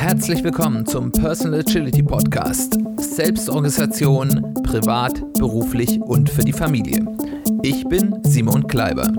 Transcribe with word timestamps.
Herzlich 0.00 0.42
willkommen 0.42 0.86
zum 0.86 1.12
Personal 1.12 1.60
Agility 1.60 2.02
Podcast. 2.02 2.78
Selbstorganisation, 2.96 4.54
privat, 4.62 5.20
beruflich 5.34 6.00
und 6.00 6.30
für 6.30 6.40
die 6.40 6.54
Familie. 6.54 7.04
Ich 7.62 7.84
bin 7.84 8.18
Simon 8.24 8.66
Kleiber. 8.66 9.12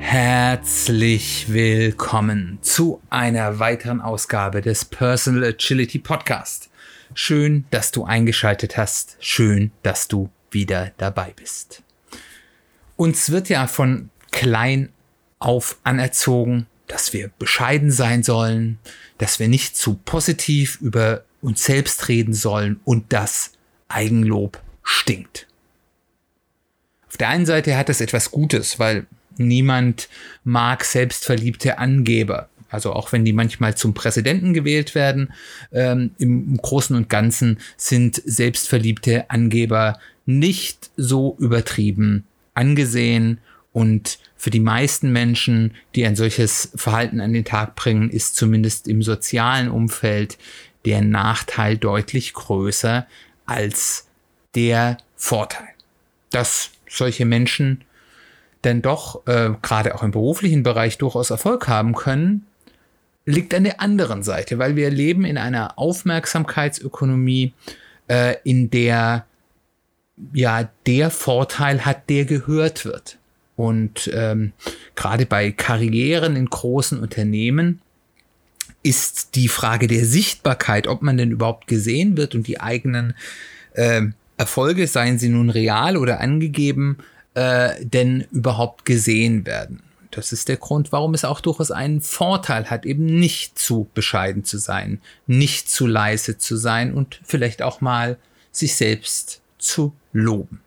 Herzlich 0.00 1.50
willkommen 1.50 2.58
zu 2.60 3.00
einer 3.08 3.58
weiteren 3.58 4.02
Ausgabe 4.02 4.60
des 4.60 4.84
Personal 4.84 5.44
Agility 5.44 5.98
Podcast. 5.98 6.68
Schön, 7.14 7.64
dass 7.70 7.90
du 7.90 8.04
eingeschaltet 8.04 8.76
hast. 8.76 9.16
Schön, 9.18 9.72
dass 9.82 10.08
du 10.08 10.28
wieder 10.50 10.92
dabei 10.98 11.32
bist. 11.34 11.82
Uns 12.96 13.30
wird 13.30 13.48
ja 13.48 13.66
von 13.66 14.10
klein 14.30 14.90
auf 15.38 15.78
anerzogen, 15.84 16.66
dass 16.86 17.12
wir 17.12 17.30
bescheiden 17.38 17.90
sein 17.90 18.22
sollen, 18.22 18.78
dass 19.18 19.38
wir 19.38 19.48
nicht 19.48 19.76
zu 19.76 19.94
positiv 20.04 20.80
über 20.80 21.24
uns 21.40 21.64
selbst 21.64 22.08
reden 22.08 22.34
sollen 22.34 22.80
und 22.84 23.12
dass 23.12 23.52
Eigenlob 23.88 24.60
stinkt. 24.82 25.46
Auf 27.08 27.16
der 27.16 27.28
einen 27.28 27.46
Seite 27.46 27.76
hat 27.76 27.88
das 27.88 28.00
etwas 28.00 28.30
Gutes, 28.30 28.78
weil 28.78 29.06
niemand 29.36 30.08
mag 30.44 30.84
selbstverliebte 30.84 31.78
Angeber. 31.78 32.48
Also 32.70 32.92
auch 32.92 33.12
wenn 33.12 33.24
die 33.24 33.32
manchmal 33.32 33.76
zum 33.76 33.94
Präsidenten 33.94 34.52
gewählt 34.52 34.94
werden, 34.94 35.32
ähm, 35.72 36.10
im 36.18 36.56
Großen 36.58 36.94
und 36.94 37.08
Ganzen 37.08 37.60
sind 37.78 38.20
selbstverliebte 38.26 39.30
Angeber 39.30 39.98
nicht 40.26 40.90
so 40.96 41.34
übertrieben 41.38 42.24
angesehen 42.58 43.38
und 43.72 44.18
für 44.36 44.50
die 44.50 44.60
meisten 44.60 45.12
Menschen, 45.12 45.74
die 45.94 46.06
ein 46.06 46.16
solches 46.16 46.72
Verhalten 46.74 47.20
an 47.20 47.32
den 47.32 47.44
Tag 47.44 47.76
bringen, 47.76 48.10
ist 48.10 48.36
zumindest 48.36 48.88
im 48.88 49.02
sozialen 49.02 49.70
Umfeld 49.70 50.38
der 50.84 51.02
Nachteil 51.02 51.76
deutlich 51.76 52.32
größer 52.32 53.06
als 53.46 54.08
der 54.54 54.98
Vorteil. 55.16 55.68
Dass 56.30 56.70
solche 56.88 57.24
Menschen 57.24 57.84
denn 58.64 58.82
doch 58.82 59.26
äh, 59.26 59.50
gerade 59.62 59.94
auch 59.94 60.02
im 60.02 60.10
beruflichen 60.10 60.62
Bereich 60.62 60.98
durchaus 60.98 61.30
Erfolg 61.30 61.68
haben 61.68 61.94
können, 61.94 62.46
liegt 63.24 63.54
an 63.54 63.64
der 63.64 63.80
anderen 63.80 64.22
Seite, 64.22 64.58
weil 64.58 64.74
wir 64.74 64.90
leben 64.90 65.24
in 65.24 65.38
einer 65.38 65.78
Aufmerksamkeitsökonomie, 65.78 67.52
äh, 68.08 68.36
in 68.42 68.70
der 68.70 69.26
ja 70.32 70.68
der 70.86 71.10
Vorteil 71.10 71.84
hat, 71.84 72.08
der 72.08 72.24
gehört 72.24 72.84
wird. 72.84 73.17
Und 73.58 74.08
ähm, 74.14 74.52
gerade 74.94 75.26
bei 75.26 75.50
Karrieren 75.50 76.36
in 76.36 76.46
großen 76.46 77.00
Unternehmen 77.00 77.80
ist 78.84 79.34
die 79.34 79.48
Frage 79.48 79.88
der 79.88 80.04
Sichtbarkeit, 80.04 80.86
ob 80.86 81.02
man 81.02 81.16
denn 81.16 81.32
überhaupt 81.32 81.66
gesehen 81.66 82.16
wird 82.16 82.36
und 82.36 82.46
die 82.46 82.60
eigenen 82.60 83.14
äh, 83.72 84.02
Erfolge, 84.36 84.86
seien 84.86 85.18
sie 85.18 85.28
nun 85.28 85.50
real 85.50 85.96
oder 85.96 86.20
angegeben, 86.20 86.98
äh, 87.34 87.84
denn 87.84 88.28
überhaupt 88.30 88.84
gesehen 88.84 89.44
werden. 89.44 89.82
Das 90.12 90.30
ist 90.30 90.48
der 90.48 90.58
Grund, 90.58 90.92
warum 90.92 91.14
es 91.14 91.24
auch 91.24 91.40
durchaus 91.40 91.72
einen 91.72 92.00
Vorteil 92.00 92.70
hat, 92.70 92.86
eben 92.86 93.06
nicht 93.06 93.58
zu 93.58 93.88
bescheiden 93.92 94.44
zu 94.44 94.58
sein, 94.58 95.00
nicht 95.26 95.68
zu 95.68 95.88
leise 95.88 96.38
zu 96.38 96.56
sein 96.56 96.94
und 96.94 97.20
vielleicht 97.24 97.60
auch 97.60 97.80
mal 97.80 98.18
sich 98.52 98.76
selbst 98.76 99.40
zu 99.58 99.92
loben. 100.12 100.60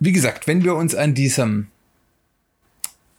Wie 0.00 0.12
gesagt, 0.12 0.46
wenn 0.46 0.64
wir 0.64 0.74
uns 0.74 0.94
an 0.94 1.14
diesem 1.14 1.68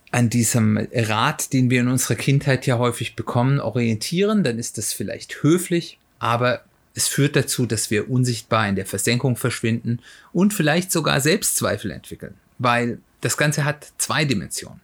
an 0.09 0.29
diesem 0.29 0.77
Rat, 0.93 1.53
den 1.53 1.69
wir 1.69 1.79
in 1.79 1.87
unserer 1.87 2.15
Kindheit 2.15 2.65
ja 2.65 2.77
häufig 2.77 3.15
bekommen, 3.15 3.61
orientieren, 3.61 4.43
dann 4.43 4.59
ist 4.59 4.77
das 4.77 4.91
vielleicht 4.91 5.41
höflich, 5.41 5.99
aber 6.19 6.65
es 6.93 7.07
führt 7.07 7.37
dazu, 7.37 7.65
dass 7.65 7.91
wir 7.91 8.09
unsichtbar 8.09 8.67
in 8.67 8.75
der 8.75 8.85
Versenkung 8.85 9.37
verschwinden 9.37 9.99
und 10.33 10.53
vielleicht 10.53 10.91
sogar 10.91 11.21
Selbstzweifel 11.21 11.91
entwickeln, 11.91 12.33
weil 12.57 12.99
das 13.21 13.37
Ganze 13.37 13.63
hat 13.63 13.93
zwei 13.97 14.25
Dimensionen. 14.25 14.81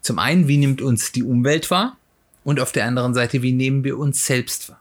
Zum 0.00 0.18
einen, 0.18 0.48
wie 0.48 0.56
nimmt 0.56 0.82
uns 0.82 1.12
die 1.12 1.22
Umwelt 1.22 1.70
wahr 1.70 1.96
und 2.42 2.58
auf 2.58 2.72
der 2.72 2.86
anderen 2.86 3.14
Seite, 3.14 3.42
wie 3.42 3.52
nehmen 3.52 3.84
wir 3.84 3.96
uns 3.96 4.26
selbst 4.26 4.70
wahr. 4.70 4.80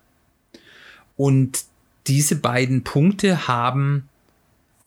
Und 1.16 1.66
diese 2.08 2.38
beiden 2.38 2.84
Punkte 2.84 3.48
haben 3.48 4.10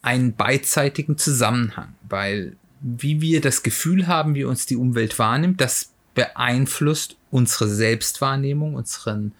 einen 0.06 0.34
beidseitigen 0.34 1.18
Zusammenhang, 1.18 1.92
weil 2.08 2.54
wie 2.80 3.20
wir 3.20 3.40
das 3.40 3.64
Gefühl 3.64 4.06
haben, 4.06 4.36
wie 4.36 4.44
uns 4.44 4.66
die 4.66 4.76
Umwelt 4.76 5.18
wahrnimmt, 5.18 5.60
das 5.60 5.90
beeinflusst 6.14 7.16
unsere 7.30 7.68
Selbstwahrnehmung, 7.68 8.74
unseren, 8.74 9.32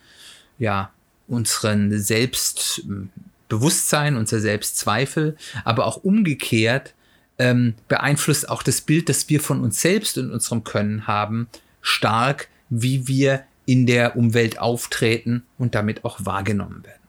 ja, 0.58 0.90
unseren 1.28 1.96
Selbstbewusstsein, 1.98 4.16
unser 4.16 4.40
Selbstzweifel, 4.40 5.36
aber 5.64 5.86
auch 5.86 5.98
umgekehrt 5.98 6.94
ähm, 7.38 7.74
beeinflusst 7.88 8.48
auch 8.48 8.64
das 8.64 8.80
Bild, 8.80 9.08
das 9.08 9.28
wir 9.28 9.40
von 9.40 9.60
uns 9.60 9.80
selbst 9.80 10.18
und 10.18 10.32
unserem 10.32 10.64
Können 10.64 11.06
haben, 11.06 11.46
stark, 11.80 12.48
wie 12.70 13.06
wir 13.06 13.44
in 13.66 13.86
der 13.86 14.16
Umwelt 14.16 14.58
auftreten 14.58 15.44
und 15.58 15.76
damit 15.76 16.04
auch 16.04 16.24
wahrgenommen 16.24 16.82
werden. 16.84 17.05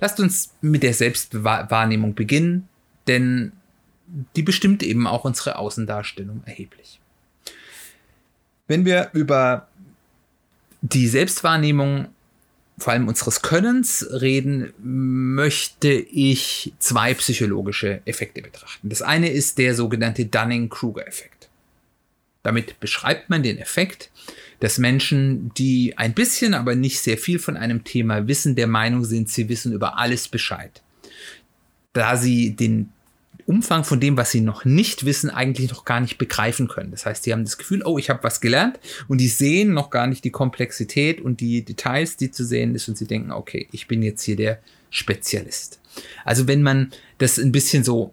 Lasst 0.00 0.20
uns 0.20 0.54
mit 0.60 0.82
der 0.82 0.94
Selbstwahrnehmung 0.94 2.14
beginnen, 2.14 2.68
denn 3.06 3.52
die 4.36 4.42
bestimmt 4.42 4.82
eben 4.82 5.06
auch 5.06 5.24
unsere 5.24 5.56
Außendarstellung 5.56 6.42
erheblich. 6.46 7.00
Wenn 8.66 8.84
wir 8.84 9.10
über 9.12 9.68
die 10.80 11.08
Selbstwahrnehmung 11.08 12.08
vor 12.78 12.92
allem 12.92 13.08
unseres 13.08 13.42
Könnens 13.42 14.06
reden, 14.10 14.72
möchte 14.78 15.88
ich 15.88 16.72
zwei 16.78 17.12
psychologische 17.14 18.02
Effekte 18.04 18.40
betrachten. 18.40 18.88
Das 18.88 19.02
eine 19.02 19.30
ist 19.30 19.58
der 19.58 19.74
sogenannte 19.74 20.26
Dunning-Kruger-Effekt. 20.26 21.48
Damit 22.44 22.78
beschreibt 22.78 23.30
man 23.30 23.42
den 23.42 23.58
Effekt, 23.58 24.10
dass 24.60 24.78
Menschen, 24.78 25.52
die 25.56 25.96
ein 25.96 26.14
bisschen, 26.14 26.54
aber 26.54 26.74
nicht 26.74 27.00
sehr 27.00 27.18
viel 27.18 27.38
von 27.38 27.56
einem 27.56 27.84
Thema 27.84 28.26
wissen, 28.26 28.56
der 28.56 28.66
Meinung 28.66 29.04
sind, 29.04 29.28
sie 29.28 29.48
wissen 29.48 29.72
über 29.72 29.98
alles 29.98 30.28
Bescheid. 30.28 30.82
Da 31.92 32.16
sie 32.16 32.54
den 32.56 32.92
Umfang 33.46 33.82
von 33.82 33.98
dem, 33.98 34.18
was 34.18 34.30
sie 34.30 34.42
noch 34.42 34.66
nicht 34.66 35.06
wissen, 35.06 35.30
eigentlich 35.30 35.70
noch 35.70 35.86
gar 35.86 36.00
nicht 36.00 36.18
begreifen 36.18 36.68
können. 36.68 36.90
Das 36.90 37.06
heißt, 37.06 37.24
sie 37.24 37.32
haben 37.32 37.44
das 37.44 37.56
Gefühl, 37.56 37.82
oh, 37.82 37.96
ich 37.96 38.10
habe 38.10 38.22
was 38.22 38.42
gelernt 38.42 38.78
und 39.08 39.18
die 39.18 39.28
sehen 39.28 39.72
noch 39.72 39.88
gar 39.88 40.06
nicht 40.06 40.22
die 40.24 40.30
Komplexität 40.30 41.20
und 41.20 41.40
die 41.40 41.64
Details, 41.64 42.18
die 42.18 42.30
zu 42.30 42.44
sehen 42.44 42.74
ist 42.74 42.88
und 42.88 42.98
sie 42.98 43.06
denken, 43.06 43.32
okay, 43.32 43.66
ich 43.72 43.88
bin 43.88 44.02
jetzt 44.02 44.22
hier 44.22 44.36
der 44.36 44.58
Spezialist. 44.90 45.80
Also 46.26 46.46
wenn 46.46 46.62
man 46.62 46.90
das 47.16 47.38
ein 47.38 47.50
bisschen 47.50 47.84
so 47.84 48.12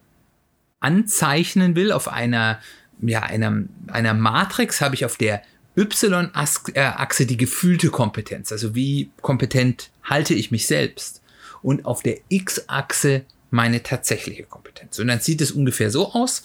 anzeichnen 0.80 1.76
will 1.76 1.92
auf 1.92 2.08
einer, 2.08 2.60
ja, 3.02 3.24
einer, 3.24 3.64
einer 3.88 4.14
Matrix, 4.14 4.80
habe 4.80 4.96
ich 4.96 5.04
auf 5.04 5.18
der 5.18 5.42
Y-Achse 5.78 7.26
die 7.26 7.38
gefühlte 7.38 7.90
Kompetenz. 7.90 8.52
Also 8.52 8.76
wie 8.76 9.10
kompetent 9.22 9.92
halte 10.04 10.34
ich 10.34 10.52
mich 10.52 10.68
selbst? 10.68 11.22
Und 11.62 11.86
auf 11.86 12.04
der 12.04 12.20
X-Achse 12.30 13.26
meine 13.50 13.84
tatsächliche 13.84 14.44
Kompetenz. 14.44 15.00
Und 15.00 15.08
dann 15.08 15.20
sieht 15.20 15.42
es 15.42 15.52
ungefähr 15.52 15.92
so 15.92 16.12
aus. 16.14 16.44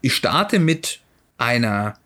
Ich 0.00 0.14
starte 0.14 0.58
mit 0.58 1.00
einer 1.38 1.98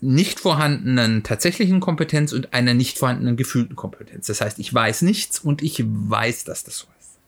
nicht 0.00 0.40
vorhandenen 0.40 1.22
tatsächlichen 1.22 1.80
Kompetenz 1.80 2.32
und 2.32 2.54
einer 2.54 2.74
nicht 2.74 2.98
vorhandenen 2.98 3.36
gefühlten 3.36 3.76
Kompetenz. 3.76 4.26
Das 4.26 4.40
heißt, 4.40 4.58
ich 4.58 4.72
weiß 4.72 5.02
nichts 5.02 5.40
und 5.40 5.62
ich 5.62 5.82
weiß, 5.84 6.44
dass 6.44 6.64
das 6.64 6.78
so 6.78 6.86
ist. 6.86 7.18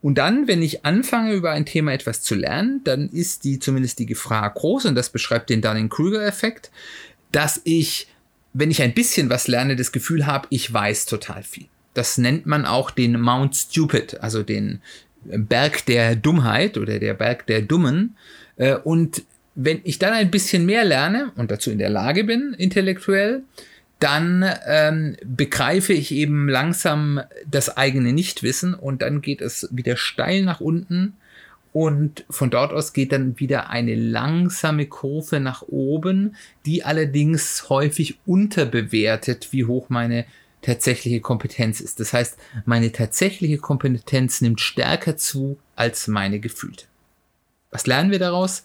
Und 0.00 0.16
dann, 0.16 0.46
wenn 0.46 0.62
ich 0.62 0.84
anfange, 0.84 1.34
über 1.34 1.50
ein 1.50 1.66
Thema 1.66 1.92
etwas 1.92 2.22
zu 2.22 2.34
lernen, 2.34 2.82
dann 2.84 3.08
ist 3.08 3.44
die 3.44 3.58
zumindest 3.58 3.98
die 3.98 4.06
Gefahr 4.06 4.48
groß, 4.48 4.86
und 4.86 4.94
das 4.94 5.10
beschreibt 5.10 5.50
den 5.50 5.60
Dunning-Kruger-Effekt, 5.60 6.70
dass 7.32 7.60
ich, 7.64 8.08
wenn 8.52 8.70
ich 8.70 8.82
ein 8.82 8.94
bisschen 8.94 9.30
was 9.30 9.48
lerne, 9.48 9.76
das 9.76 9.92
Gefühl 9.92 10.26
habe, 10.26 10.46
ich 10.50 10.72
weiß 10.72 11.06
total 11.06 11.42
viel. 11.42 11.66
Das 11.94 12.18
nennt 12.18 12.46
man 12.46 12.64
auch 12.64 12.90
den 12.90 13.20
Mount 13.20 13.56
Stupid, 13.56 14.20
also 14.20 14.42
den 14.42 14.80
Berg 15.24 15.84
der 15.86 16.16
Dummheit 16.16 16.76
oder 16.76 16.98
der 16.98 17.14
Berg 17.14 17.46
der 17.46 17.62
Dummen. 17.62 18.16
Äh, 18.56 18.76
und 18.76 19.24
wenn 19.54 19.80
ich 19.84 19.98
dann 19.98 20.12
ein 20.12 20.30
bisschen 20.30 20.66
mehr 20.66 20.84
lerne 20.84 21.32
und 21.34 21.50
dazu 21.50 21.70
in 21.70 21.78
der 21.78 21.90
Lage 21.90 22.24
bin, 22.24 22.54
intellektuell, 22.56 23.42
dann 23.98 24.48
ähm, 24.66 25.16
begreife 25.24 25.92
ich 25.92 26.12
eben 26.12 26.48
langsam 26.48 27.20
das 27.50 27.76
eigene 27.76 28.12
Nichtwissen 28.12 28.74
und 28.74 29.02
dann 29.02 29.20
geht 29.20 29.40
es 29.40 29.68
wieder 29.72 29.96
steil 29.96 30.42
nach 30.42 30.60
unten 30.60 31.14
und 31.78 32.24
von 32.28 32.50
dort 32.50 32.72
aus 32.72 32.92
geht 32.92 33.12
dann 33.12 33.38
wieder 33.38 33.70
eine 33.70 33.94
langsame 33.94 34.86
Kurve 34.86 35.38
nach 35.38 35.62
oben, 35.62 36.34
die 36.66 36.82
allerdings 36.82 37.68
häufig 37.68 38.18
unterbewertet, 38.26 39.52
wie 39.52 39.64
hoch 39.64 39.88
meine 39.88 40.24
tatsächliche 40.60 41.20
Kompetenz 41.20 41.80
ist. 41.80 42.00
Das 42.00 42.12
heißt, 42.12 42.36
meine 42.64 42.90
tatsächliche 42.90 43.58
Kompetenz 43.58 44.40
nimmt 44.40 44.60
stärker 44.60 45.16
zu 45.16 45.56
als 45.76 46.08
meine 46.08 46.40
gefühlte. 46.40 46.86
Was 47.70 47.86
lernen 47.86 48.10
wir 48.10 48.18
daraus? 48.18 48.64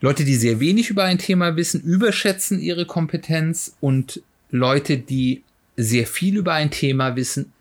Leute, 0.00 0.24
die 0.24 0.36
sehr 0.36 0.58
wenig 0.58 0.88
über 0.88 1.04
ein 1.04 1.18
Thema 1.18 1.56
wissen, 1.56 1.82
überschätzen 1.82 2.60
ihre 2.60 2.86
Kompetenz 2.86 3.76
und 3.80 4.22
Leute, 4.50 4.96
die 4.96 5.42
sehr 5.76 6.06
viel 6.06 6.38
über 6.38 6.54
ein 6.54 6.70
Thema 6.70 7.14
wissen, 7.14 7.52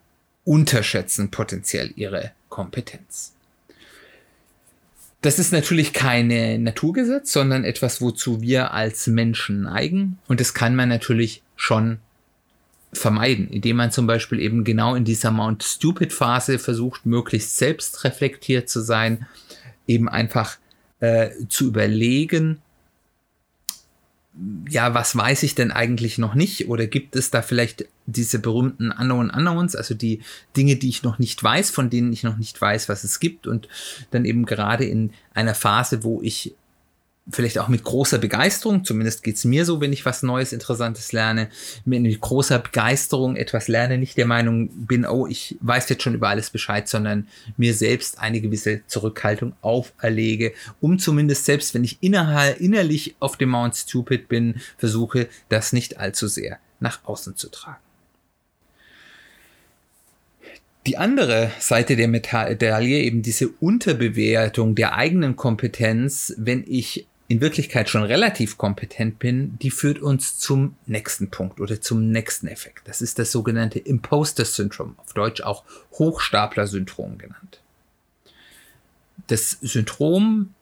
unterschätzen 0.46 1.30
potenziell 1.30 1.92
ihre 1.98 2.32
Kompetenz. 2.48 3.34
Das 5.22 5.38
ist 5.38 5.52
natürlich 5.52 5.92
kein 5.92 6.64
Naturgesetz, 6.64 7.34
sondern 7.34 7.66
etwas, 7.66 8.02
wozu 8.02 8.42
wir 8.42 8.74
als 8.74 9.08
Menschen 9.08 9.64
neigen. 9.64 10.18
Und 10.28 10.40
das 10.40 10.54
kann 10.54 10.76
man 10.76 10.88
natürlich 10.88 11.44
schon 11.58 12.00
vermeiden, 12.94 13.50
indem 13.50 13.78
man 13.78 13.92
zum 13.92 14.08
Beispiel 14.08 14.40
eben 14.40 14.64
genau 14.64 14.96
in 14.96 15.04
dieser 15.04 15.32
Mount 15.32 15.64
Stupid 15.64 16.14
Phase 16.14 16.58
versucht, 16.58 17.06
möglichst 17.06 17.58
selbst 17.58 18.04
reflektiert 18.04 18.70
zu 18.70 18.80
sein, 18.82 19.28
eben 19.88 20.08
einfach 20.08 20.58
äh, 21.00 21.30
zu 21.50 21.68
überlegen, 21.68 22.62
ja, 24.70 24.94
was 24.94 25.16
weiß 25.16 25.44
ich 25.44 25.56
denn 25.56 25.72
eigentlich 25.72 26.18
noch 26.18 26.36
nicht? 26.36 26.70
Oder 26.70 26.88
gibt 26.88 27.16
es 27.16 27.32
da 27.32 27.42
vielleicht 27.42 27.86
diese 28.06 28.40
berühmten 28.40 28.92
Unknown 28.92 29.30
Unknowns, 29.30 29.76
also 29.76 29.94
die 29.94 30.22
Dinge, 30.56 30.76
die 30.78 30.90
ich 30.90 31.04
noch 31.04 31.20
nicht 31.20 31.44
weiß, 31.44 31.70
von 31.70 31.90
denen 31.90 32.14
ich 32.14 32.24
noch 32.24 32.38
nicht 32.38 32.60
weiß, 32.60 32.90
was 32.90 33.04
es 33.04 33.20
gibt 33.20 33.48
und 33.48 33.68
dann 34.12 34.26
eben 34.26 34.46
gerade 34.46 34.86
in 34.86 35.12
einer 35.34 35.56
Phase, 35.56 36.04
wo 36.04 36.22
ich 36.22 36.56
vielleicht 37.32 37.60
auch 37.60 37.68
mit 37.68 37.84
großer 37.84 38.18
Begeisterung, 38.18 38.84
zumindest 38.84 39.24
geht's 39.24 39.46
mir 39.46 39.66
so, 39.66 39.82
wenn 39.82 39.94
ich 39.94 40.06
was 40.06 40.24
Neues, 40.24 40.54
Interessantes 40.54 41.12
lerne, 41.12 41.50
mit 41.86 42.22
großer 42.22 42.60
Begeisterung 42.60 43.36
etwas 43.36 43.68
lerne, 43.68 43.98
nicht 43.98 44.18
der 44.18 44.26
Meinung 44.26 44.70
bin, 44.70 45.06
oh, 45.06 45.28
ich 45.28 45.58
weiß 45.62 45.90
jetzt 45.90 46.04
schon 46.04 46.16
über 46.16 46.30
alles 46.30 46.50
Bescheid, 46.50 46.88
sondern 46.88 47.28
mir 47.58 47.74
selbst 47.74 48.20
eine 48.20 48.42
gewisse 48.42 48.82
Zurückhaltung 48.88 49.54
auferlege, 49.62 50.54
um 50.82 51.00
zumindest 51.00 51.46
selbst, 51.46 51.74
wenn 51.74 51.84
ich 51.84 51.98
innerhalb, 52.02 52.60
innerlich 52.60 53.16
auf 53.20 53.38
dem 53.38 53.50
Mount 53.50 53.76
Stupid 53.76 54.28
bin, 54.28 54.62
versuche, 54.78 55.28
das 55.50 55.74
nicht 55.74 55.98
allzu 55.98 56.28
sehr 56.28 56.60
nach 56.80 57.04
außen 57.04 57.36
zu 57.36 57.50
tragen. 57.50 57.80
Die 60.88 60.98
andere 60.98 61.52
Seite 61.60 61.96
der 61.96 62.08
Medaille, 62.08 63.04
eben 63.04 63.22
diese 63.22 63.50
Unterbewertung 63.50 64.76
der 64.76 64.96
eigenen 64.96 65.36
Kompetenz, 65.36 66.34
wenn 66.38 66.64
ich 66.66 67.06
in 67.30 67.42
Wirklichkeit 67.42 67.90
schon 67.90 68.02
relativ 68.02 68.58
kompetent 68.58 69.20
bin, 69.20 69.58
die 69.60 69.70
führt 69.70 70.00
uns 70.00 70.40
zum 70.40 70.76
nächsten 70.88 71.30
Punkt 71.30 71.60
oder 71.60 71.80
zum 71.80 72.12
nächsten 72.12 72.48
Effekt. 72.48 72.88
Das 72.88 73.02
ist 73.02 73.20
das 73.20 73.32
sogenannte 73.32 73.78
Imposter-Syndrom, 73.78 74.96
auf 74.98 75.14
Deutsch 75.14 75.42
auch 75.42 75.64
Hochstapler-Syndrom 75.94 77.20
genannt. 77.20 77.62
Das 79.28 79.52
Syndrom, 79.62 80.56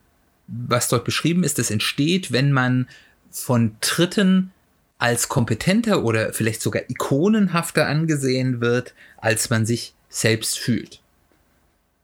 was 0.46 0.88
dort 0.88 1.06
beschrieben 1.06 1.42
ist, 1.42 1.58
das 1.58 1.70
entsteht, 1.70 2.32
wenn 2.32 2.52
man 2.52 2.86
von 3.30 3.76
Dritten 3.80 4.52
als 4.98 5.30
kompetenter 5.30 6.04
oder 6.04 6.34
vielleicht 6.34 6.60
sogar 6.60 6.82
ikonenhafter 6.90 7.86
angesehen 7.86 8.60
wird, 8.60 8.92
als 9.16 9.48
man 9.48 9.64
sich 9.64 9.94
selbst 10.10 10.58
fühlt. 10.58 11.00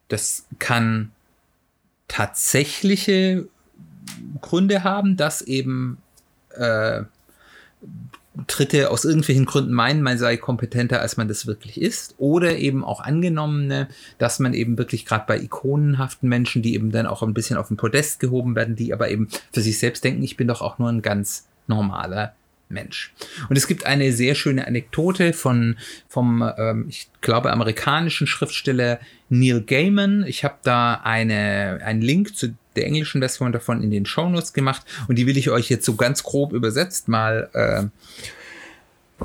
Das 0.09 0.47
kann 0.59 1.13
tatsächliche 2.09 3.47
Gründe 4.41 4.85
haben, 4.85 5.17
dass 5.17 5.43
eben 5.43 5.99
äh, 6.51 7.03
Dritte 8.49 8.91
aus 8.91 9.05
irgendwelchen 9.05 9.45
Gründen 9.45 9.73
meinen, 9.73 10.03
man 10.03 10.19
sei 10.19 10.37
kompetenter, 10.37 11.01
als 11.01 11.17
man 11.17 11.29
das 11.29 11.47
wirklich 11.47 11.81
ist. 11.81 12.17
Oder 12.19 12.57
eben 12.57 12.85
auch 12.85 13.01
angenommene, 13.01 13.89
dass 14.19 14.41
man 14.41 14.55
eben 14.55 14.77
wirklich 14.77 15.07
gerade 15.07 15.25
bei 15.27 15.39
ikonenhaften 15.39 16.29
Menschen, 16.29 16.61
die 16.61 16.75
eben 16.75 16.91
dann 16.91 17.07
auch 17.07 17.23
ein 17.23 17.35
bisschen 17.35 17.57
auf 17.57 17.69
den 17.69 17.77
Podest 17.77 18.19
gehoben 18.19 18.57
werden, 18.57 18.75
die 18.75 18.93
aber 18.93 19.09
eben 19.09 19.29
für 19.53 19.61
sich 19.61 19.79
selbst 19.79 20.03
denken, 20.03 20.23
ich 20.23 20.37
bin 20.37 20.49
doch 20.49 20.63
auch 20.63 20.79
nur 20.79 20.89
ein 20.89 21.03
ganz 21.03 21.47
normaler 21.69 22.35
Mensch. 22.69 23.15
Und 23.49 23.57
es 23.57 23.69
gibt 23.69 23.87
eine 23.87 24.13
sehr 24.13 24.35
schöne 24.35 24.67
Anekdote 24.67 25.33
von 25.33 25.77
vom, 26.09 26.43
ähm, 26.59 26.87
ich 26.89 27.09
glaube, 27.21 27.53
amerikanischen 27.53 28.27
Schriftsteller 28.27 28.99
Neil 29.29 29.61
Gaiman. 29.63 30.25
Ich 30.27 30.43
habe 30.43 30.57
da 30.65 31.01
eine, 31.05 31.81
einen 31.85 32.03
Link 32.03 32.37
zu 32.37 32.55
der 32.77 32.87
englischen 32.87 33.21
Version 33.21 33.53
davon 33.53 33.83
in 33.83 33.91
den 33.91 34.07
Shownotes 34.07 34.53
gemacht 34.53 34.85
und 35.09 35.17
die 35.17 35.27
will 35.27 35.37
ich 35.37 35.51
euch 35.51 35.69
jetzt 35.69 35.85
so 35.85 35.95
ganz 35.97 36.23
grob 36.23 36.53
übersetzt 36.53 37.09
mal 37.09 37.51
äh, 37.53 37.85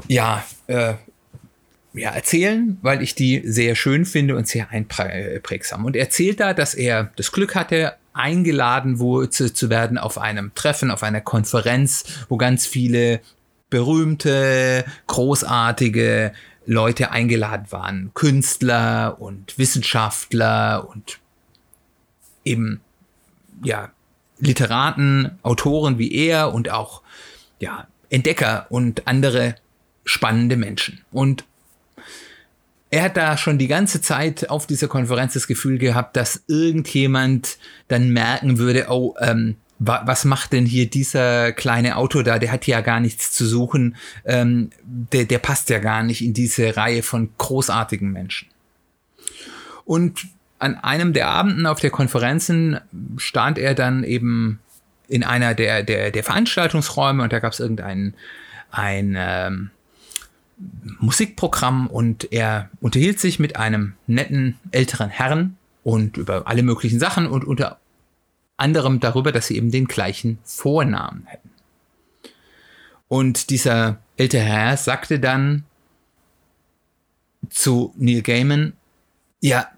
ja, 0.08 0.44
äh, 0.68 0.94
ja, 1.94 2.12
erzählen, 2.12 2.78
weil 2.82 3.02
ich 3.02 3.16
die 3.16 3.42
sehr 3.46 3.76
schön 3.76 4.06
finde 4.06 4.36
und 4.36 4.48
sehr 4.48 4.70
einprägsam. 4.70 5.86
Und 5.86 5.96
er 5.96 6.04
erzählt 6.04 6.40
da, 6.40 6.54
dass 6.54 6.76
er 6.76 7.12
das 7.16 7.32
Glück 7.32 7.56
hatte, 7.56 7.94
eingeladen 8.14 9.00
wurde 9.00 9.30
zu, 9.30 9.54
zu 9.54 9.70
werden 9.70 9.98
auf 9.98 10.18
einem 10.18 10.54
Treffen, 10.54 10.92
auf 10.92 11.04
einer 11.04 11.22
Konferenz, 11.22 12.04
wo 12.28 12.38
ganz 12.38 12.66
viele 12.66 13.22
berühmte, 13.70 14.84
großartige 15.08 16.34
Leute 16.66 17.12
eingeladen 17.12 17.68
waren. 17.72 18.12
Künstler 18.14 19.18
und 19.20 19.58
Wissenschaftler 19.58 20.88
und 20.90 21.20
eben, 22.44 22.82
ja, 23.64 23.92
Literaten, 24.40 25.38
Autoren 25.44 25.98
wie 25.98 26.14
er 26.14 26.54
und 26.54 26.70
auch, 26.70 27.02
ja, 27.60 27.88
Entdecker 28.10 28.68
und 28.70 29.08
andere 29.08 29.56
spannende 30.06 30.58
Menschen. 30.58 31.02
Und 31.12 31.46
er 32.90 33.04
hat 33.04 33.18
da 33.18 33.38
schon 33.38 33.60
die 33.60 33.68
ganze 33.68 34.02
Zeit 34.02 34.50
auf 34.50 34.66
dieser 34.66 34.88
Konferenz 34.88 35.34
das 35.34 35.46
Gefühl 35.46 35.78
gehabt, 35.78 36.16
dass 36.16 36.44
irgendjemand 36.48 37.60
dann 37.88 38.10
merken 38.10 38.58
würde, 38.58 38.88
oh, 38.90 39.16
ähm, 39.20 39.58
wa 39.78 40.02
was 40.06 40.26
macht 40.26 40.54
denn 40.54 40.66
hier 40.66 40.90
dieser 40.90 41.52
kleine 41.52 41.98
Auto 41.98 42.24
da? 42.24 42.40
Der 42.40 42.52
hat 42.52 42.66
ja 42.66 42.82
gar 42.82 43.00
nichts 43.00 43.32
zu 43.32 43.46
suchen. 43.46 43.96
Ähm, 44.26 44.72
der, 44.84 45.26
der 45.26 45.38
passt 45.38 45.70
ja 45.70 45.78
gar 45.80 46.02
nicht 46.02 46.24
in 46.24 46.34
diese 46.34 46.76
Reihe 46.76 47.04
von 47.04 47.30
großartigen 47.38 48.12
Menschen. 48.12 48.50
Und 49.86 50.28
an 50.60 50.76
einem 50.76 51.14
der 51.14 51.30
Abenden 51.30 51.66
auf 51.66 51.80
der 51.80 51.90
Konferenzen 51.90 52.80
stand 53.18 53.58
er 53.58 53.74
dann 53.74 54.04
eben 54.04 54.60
in 55.08 55.24
einer 55.24 55.56
der, 55.56 55.84
der, 55.84 56.12
der 56.12 56.24
Veranstaltungsräume 56.24 57.24
und 57.24 57.34
da 57.34 57.40
gab 57.40 57.54
es 57.54 57.60
irgendeinen 57.60 58.14
ein, 58.72 59.16
ähm, 59.18 59.72
Musikprogramm 61.00 61.88
und 61.88 62.32
er 62.32 62.70
unterhielt 62.82 63.20
sich 63.20 63.40
mit 63.40 63.56
einem 63.56 63.94
netten 64.08 64.60
älteren 64.72 65.10
Herrn 65.10 65.58
und 65.84 66.18
über 66.18 66.48
alle 66.48 66.64
möglichen 66.64 67.00
Sachen 67.00 67.28
und 67.28 67.46
unter 67.46 67.80
anderem 68.58 69.00
darüber, 69.00 69.32
dass 69.32 69.48
sie 69.48 69.56
eben 69.56 69.72
den 69.72 69.86
gleichen 69.86 70.40
Vornamen 70.44 71.26
hätten. 71.26 71.50
Und 73.08 73.50
dieser 73.50 74.00
ältere 74.18 74.42
Herr 74.42 74.78
sagte 74.78 75.20
dann 75.20 75.64
zu 77.50 77.94
Neil 77.98 78.22
Gaiman, 78.22 78.74
ja, 79.40 79.70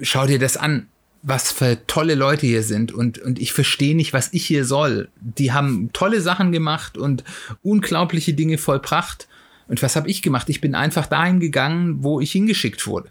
schau 0.00 0.26
dir 0.26 0.38
das 0.38 0.56
an, 0.56 0.88
was 1.22 1.50
für 1.50 1.86
tolle 1.86 2.14
Leute 2.14 2.46
hier 2.46 2.62
sind 2.62 2.92
und, 2.92 3.18
und 3.18 3.38
ich 3.38 3.52
verstehe 3.52 3.96
nicht, 3.96 4.12
was 4.12 4.32
ich 4.32 4.46
hier 4.46 4.64
soll. 4.64 5.08
Die 5.20 5.52
haben 5.52 5.90
tolle 5.92 6.20
Sachen 6.20 6.52
gemacht 6.52 6.98
und 6.98 7.24
unglaubliche 7.62 8.34
Dinge 8.34 8.58
vollbracht 8.58 9.26
und 9.66 9.82
was 9.82 9.96
habe 9.96 10.10
ich 10.10 10.20
gemacht? 10.20 10.48
Ich 10.50 10.60
bin 10.60 10.74
einfach 10.74 11.06
dahin 11.06 11.40
gegangen, 11.40 12.02
wo 12.02 12.20
ich 12.20 12.32
hingeschickt 12.32 12.86
wurde. 12.86 13.10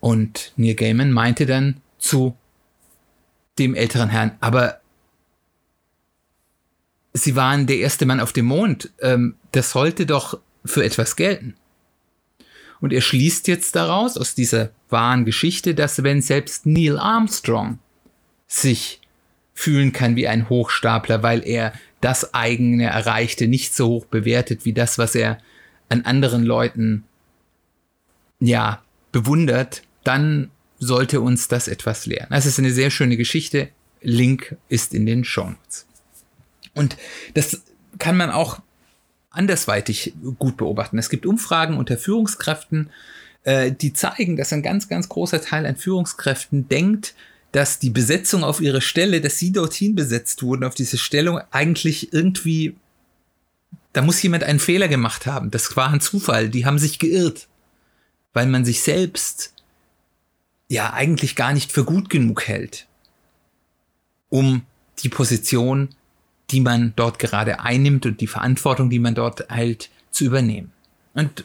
Und 0.00 0.52
Neil 0.56 0.74
Gaiman 0.74 1.12
meinte 1.12 1.44
dann 1.44 1.80
zu 1.98 2.36
dem 3.58 3.74
älteren 3.74 4.08
Herrn, 4.08 4.36
aber 4.40 4.80
Sie 7.14 7.34
waren 7.34 7.66
der 7.66 7.78
erste 7.78 8.06
Mann 8.06 8.20
auf 8.20 8.32
dem 8.32 8.46
Mond. 8.46 8.90
Ähm, 9.00 9.34
das 9.50 9.72
sollte 9.72 10.06
doch 10.06 10.38
für 10.64 10.84
etwas 10.84 11.16
gelten. 11.16 11.56
Und 12.80 12.92
er 12.92 13.00
schließt 13.00 13.48
jetzt 13.48 13.74
daraus, 13.76 14.16
aus 14.16 14.34
dieser 14.34 14.70
wahren 14.88 15.24
Geschichte, 15.24 15.74
dass 15.74 16.02
wenn 16.02 16.22
selbst 16.22 16.66
Neil 16.66 16.98
Armstrong 16.98 17.78
sich 18.46 19.00
fühlen 19.54 19.92
kann 19.92 20.16
wie 20.16 20.28
ein 20.28 20.48
Hochstapler, 20.48 21.22
weil 21.22 21.46
er 21.46 21.72
das 22.00 22.32
eigene 22.34 22.84
Erreichte 22.84 23.48
nicht 23.48 23.74
so 23.74 23.88
hoch 23.88 24.06
bewertet 24.06 24.64
wie 24.64 24.72
das, 24.72 24.98
was 24.98 25.14
er 25.14 25.38
an 25.88 26.02
anderen 26.02 26.44
Leuten 26.44 27.04
ja 28.38 28.82
bewundert, 29.10 29.82
dann 30.04 30.50
sollte 30.78 31.20
uns 31.20 31.48
das 31.48 31.66
etwas 31.66 32.06
lehren. 32.06 32.28
Das 32.30 32.46
ist 32.46 32.58
eine 32.58 32.70
sehr 32.70 32.90
schöne 32.90 33.16
Geschichte. 33.16 33.70
Link 34.00 34.56
ist 34.68 34.94
in 34.94 35.06
den 35.06 35.24
Show 35.24 35.50
Notes. 35.50 35.86
Und 36.74 36.96
das 37.34 37.62
kann 37.98 38.16
man 38.16 38.30
auch 38.30 38.60
andersweitig 39.30 40.14
gut 40.38 40.56
beobachten. 40.56 40.98
Es 40.98 41.10
gibt 41.10 41.26
Umfragen 41.26 41.76
unter 41.76 41.98
Führungskräften, 41.98 42.90
äh, 43.44 43.72
die 43.72 43.92
zeigen, 43.92 44.36
dass 44.36 44.52
ein 44.52 44.62
ganz, 44.62 44.88
ganz 44.88 45.08
großer 45.08 45.40
Teil 45.40 45.66
an 45.66 45.76
Führungskräften 45.76 46.68
denkt, 46.68 47.14
dass 47.52 47.78
die 47.78 47.90
Besetzung 47.90 48.44
auf 48.44 48.60
ihre 48.60 48.80
Stelle, 48.80 49.20
dass 49.20 49.38
sie 49.38 49.52
dorthin 49.52 49.94
besetzt 49.94 50.42
wurden, 50.42 50.64
auf 50.64 50.74
diese 50.74 50.98
Stellung, 50.98 51.40
eigentlich 51.50 52.12
irgendwie, 52.12 52.76
da 53.92 54.02
muss 54.02 54.22
jemand 54.22 54.44
einen 54.44 54.58
Fehler 54.58 54.88
gemacht 54.88 55.26
haben. 55.26 55.50
Das 55.50 55.76
war 55.76 55.90
ein 55.90 56.00
Zufall. 56.00 56.50
Die 56.50 56.66
haben 56.66 56.78
sich 56.78 56.98
geirrt, 56.98 57.48
weil 58.34 58.46
man 58.46 58.64
sich 58.64 58.82
selbst 58.82 59.54
ja 60.68 60.92
eigentlich 60.92 61.36
gar 61.36 61.54
nicht 61.54 61.72
für 61.72 61.84
gut 61.84 62.10
genug 62.10 62.46
hält, 62.46 62.86
um 64.28 64.62
die 65.02 65.08
Position, 65.08 65.88
die 66.50 66.60
man 66.60 66.92
dort 66.96 67.18
gerade 67.18 67.60
einnimmt 67.60 68.06
und 68.06 68.20
die 68.20 68.26
Verantwortung, 68.26 68.90
die 68.90 68.98
man 68.98 69.14
dort 69.14 69.48
hält, 69.50 69.90
zu 70.10 70.24
übernehmen. 70.24 70.72
Und 71.14 71.44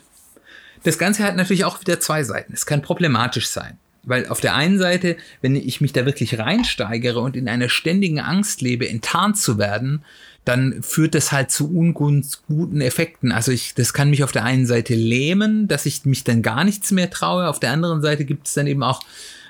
das 0.83 0.97
Ganze 0.97 1.23
hat 1.23 1.35
natürlich 1.35 1.65
auch 1.65 1.79
wieder 1.81 1.99
zwei 1.99 2.23
Seiten. 2.23 2.53
Es 2.53 2.65
kann 2.65 2.81
problematisch 2.81 3.47
sein. 3.47 3.77
Weil 4.05 4.27
auf 4.27 4.41
der 4.41 4.53
einen 4.53 4.77
Seite, 4.77 5.15
wenn 5.41 5.55
ich 5.55 5.79
mich 5.79 5.93
da 5.93 6.05
wirklich 6.05 6.37
reinsteigere 6.37 7.21
und 7.21 7.37
in 7.37 7.47
einer 7.47 7.69
ständigen 7.69 8.19
Angst 8.19 8.61
lebe, 8.61 8.87
enttarnt 8.87 9.37
zu 9.37 9.57
werden, 9.57 10.03
dann 10.43 10.83
führt 10.83 11.15
das 11.15 11.31
halt 11.31 11.51
zu 11.51 11.73
unguten 11.73 12.81
Effekten. 12.81 13.31
Also 13.31 13.53
ich, 13.53 13.75
das 13.75 13.93
kann 13.93 14.09
mich 14.09 14.25
auf 14.25 14.33
der 14.33 14.43
einen 14.43 14.65
Seite 14.65 14.93
lähmen, 14.93 15.69
dass 15.69 15.85
ich 15.85 16.03
mich 16.03 16.25
dann 16.25 16.41
gar 16.41 16.65
nichts 16.65 16.91
mehr 16.91 17.09
traue. 17.09 17.47
Auf 17.47 17.61
der 17.61 17.71
anderen 17.71 18.01
Seite 18.01 18.25
gibt 18.25 18.47
es 18.47 18.53
dann 18.53 18.67
eben 18.67 18.83
auch 18.83 19.01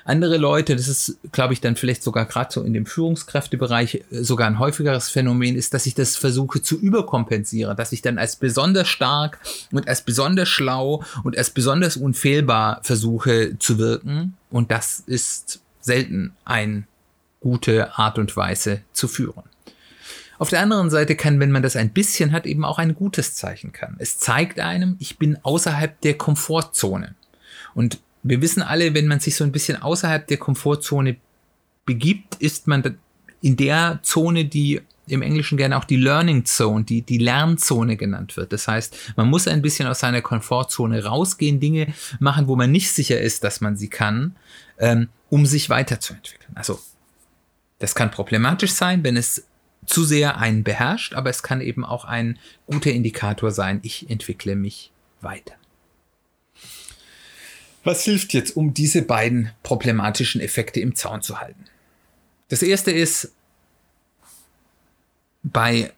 andere 0.04 0.36
Leute, 0.36 0.76
das 0.76 0.86
ist, 0.86 1.18
glaube 1.32 1.54
ich, 1.54 1.60
dann 1.60 1.76
vielleicht 1.76 2.02
sogar 2.02 2.26
gerade 2.26 2.52
so 2.52 2.62
in 2.62 2.74
dem 2.74 2.86
Führungskräftebereich 2.86 3.94
äh, 4.10 4.22
sogar 4.22 4.46
ein 4.46 4.58
häufigeres 4.58 5.08
Phänomen 5.08 5.56
ist, 5.56 5.74
dass 5.74 5.86
ich 5.86 5.94
das 5.94 6.16
versuche 6.16 6.62
zu 6.62 6.78
überkompensieren, 6.78 7.76
dass 7.76 7.92
ich 7.92 8.02
dann 8.02 8.18
als 8.18 8.36
besonders 8.36 8.88
stark 8.88 9.38
und 9.72 9.88
als 9.88 10.02
besonders 10.02 10.48
schlau 10.48 11.02
und 11.22 11.36
als 11.38 11.50
besonders 11.50 11.96
unfehlbar 11.96 12.80
versuche 12.82 13.58
zu 13.58 13.78
wirken. 13.78 14.36
Und 14.50 14.70
das 14.70 15.02
ist 15.06 15.60
selten 15.80 16.32
eine 16.44 16.84
gute 17.40 17.96
Art 17.98 18.18
und 18.18 18.36
Weise 18.36 18.82
zu 18.92 19.08
führen. 19.08 19.44
Auf 20.38 20.50
der 20.50 20.60
anderen 20.60 20.90
Seite 20.90 21.14
kann, 21.14 21.40
wenn 21.40 21.52
man 21.52 21.62
das 21.62 21.76
ein 21.76 21.90
bisschen 21.90 22.32
hat, 22.32 22.44
eben 22.44 22.64
auch 22.64 22.78
ein 22.78 22.94
gutes 22.94 23.34
Zeichen 23.34 23.72
kann. 23.72 23.96
Es 23.98 24.18
zeigt 24.18 24.58
einem, 24.60 24.96
ich 24.98 25.18
bin 25.18 25.38
außerhalb 25.42 26.00
der 26.00 26.14
Komfortzone. 26.14 27.14
Und 27.74 28.00
wir 28.24 28.40
wissen 28.40 28.62
alle, 28.62 28.94
wenn 28.94 29.06
man 29.06 29.20
sich 29.20 29.36
so 29.36 29.44
ein 29.44 29.52
bisschen 29.52 29.80
außerhalb 29.80 30.26
der 30.26 30.38
Komfortzone 30.38 31.16
begibt, 31.84 32.36
ist 32.36 32.66
man 32.66 32.98
in 33.42 33.56
der 33.56 34.00
Zone, 34.02 34.46
die 34.46 34.80
im 35.06 35.20
Englischen 35.20 35.58
gerne 35.58 35.76
auch 35.76 35.84
die 35.84 35.96
Learning 35.96 36.46
Zone, 36.46 36.84
die, 36.84 37.02
die 37.02 37.18
Lernzone 37.18 37.98
genannt 37.98 38.38
wird. 38.38 38.54
Das 38.54 38.66
heißt, 38.66 38.96
man 39.16 39.28
muss 39.28 39.46
ein 39.46 39.60
bisschen 39.60 39.86
aus 39.86 40.00
seiner 40.00 40.22
Komfortzone 40.22 41.04
rausgehen, 41.04 41.60
Dinge 41.60 41.92
machen, 42.20 42.48
wo 42.48 42.56
man 42.56 42.72
nicht 42.72 42.90
sicher 42.90 43.20
ist, 43.20 43.44
dass 43.44 43.60
man 43.60 43.76
sie 43.76 43.88
kann, 43.88 44.34
ähm, 44.78 45.08
um 45.28 45.44
sich 45.44 45.68
weiterzuentwickeln. 45.68 46.52
Also, 46.54 46.80
das 47.80 47.94
kann 47.94 48.10
problematisch 48.10 48.72
sein, 48.72 49.04
wenn 49.04 49.18
es 49.18 49.46
zu 49.84 50.04
sehr 50.04 50.38
einen 50.38 50.64
beherrscht, 50.64 51.12
aber 51.12 51.28
es 51.28 51.42
kann 51.42 51.60
eben 51.60 51.84
auch 51.84 52.06
ein 52.06 52.38
guter 52.66 52.90
Indikator 52.90 53.50
sein, 53.50 53.80
ich 53.82 54.08
entwickle 54.08 54.56
mich 54.56 54.90
weiter. 55.20 55.54
Was 57.84 58.04
hilft 58.04 58.32
jetzt, 58.32 58.56
um 58.56 58.74
diese 58.74 59.02
beiden 59.02 59.50
problematischen 59.62 60.40
Effekte 60.40 60.80
im 60.80 60.94
Zaun 60.94 61.22
zu 61.22 61.38
halten? 61.40 61.64
Das 62.48 62.62
erste 62.62 62.90
ist, 62.90 63.32
bei 65.42 65.92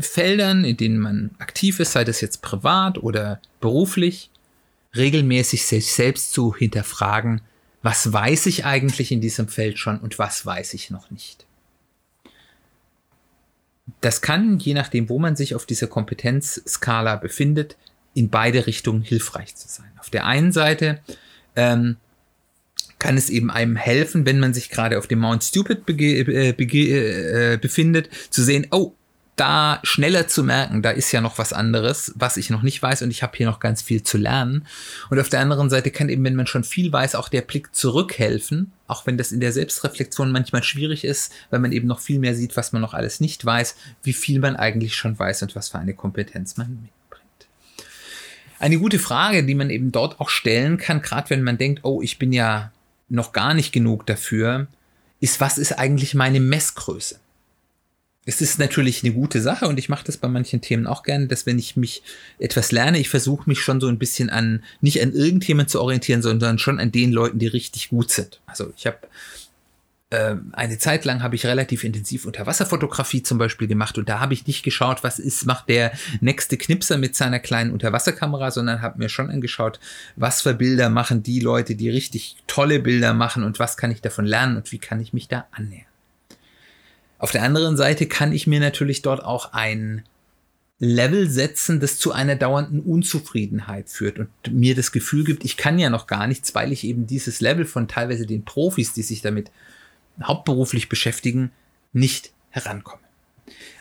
Feldern, 0.00 0.64
in 0.64 0.76
denen 0.78 0.98
man 0.98 1.30
aktiv 1.38 1.78
ist, 1.78 1.92
sei 1.92 2.04
das 2.04 2.22
jetzt 2.22 2.40
privat 2.40 2.98
oder 2.98 3.40
beruflich, 3.60 4.30
regelmäßig 4.96 5.66
sich 5.66 5.92
selbst 5.92 6.32
zu 6.32 6.54
hinterfragen, 6.54 7.42
was 7.82 8.12
weiß 8.12 8.46
ich 8.46 8.64
eigentlich 8.64 9.12
in 9.12 9.20
diesem 9.20 9.48
Feld 9.48 9.78
schon 9.78 9.98
und 9.98 10.18
was 10.18 10.44
weiß 10.44 10.72
ich 10.74 10.90
noch 10.90 11.10
nicht. 11.10 11.44
Das 14.00 14.22
kann, 14.22 14.58
je 14.58 14.74
nachdem, 14.74 15.08
wo 15.08 15.18
man 15.18 15.36
sich 15.36 15.54
auf 15.54 15.66
dieser 15.66 15.86
Kompetenzskala 15.86 17.16
befindet, 17.16 17.76
in 18.14 18.30
beide 18.30 18.66
Richtungen 18.66 19.02
hilfreich 19.02 19.54
zu 19.54 19.68
sein. 19.68 19.90
Auf 19.98 20.10
der 20.10 20.26
einen 20.26 20.52
Seite 20.52 21.00
ähm, 21.56 21.96
kann 22.98 23.16
es 23.16 23.30
eben 23.30 23.50
einem 23.50 23.76
helfen, 23.76 24.26
wenn 24.26 24.40
man 24.40 24.54
sich 24.54 24.70
gerade 24.70 24.98
auf 24.98 25.06
dem 25.06 25.20
Mount 25.20 25.44
Stupid 25.44 25.88
äh, 25.88 26.52
äh, 27.52 27.56
befindet, 27.56 28.10
zu 28.30 28.42
sehen, 28.42 28.66
oh, 28.70 28.94
da 29.38 29.78
schneller 29.84 30.26
zu 30.26 30.42
merken, 30.42 30.82
da 30.82 30.90
ist 30.90 31.12
ja 31.12 31.20
noch 31.20 31.38
was 31.38 31.52
anderes, 31.52 32.12
was 32.16 32.36
ich 32.36 32.50
noch 32.50 32.62
nicht 32.62 32.82
weiß 32.82 33.02
und 33.02 33.10
ich 33.10 33.22
habe 33.22 33.36
hier 33.36 33.46
noch 33.46 33.60
ganz 33.60 33.82
viel 33.82 34.02
zu 34.02 34.18
lernen. 34.18 34.66
Und 35.10 35.20
auf 35.20 35.28
der 35.28 35.40
anderen 35.40 35.70
Seite 35.70 35.92
kann 35.92 36.08
eben, 36.08 36.24
wenn 36.24 36.34
man 36.34 36.48
schon 36.48 36.64
viel 36.64 36.92
weiß, 36.92 37.14
auch 37.14 37.28
der 37.28 37.42
Blick 37.42 37.74
zurückhelfen, 37.74 38.72
auch 38.88 39.06
wenn 39.06 39.16
das 39.16 39.30
in 39.30 39.38
der 39.38 39.52
Selbstreflexion 39.52 40.32
manchmal 40.32 40.64
schwierig 40.64 41.04
ist, 41.04 41.32
weil 41.50 41.60
man 41.60 41.70
eben 41.70 41.86
noch 41.86 42.00
viel 42.00 42.18
mehr 42.18 42.34
sieht, 42.34 42.56
was 42.56 42.72
man 42.72 42.82
noch 42.82 42.94
alles 42.94 43.20
nicht 43.20 43.44
weiß, 43.44 43.76
wie 44.02 44.12
viel 44.12 44.40
man 44.40 44.56
eigentlich 44.56 44.96
schon 44.96 45.16
weiß 45.16 45.42
und 45.42 45.54
was 45.54 45.68
für 45.68 45.78
eine 45.78 45.94
Kompetenz 45.94 46.56
man 46.56 46.80
mit. 46.82 46.97
Eine 48.58 48.78
gute 48.78 48.98
Frage, 48.98 49.44
die 49.44 49.54
man 49.54 49.70
eben 49.70 49.92
dort 49.92 50.20
auch 50.20 50.28
stellen 50.28 50.78
kann, 50.78 51.02
gerade 51.02 51.30
wenn 51.30 51.42
man 51.42 51.58
denkt, 51.58 51.80
oh, 51.84 52.02
ich 52.02 52.18
bin 52.18 52.32
ja 52.32 52.72
noch 53.08 53.32
gar 53.32 53.54
nicht 53.54 53.72
genug 53.72 54.06
dafür, 54.06 54.66
ist, 55.20 55.40
was 55.40 55.58
ist 55.58 55.72
eigentlich 55.72 56.14
meine 56.14 56.40
Messgröße? 56.40 57.18
Es 58.26 58.42
ist 58.42 58.58
natürlich 58.58 59.02
eine 59.02 59.14
gute 59.14 59.40
Sache 59.40 59.66
und 59.66 59.78
ich 59.78 59.88
mache 59.88 60.04
das 60.04 60.18
bei 60.18 60.28
manchen 60.28 60.60
Themen 60.60 60.86
auch 60.86 61.02
gerne, 61.02 61.28
dass 61.28 61.46
wenn 61.46 61.58
ich 61.58 61.76
mich 61.76 62.02
etwas 62.38 62.72
lerne, 62.72 62.98
ich 62.98 63.08
versuche 63.08 63.48
mich 63.48 63.60
schon 63.60 63.80
so 63.80 63.86
ein 63.86 63.98
bisschen 63.98 64.28
an, 64.28 64.62
nicht 64.82 65.00
an 65.00 65.14
irgendjemand 65.14 65.70
zu 65.70 65.80
orientieren, 65.80 66.20
sondern 66.20 66.58
schon 66.58 66.78
an 66.78 66.92
den 66.92 67.10
Leuten, 67.10 67.38
die 67.38 67.46
richtig 67.46 67.88
gut 67.88 68.10
sind. 68.10 68.40
Also 68.44 68.70
ich 68.76 68.86
habe 68.86 68.98
eine 70.10 70.78
Zeit 70.78 71.04
lang 71.04 71.22
habe 71.22 71.34
ich 71.34 71.44
relativ 71.44 71.84
intensiv 71.84 72.24
Unterwasserfotografie 72.24 73.22
zum 73.22 73.36
Beispiel 73.36 73.68
gemacht 73.68 73.98
und 73.98 74.08
da 74.08 74.20
habe 74.20 74.32
ich 74.32 74.46
nicht 74.46 74.62
geschaut, 74.62 75.04
was 75.04 75.18
ist, 75.18 75.44
macht 75.44 75.68
der 75.68 75.92
nächste 76.22 76.56
Knipser 76.56 76.96
mit 76.96 77.14
seiner 77.14 77.40
kleinen 77.40 77.72
Unterwasserkamera, 77.72 78.50
sondern 78.50 78.80
habe 78.80 78.98
mir 78.98 79.10
schon 79.10 79.28
angeschaut, 79.28 79.78
was 80.16 80.40
für 80.40 80.54
Bilder 80.54 80.88
machen 80.88 81.22
die 81.22 81.40
Leute, 81.40 81.74
die 81.74 81.90
richtig 81.90 82.36
tolle 82.46 82.80
Bilder 82.80 83.12
machen 83.12 83.44
und 83.44 83.58
was 83.58 83.76
kann 83.76 83.90
ich 83.90 84.00
davon 84.00 84.24
lernen 84.24 84.56
und 84.56 84.72
wie 84.72 84.78
kann 84.78 84.98
ich 84.98 85.12
mich 85.12 85.28
da 85.28 85.46
annähern. 85.50 85.84
Auf 87.18 87.30
der 87.30 87.42
anderen 87.42 87.76
Seite 87.76 88.06
kann 88.06 88.32
ich 88.32 88.46
mir 88.46 88.60
natürlich 88.60 89.02
dort 89.02 89.22
auch 89.22 89.52
ein 89.52 90.04
Level 90.78 91.28
setzen, 91.28 91.80
das 91.80 91.98
zu 91.98 92.12
einer 92.12 92.36
dauernden 92.36 92.80
Unzufriedenheit 92.80 93.90
führt 93.90 94.18
und 94.18 94.30
mir 94.50 94.74
das 94.74 94.92
Gefühl 94.92 95.24
gibt, 95.24 95.44
ich 95.44 95.58
kann 95.58 95.78
ja 95.78 95.90
noch 95.90 96.06
gar 96.06 96.26
nichts, 96.28 96.54
weil 96.54 96.72
ich 96.72 96.84
eben 96.84 97.06
dieses 97.06 97.42
Level 97.42 97.66
von 97.66 97.88
teilweise 97.88 98.26
den 98.26 98.46
Profis, 98.46 98.94
die 98.94 99.02
sich 99.02 99.20
damit 99.20 99.50
hauptberuflich 100.22 100.88
beschäftigen, 100.88 101.50
nicht 101.92 102.32
herankomme. 102.50 103.02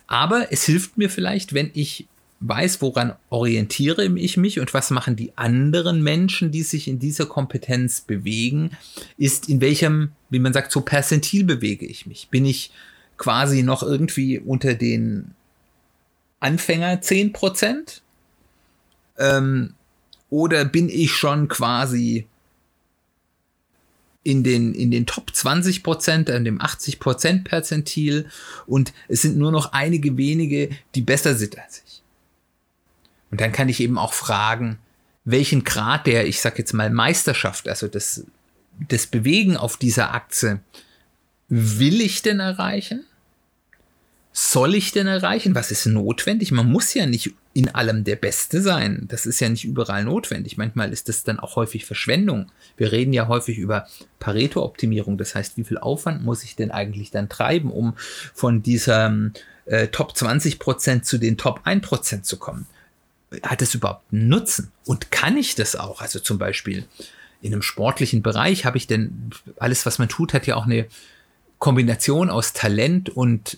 Aber 0.08 0.52
es 0.52 0.64
hilft 0.64 0.98
mir 0.98 1.10
vielleicht, 1.10 1.54
wenn 1.54 1.72
ich 1.74 2.08
weiß, 2.40 2.82
woran 2.82 3.16
orientiere 3.30 4.06
ich 4.06 4.38
mich 4.38 4.60
und 4.60 4.74
was 4.74 4.92
machen 4.92 5.16
die 5.16 5.34
anderen 5.36 6.04
Menschen, 6.04 6.52
die 6.52 6.62
sich 6.62 6.88
in 6.88 7.00
dieser 7.00 7.26
Kompetenz 7.26 8.02
bewegen, 8.02 8.72
ist 9.18 9.50
in 9.50 9.60
welchem, 9.60 10.12
wie 10.30 10.40
man 10.40 10.54
sagt, 10.54 10.72
so 10.72 10.82
Perzentil 10.82 11.44
bewege 11.44 11.86
ich 11.86 12.06
mich. 12.06 12.30
Bin 12.30 12.46
ich 12.46 12.72
quasi 13.18 13.64
noch 13.64 13.82
irgendwie 13.82 14.40
unter 14.40 14.76
den 14.76 15.32
Anfänger 16.40 17.02
10 17.02 17.34
Prozent? 17.34 18.04
Ähm, 19.18 19.74
oder 20.30 20.66
bin 20.66 20.90
ich 20.90 21.14
schon 21.14 21.48
quasi 21.48 22.28
in 24.28 24.44
den, 24.44 24.74
in 24.74 24.92
den 24.92 25.06
Top 25.06 25.34
20 25.34 25.84
Prozent, 25.84 26.30
an 26.30 26.44
dem 26.44 26.60
80 26.60 27.00
Prozent 27.00 27.46
Perzentil 27.46 28.28
und 28.66 28.92
es 29.08 29.22
sind 29.22 29.38
nur 29.38 29.54
noch 29.54 29.72
einige 29.72 30.18
wenige, 30.18 30.70
die 30.96 31.02
besser 31.02 31.34
sind 31.36 31.58
als 31.58 31.82
ich. 31.88 32.02
Und 33.32 33.40
dann 33.40 33.54
kann 33.54 33.70
ich 33.70 33.80
eben 33.80 33.98
auch 33.98 34.12
fragen, 34.12 34.80
welchen 35.24 35.64
Grad 35.64 36.08
der, 36.08 36.28
ich 36.28 36.42
sag 36.42 36.58
jetzt 36.60 36.74
mal 36.74 36.90
Meisterschaft, 36.90 37.70
also 37.70 37.88
das, 37.88 38.26
das 38.90 39.08
Bewegen 39.08 39.56
auf 39.56 39.78
dieser 39.78 40.14
Achse, 40.14 40.60
will 41.48 42.02
ich 42.02 42.22
denn 42.22 42.42
erreichen? 42.42 43.06
Soll 44.40 44.76
ich 44.76 44.92
denn 44.92 45.08
erreichen? 45.08 45.56
Was 45.56 45.72
ist 45.72 45.88
notwendig? 45.88 46.52
Man 46.52 46.72
muss 46.72 46.94
ja 46.94 47.08
nicht 47.08 47.34
in 47.54 47.74
allem 47.74 48.04
der 48.04 48.18
Beste 48.18 48.62
sein. 48.62 49.06
Das 49.08 49.26
ist 49.26 49.40
ja 49.40 49.50
nicht 49.50 49.66
überall 49.66 50.04
notwendig. 50.04 50.58
Manchmal 50.58 50.94
ist 50.94 51.10
das 51.10 51.24
dann 51.24 51.40
auch 51.40 51.56
häufig 51.56 51.86
Verschwendung. 51.86 52.52
Wir 52.78 52.92
reden 52.92 53.14
ja 53.14 53.28
häufig 53.28 53.58
über 53.58 53.88
Pareto-Optimierung. 54.20 55.18
Das 55.18 55.34
heißt, 55.34 55.58
wie 55.58 55.64
viel 55.64 55.80
Aufwand 55.80 56.24
muss 56.24 56.44
ich 56.44 56.56
denn 56.56 56.70
eigentlich 56.70 57.10
dann 57.10 57.30
treiben, 57.30 57.72
um 57.72 57.96
von 57.98 58.62
dieser 58.62 59.12
äh, 59.66 59.88
Top 59.88 60.16
20 60.16 60.60
Prozent 60.60 61.08
zu 61.08 61.18
den 61.18 61.38
Top 61.38 61.62
1 61.64 61.84
Prozent 61.84 62.28
zu 62.28 62.38
kommen? 62.38 62.68
Hat 63.42 63.64
es 63.64 63.74
überhaupt 63.74 64.14
einen 64.14 64.28
Nutzen? 64.28 64.72
Und 64.86 65.10
kann 65.10 65.36
ich 65.36 65.56
das 65.56 65.76
auch? 65.76 66.00
Also 66.00 66.20
zum 66.20 66.38
Beispiel 66.38 66.86
in 67.42 67.54
einem 67.54 67.64
sportlichen 67.64 68.22
Bereich 68.22 68.66
habe 68.66 68.78
ich 68.78 68.86
denn 68.86 69.32
alles, 69.58 69.88
was 69.88 69.98
man 69.98 70.10
tut, 70.10 70.36
hat 70.36 70.46
ja 70.46 70.56
auch 70.56 70.68
eine 70.68 70.86
Kombination 71.58 72.30
aus 72.30 72.54
Talent 72.54 73.10
und 73.10 73.58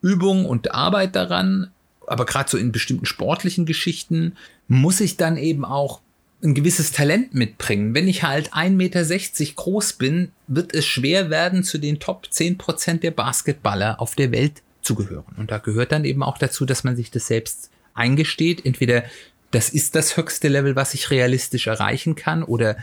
Übung 0.00 0.46
und 0.46 0.72
Arbeit 0.72 1.16
daran, 1.16 1.70
aber 2.06 2.24
gerade 2.26 2.50
so 2.50 2.56
in 2.56 2.72
bestimmten 2.72 3.06
sportlichen 3.06 3.66
Geschichten 3.66 4.36
muss 4.66 5.00
ich 5.00 5.16
dann 5.16 5.36
eben 5.36 5.64
auch 5.64 6.00
ein 6.42 6.54
gewisses 6.54 6.92
Talent 6.92 7.34
mitbringen. 7.34 7.94
Wenn 7.94 8.06
ich 8.06 8.22
halt 8.22 8.54
1,60 8.54 8.70
Meter 8.70 9.04
groß 9.56 9.94
bin, 9.94 10.30
wird 10.46 10.72
es 10.72 10.86
schwer 10.86 11.30
werden, 11.30 11.64
zu 11.64 11.78
den 11.78 11.98
Top 11.98 12.28
10% 12.32 13.00
der 13.00 13.10
Basketballer 13.10 14.00
auf 14.00 14.14
der 14.14 14.30
Welt 14.30 14.62
zu 14.82 14.94
gehören. 14.94 15.34
Und 15.36 15.50
da 15.50 15.58
gehört 15.58 15.90
dann 15.90 16.04
eben 16.04 16.22
auch 16.22 16.38
dazu, 16.38 16.64
dass 16.64 16.84
man 16.84 16.96
sich 16.96 17.10
das 17.10 17.26
selbst 17.26 17.70
eingesteht. 17.94 18.64
Entweder 18.64 19.02
das 19.50 19.70
ist 19.70 19.96
das 19.96 20.16
höchste 20.16 20.48
Level, 20.48 20.76
was 20.76 20.94
ich 20.94 21.10
realistisch 21.10 21.66
erreichen 21.66 22.14
kann, 22.14 22.44
oder 22.44 22.76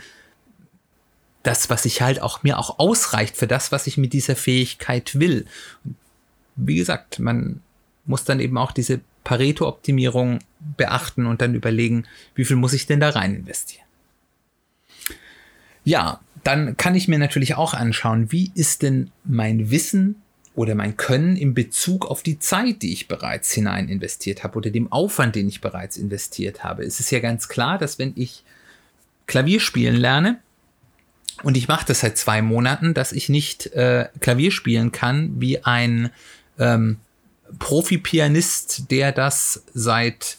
das, 1.42 1.70
was 1.70 1.84
ich 1.84 2.02
halt 2.02 2.20
auch 2.20 2.42
mir 2.42 2.58
auch 2.58 2.78
ausreicht 2.78 3.36
für 3.36 3.46
das, 3.46 3.72
was 3.72 3.86
ich 3.86 3.96
mit 3.96 4.12
dieser 4.12 4.36
Fähigkeit 4.36 5.18
will. 5.18 5.46
Wie 6.56 6.76
gesagt, 6.76 7.18
man 7.18 7.60
muss 8.04 8.24
dann 8.24 8.40
eben 8.40 8.58
auch 8.58 8.72
diese 8.72 9.00
Pareto-Optimierung 9.24 10.38
beachten 10.76 11.26
und 11.26 11.40
dann 11.42 11.54
überlegen, 11.54 12.04
wie 12.34 12.44
viel 12.44 12.56
muss 12.56 12.72
ich 12.72 12.86
denn 12.86 13.00
da 13.00 13.10
rein 13.10 13.34
investieren. 13.34 13.84
Ja, 15.84 16.20
dann 16.44 16.76
kann 16.76 16.94
ich 16.94 17.08
mir 17.08 17.18
natürlich 17.18 17.56
auch 17.56 17.74
anschauen, 17.74 18.30
wie 18.30 18.50
ist 18.54 18.82
denn 18.82 19.10
mein 19.24 19.70
Wissen 19.70 20.22
oder 20.54 20.74
mein 20.74 20.96
Können 20.96 21.36
in 21.36 21.54
Bezug 21.54 22.06
auf 22.06 22.22
die 22.22 22.38
Zeit, 22.38 22.82
die 22.82 22.92
ich 22.92 23.08
bereits 23.08 23.52
hinein 23.52 23.88
investiert 23.88 24.42
habe 24.42 24.56
oder 24.56 24.70
dem 24.70 24.90
Aufwand, 24.90 25.36
den 25.36 25.48
ich 25.48 25.60
bereits 25.60 25.96
investiert 25.96 26.64
habe. 26.64 26.82
Es 26.84 26.98
ist 26.98 27.10
ja 27.10 27.20
ganz 27.20 27.48
klar, 27.48 27.78
dass 27.78 27.98
wenn 27.98 28.12
ich 28.16 28.42
Klavier 29.26 29.60
spielen 29.60 29.96
lerne 29.96 30.38
und 31.42 31.56
ich 31.56 31.68
mache 31.68 31.86
das 31.86 32.00
seit 32.00 32.16
zwei 32.16 32.42
Monaten, 32.42 32.94
dass 32.94 33.12
ich 33.12 33.28
nicht 33.28 33.66
äh, 33.74 34.08
Klavier 34.20 34.50
spielen 34.50 34.92
kann 34.92 35.40
wie 35.40 35.62
ein 35.62 36.10
ähm, 36.58 36.98
Profi-Pianist, 37.58 38.90
der 38.90 39.12
das 39.12 39.62
seit 39.72 40.36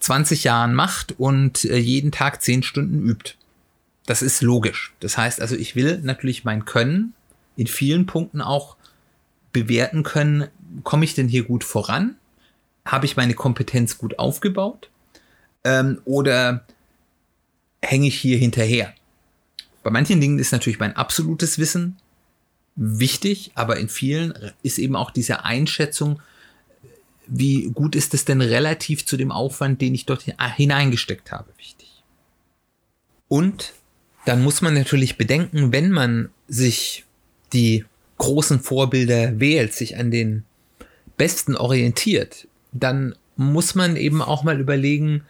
20 0.00 0.44
Jahren 0.44 0.74
macht 0.74 1.14
und 1.18 1.64
äh, 1.64 1.76
jeden 1.76 2.12
Tag 2.12 2.42
10 2.42 2.62
Stunden 2.62 3.00
übt. 3.00 3.34
Das 4.06 4.22
ist 4.22 4.40
logisch. 4.42 4.94
Das 5.00 5.18
heißt 5.18 5.40
also, 5.40 5.54
ich 5.54 5.76
will 5.76 6.00
natürlich 6.02 6.44
mein 6.44 6.64
Können 6.64 7.14
in 7.56 7.66
vielen 7.66 8.06
Punkten 8.06 8.40
auch 8.40 8.76
bewerten 9.52 10.02
können, 10.02 10.48
komme 10.84 11.04
ich 11.04 11.14
denn 11.14 11.28
hier 11.28 11.44
gut 11.44 11.64
voran? 11.64 12.16
Habe 12.84 13.06
ich 13.06 13.16
meine 13.16 13.34
Kompetenz 13.34 13.98
gut 13.98 14.18
aufgebaut? 14.18 14.90
Ähm, 15.64 16.00
oder 16.04 16.64
hänge 17.82 18.06
ich 18.06 18.18
hier 18.18 18.38
hinterher? 18.38 18.94
Bei 19.82 19.90
manchen 19.90 20.20
Dingen 20.20 20.38
ist 20.38 20.52
natürlich 20.52 20.78
mein 20.78 20.96
absolutes 20.96 21.58
Wissen 21.58 21.96
wichtig, 22.78 23.50
aber 23.54 23.78
in 23.78 23.88
vielen 23.88 24.32
ist 24.62 24.78
eben 24.78 24.96
auch 24.96 25.10
diese 25.10 25.44
Einschätzung, 25.44 26.22
wie 27.26 27.70
gut 27.74 27.96
ist 27.96 28.14
es 28.14 28.24
denn 28.24 28.40
relativ 28.40 29.04
zu 29.04 29.16
dem 29.16 29.32
Aufwand, 29.32 29.82
den 29.82 29.94
ich 29.94 30.06
dort 30.06 30.24
hineingesteckt 30.56 31.32
habe, 31.32 31.50
wichtig. 31.58 32.02
Und 33.26 33.74
dann 34.24 34.42
muss 34.42 34.62
man 34.62 34.74
natürlich 34.74 35.18
bedenken, 35.18 35.72
wenn 35.72 35.90
man 35.90 36.30
sich 36.46 37.04
die 37.52 37.84
großen 38.16 38.60
Vorbilder 38.60 39.40
wählt, 39.40 39.74
sich 39.74 39.96
an 39.96 40.10
den 40.10 40.44
Besten 41.16 41.56
orientiert, 41.56 42.48
dann 42.72 43.14
muss 43.36 43.74
man 43.74 43.96
eben 43.96 44.22
auch 44.22 44.44
mal 44.44 44.60
überlegen, 44.60 45.24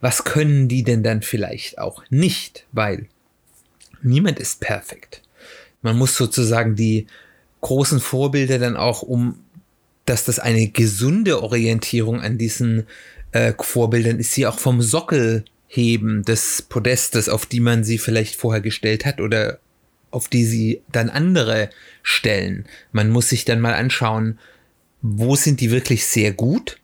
was 0.00 0.24
können 0.24 0.68
die 0.68 0.82
denn 0.82 1.02
dann 1.02 1.22
vielleicht 1.22 1.78
auch 1.78 2.02
nicht, 2.10 2.66
weil 2.72 3.08
niemand 4.02 4.38
ist 4.38 4.60
perfekt. 4.60 5.21
Man 5.82 5.98
muss 5.98 6.16
sozusagen 6.16 6.76
die 6.76 7.06
großen 7.60 8.00
Vorbilder 8.00 8.58
dann 8.58 8.76
auch 8.76 9.02
um, 9.02 9.40
dass 10.04 10.24
das 10.24 10.38
eine 10.38 10.68
gesunde 10.68 11.42
Orientierung 11.42 12.20
an 12.20 12.38
diesen 12.38 12.86
äh, 13.32 13.52
Vorbildern 13.58 14.18
ist, 14.18 14.32
sie 14.32 14.46
auch 14.46 14.58
vom 14.58 14.82
Sockel 14.82 15.44
heben 15.66 16.22
des 16.22 16.62
Podestes, 16.62 17.28
auf 17.28 17.46
die 17.46 17.60
man 17.60 17.84
sie 17.84 17.98
vielleicht 17.98 18.36
vorher 18.36 18.60
gestellt 18.60 19.06
hat 19.06 19.20
oder 19.20 19.58
auf 20.10 20.28
die 20.28 20.44
sie 20.44 20.82
dann 20.92 21.08
andere 21.08 21.70
stellen. 22.02 22.66
Man 22.92 23.10
muss 23.10 23.30
sich 23.30 23.44
dann 23.44 23.60
mal 23.60 23.74
anschauen, 23.74 24.38
wo 25.00 25.34
sind 25.34 25.60
die 25.60 25.70
wirklich 25.70 26.06
sehr 26.06 26.32
gut 26.32 26.78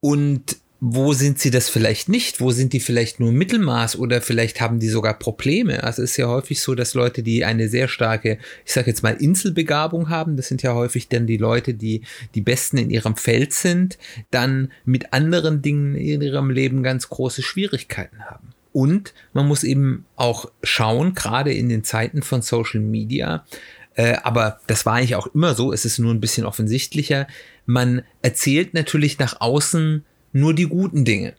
und 0.00 0.58
wo 0.80 1.14
sind 1.14 1.38
sie 1.38 1.50
das 1.50 1.70
vielleicht 1.70 2.08
nicht? 2.08 2.40
Wo 2.40 2.50
sind 2.50 2.74
die 2.74 2.80
vielleicht 2.80 3.18
nur 3.18 3.32
Mittelmaß 3.32 3.98
oder 3.98 4.20
vielleicht 4.20 4.60
haben 4.60 4.78
die 4.78 4.88
sogar 4.88 5.18
Probleme? 5.18 5.82
Also 5.82 6.02
es 6.02 6.10
ist 6.10 6.16
ja 6.18 6.28
häufig 6.28 6.60
so, 6.60 6.74
dass 6.74 6.92
Leute, 6.92 7.22
die 7.22 7.46
eine 7.46 7.68
sehr 7.68 7.88
starke, 7.88 8.38
ich 8.64 8.72
sage 8.72 8.88
jetzt 8.90 9.02
mal 9.02 9.14
Inselbegabung 9.14 10.10
haben, 10.10 10.36
das 10.36 10.48
sind 10.48 10.62
ja 10.62 10.74
häufig 10.74 11.08
dann 11.08 11.26
die 11.26 11.38
Leute, 11.38 11.72
die 11.72 12.02
die 12.34 12.42
Besten 12.42 12.76
in 12.76 12.90
ihrem 12.90 13.16
Feld 13.16 13.54
sind, 13.54 13.96
dann 14.30 14.70
mit 14.84 15.14
anderen 15.14 15.62
Dingen 15.62 15.94
in 15.94 16.20
ihrem 16.20 16.50
Leben 16.50 16.82
ganz 16.82 17.08
große 17.08 17.42
Schwierigkeiten 17.42 18.24
haben. 18.26 18.50
Und 18.72 19.14
man 19.32 19.48
muss 19.48 19.64
eben 19.64 20.04
auch 20.16 20.50
schauen, 20.62 21.14
gerade 21.14 21.54
in 21.54 21.70
den 21.70 21.84
Zeiten 21.84 22.20
von 22.20 22.42
Social 22.42 22.80
Media, 22.80 23.46
äh, 23.94 24.16
aber 24.22 24.60
das 24.66 24.84
war 24.84 24.94
eigentlich 24.94 25.16
auch 25.16 25.28
immer 25.28 25.54
so, 25.54 25.72
es 25.72 25.86
ist 25.86 25.98
nur 25.98 26.12
ein 26.12 26.20
bisschen 26.20 26.44
offensichtlicher, 26.44 27.26
man 27.64 28.02
erzählt 28.20 28.74
natürlich 28.74 29.18
nach 29.18 29.40
außen 29.40 30.04
nur 30.36 30.54
die 30.54 30.66
guten 30.66 31.04
Dinge. 31.04 31.34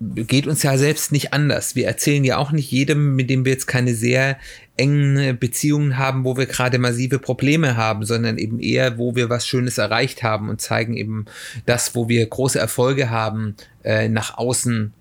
Geht 0.00 0.46
uns 0.46 0.62
ja 0.62 0.78
selbst 0.78 1.12
nicht 1.12 1.34
anders. 1.34 1.76
Wir 1.76 1.86
erzählen 1.86 2.24
ja 2.24 2.38
auch 2.38 2.52
nicht 2.52 2.70
jedem, 2.70 3.16
mit 3.16 3.28
dem 3.28 3.44
wir 3.44 3.52
jetzt 3.52 3.66
keine 3.66 3.94
sehr 3.94 4.38
engen 4.78 5.38
Beziehungen 5.38 5.98
haben, 5.98 6.24
wo 6.24 6.38
wir 6.38 6.46
gerade 6.46 6.78
massive 6.78 7.18
Probleme 7.18 7.76
haben, 7.76 8.06
sondern 8.06 8.38
eben 8.38 8.60
eher, 8.60 8.96
wo 8.96 9.14
wir 9.14 9.28
was 9.28 9.46
Schönes 9.46 9.76
erreicht 9.76 10.22
haben 10.22 10.48
und 10.48 10.62
zeigen 10.62 10.96
eben 10.96 11.26
das, 11.66 11.94
wo 11.94 12.08
wir 12.08 12.24
große 12.24 12.58
Erfolge 12.58 13.10
haben, 13.10 13.56
äh, 13.84 14.08
nach 14.08 14.38
außen 14.38 14.94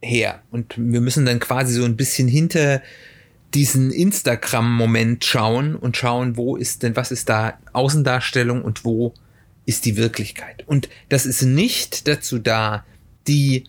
her. 0.00 0.40
Und 0.52 0.74
wir 0.76 1.00
müssen 1.00 1.26
dann 1.26 1.40
quasi 1.40 1.74
so 1.74 1.84
ein 1.84 1.96
bisschen 1.96 2.28
hinter 2.28 2.80
diesen 3.54 3.90
Instagram-Moment 3.90 5.24
schauen 5.24 5.74
und 5.74 5.96
schauen, 5.96 6.36
wo 6.36 6.54
ist 6.54 6.84
denn, 6.84 6.94
was 6.94 7.10
ist 7.10 7.28
da 7.28 7.58
Außendarstellung 7.72 8.62
und 8.62 8.84
wo 8.84 9.14
ist 9.68 9.84
die 9.84 9.98
Wirklichkeit. 9.98 10.64
Und 10.66 10.88
das 11.10 11.26
ist 11.26 11.42
nicht 11.42 12.08
dazu 12.08 12.38
da, 12.38 12.86
die 13.26 13.64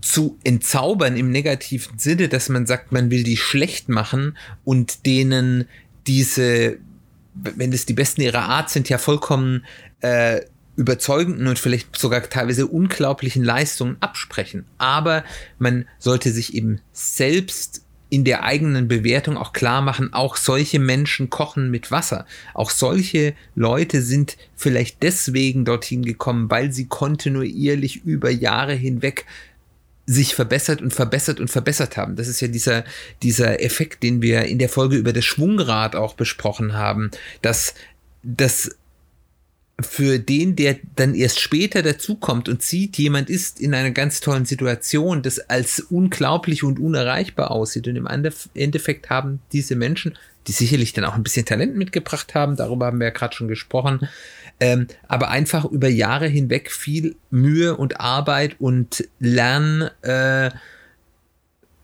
zu 0.00 0.38
entzaubern 0.44 1.16
im 1.16 1.32
negativen 1.32 1.98
Sinne, 1.98 2.28
dass 2.28 2.48
man 2.48 2.66
sagt, 2.66 2.92
man 2.92 3.10
will 3.10 3.24
die 3.24 3.36
schlecht 3.36 3.88
machen 3.88 4.38
und 4.64 5.04
denen 5.04 5.66
diese, 6.06 6.78
wenn 7.34 7.72
es 7.72 7.84
die 7.84 7.94
Besten 7.94 8.20
ihrer 8.20 8.42
Art 8.42 8.70
sind, 8.70 8.88
ja 8.88 8.98
vollkommen 8.98 9.64
äh, 10.02 10.42
überzeugenden 10.76 11.48
und 11.48 11.58
vielleicht 11.58 11.96
sogar 11.96 12.22
teilweise 12.22 12.68
unglaublichen 12.68 13.42
Leistungen 13.42 13.96
absprechen. 13.98 14.66
Aber 14.78 15.24
man 15.58 15.88
sollte 15.98 16.30
sich 16.30 16.54
eben 16.54 16.80
selbst 16.92 17.82
in 18.08 18.24
der 18.24 18.44
eigenen 18.44 18.86
Bewertung 18.86 19.36
auch 19.36 19.52
klar 19.52 19.82
machen, 19.82 20.12
auch 20.12 20.36
solche 20.36 20.78
Menschen 20.78 21.28
kochen 21.28 21.70
mit 21.70 21.90
Wasser. 21.90 22.26
Auch 22.54 22.70
solche 22.70 23.34
Leute 23.54 24.00
sind 24.00 24.36
vielleicht 24.54 25.02
deswegen 25.02 25.64
dorthin 25.64 26.04
gekommen, 26.04 26.50
weil 26.50 26.72
sie 26.72 26.86
kontinuierlich 26.86 28.04
über 28.04 28.30
Jahre 28.30 28.74
hinweg 28.74 29.26
sich 30.06 30.36
verbessert 30.36 30.80
und 30.80 30.94
verbessert 30.94 31.40
und 31.40 31.50
verbessert 31.50 31.96
haben. 31.96 32.14
Das 32.14 32.28
ist 32.28 32.40
ja 32.40 32.46
dieser, 32.46 32.84
dieser 33.22 33.60
Effekt, 33.60 34.04
den 34.04 34.22
wir 34.22 34.44
in 34.44 34.60
der 34.60 34.68
Folge 34.68 34.96
über 34.96 35.12
das 35.12 35.24
Schwungrad 35.24 35.96
auch 35.96 36.14
besprochen 36.14 36.74
haben, 36.74 37.10
dass 37.42 37.74
das 38.22 38.70
für 39.80 40.18
den, 40.18 40.56
der 40.56 40.76
dann 40.96 41.14
erst 41.14 41.38
später 41.38 41.82
dazukommt 41.82 42.48
und 42.48 42.62
sieht, 42.62 42.96
jemand 42.96 43.28
ist 43.28 43.60
in 43.60 43.74
einer 43.74 43.90
ganz 43.90 44.20
tollen 44.20 44.46
Situation, 44.46 45.22
das 45.22 45.38
als 45.38 45.80
unglaublich 45.80 46.64
und 46.64 46.78
unerreichbar 46.78 47.50
aussieht. 47.50 47.86
Und 47.86 47.96
im 47.96 48.06
Endeffekt 48.54 49.10
haben 49.10 49.40
diese 49.52 49.76
Menschen, 49.76 50.16
die 50.46 50.52
sicherlich 50.52 50.94
dann 50.94 51.04
auch 51.04 51.14
ein 51.14 51.22
bisschen 51.22 51.44
Talent 51.44 51.76
mitgebracht 51.76 52.34
haben, 52.34 52.56
darüber 52.56 52.86
haben 52.86 53.00
wir 53.00 53.08
ja 53.08 53.12
gerade 53.12 53.36
schon 53.36 53.48
gesprochen, 53.48 54.08
ähm, 54.60 54.86
aber 55.08 55.28
einfach 55.28 55.66
über 55.66 55.88
Jahre 55.88 56.26
hinweg 56.26 56.72
viel 56.72 57.16
Mühe 57.30 57.76
und 57.76 58.00
Arbeit 58.00 58.56
und 58.58 59.06
Lern, 59.18 59.90
äh, 60.02 60.50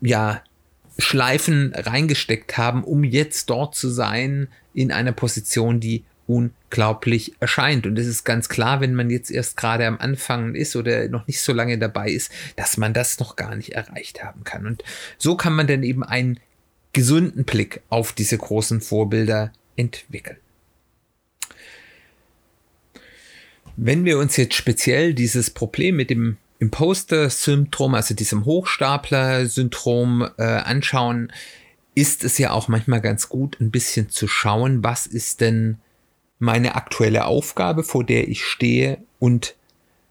ja, 0.01 0.41
Schleifen 0.97 1.73
reingesteckt 1.75 2.57
haben, 2.57 2.83
um 2.83 3.03
jetzt 3.03 3.49
dort 3.49 3.75
zu 3.75 3.89
sein 3.89 4.47
in 4.73 4.91
einer 4.91 5.11
Position, 5.11 5.79
die 5.79 6.03
unglaublich 6.73 7.33
erscheint. 7.39 7.85
Und 7.85 7.99
es 7.99 8.07
ist 8.07 8.23
ganz 8.23 8.49
klar, 8.49 8.81
wenn 8.81 8.95
man 8.95 9.11
jetzt 9.11 9.29
erst 9.29 9.57
gerade 9.57 9.85
am 9.85 9.99
Anfang 9.99 10.55
ist 10.55 10.75
oder 10.75 11.07
noch 11.07 11.27
nicht 11.27 11.39
so 11.39 11.53
lange 11.53 11.77
dabei 11.77 12.09
ist, 12.09 12.31
dass 12.55 12.77
man 12.77 12.95
das 12.95 13.19
noch 13.19 13.35
gar 13.35 13.55
nicht 13.55 13.73
erreicht 13.73 14.23
haben 14.23 14.43
kann. 14.43 14.65
Und 14.65 14.83
so 15.19 15.37
kann 15.37 15.53
man 15.53 15.67
dann 15.67 15.83
eben 15.83 16.03
einen 16.03 16.39
gesunden 16.91 17.43
Blick 17.43 17.81
auf 17.89 18.13
diese 18.13 18.39
großen 18.39 18.81
Vorbilder 18.81 19.53
entwickeln. 19.75 20.37
Wenn 23.75 24.03
wir 24.03 24.17
uns 24.17 24.35
jetzt 24.37 24.55
speziell 24.55 25.13
dieses 25.13 25.51
Problem 25.51 25.95
mit 25.95 26.09
dem 26.09 26.37
Imposter-Syndrom, 26.57 27.93
also 27.93 28.15
diesem 28.15 28.45
Hochstapler-Syndrom 28.45 30.27
äh, 30.37 30.43
anschauen, 30.43 31.31
ist 31.93 32.23
es 32.23 32.39
ja 32.39 32.49
auch 32.49 32.67
manchmal 32.67 33.01
ganz 33.01 33.29
gut, 33.29 33.61
ein 33.61 33.69
bisschen 33.69 34.09
zu 34.09 34.27
schauen, 34.27 34.83
was 34.83 35.05
ist 35.05 35.41
denn 35.41 35.77
meine 36.39 36.75
aktuelle 36.75 37.25
Aufgabe, 37.25 37.83
vor 37.83 38.03
der 38.03 38.27
ich 38.27 38.43
stehe 38.43 38.97
und 39.19 39.55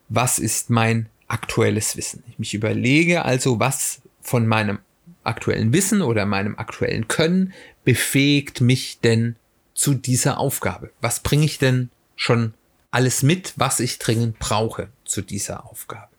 was 0.09 0.39
ist 0.39 0.71
mein 0.71 1.09
aktuelles 1.29 1.97
Wissen. 1.97 2.23
Ich 2.29 2.39
mich 2.39 2.55
überlege 2.55 3.25
also, 3.25 3.59
was 3.59 4.03
von 4.21 4.47
meinem 4.47 4.79
aktuellen 5.25 5.73
Wissen 5.73 6.03
oder 6.03 6.27
meinem 6.27 6.59
aktuellen 6.59 7.09
Können 7.09 7.53
befähigt 7.85 8.61
mich 8.61 9.01
denn 9.01 9.37
zu 9.75 9.95
dieser 9.95 10.39
Aufgabe? 10.39 10.91
Was 11.01 11.21
bringe 11.21 11.45
ich 11.45 11.59
denn 11.59 11.91
schon 12.17 12.55
alles 12.91 13.23
mit, 13.23 13.55
was 13.57 13.81
ich 13.81 13.99
dringend 13.99 14.39
brauche 14.39 14.89
zu 15.05 15.23
dieser 15.23 15.65
Aufgabe? 15.67 16.13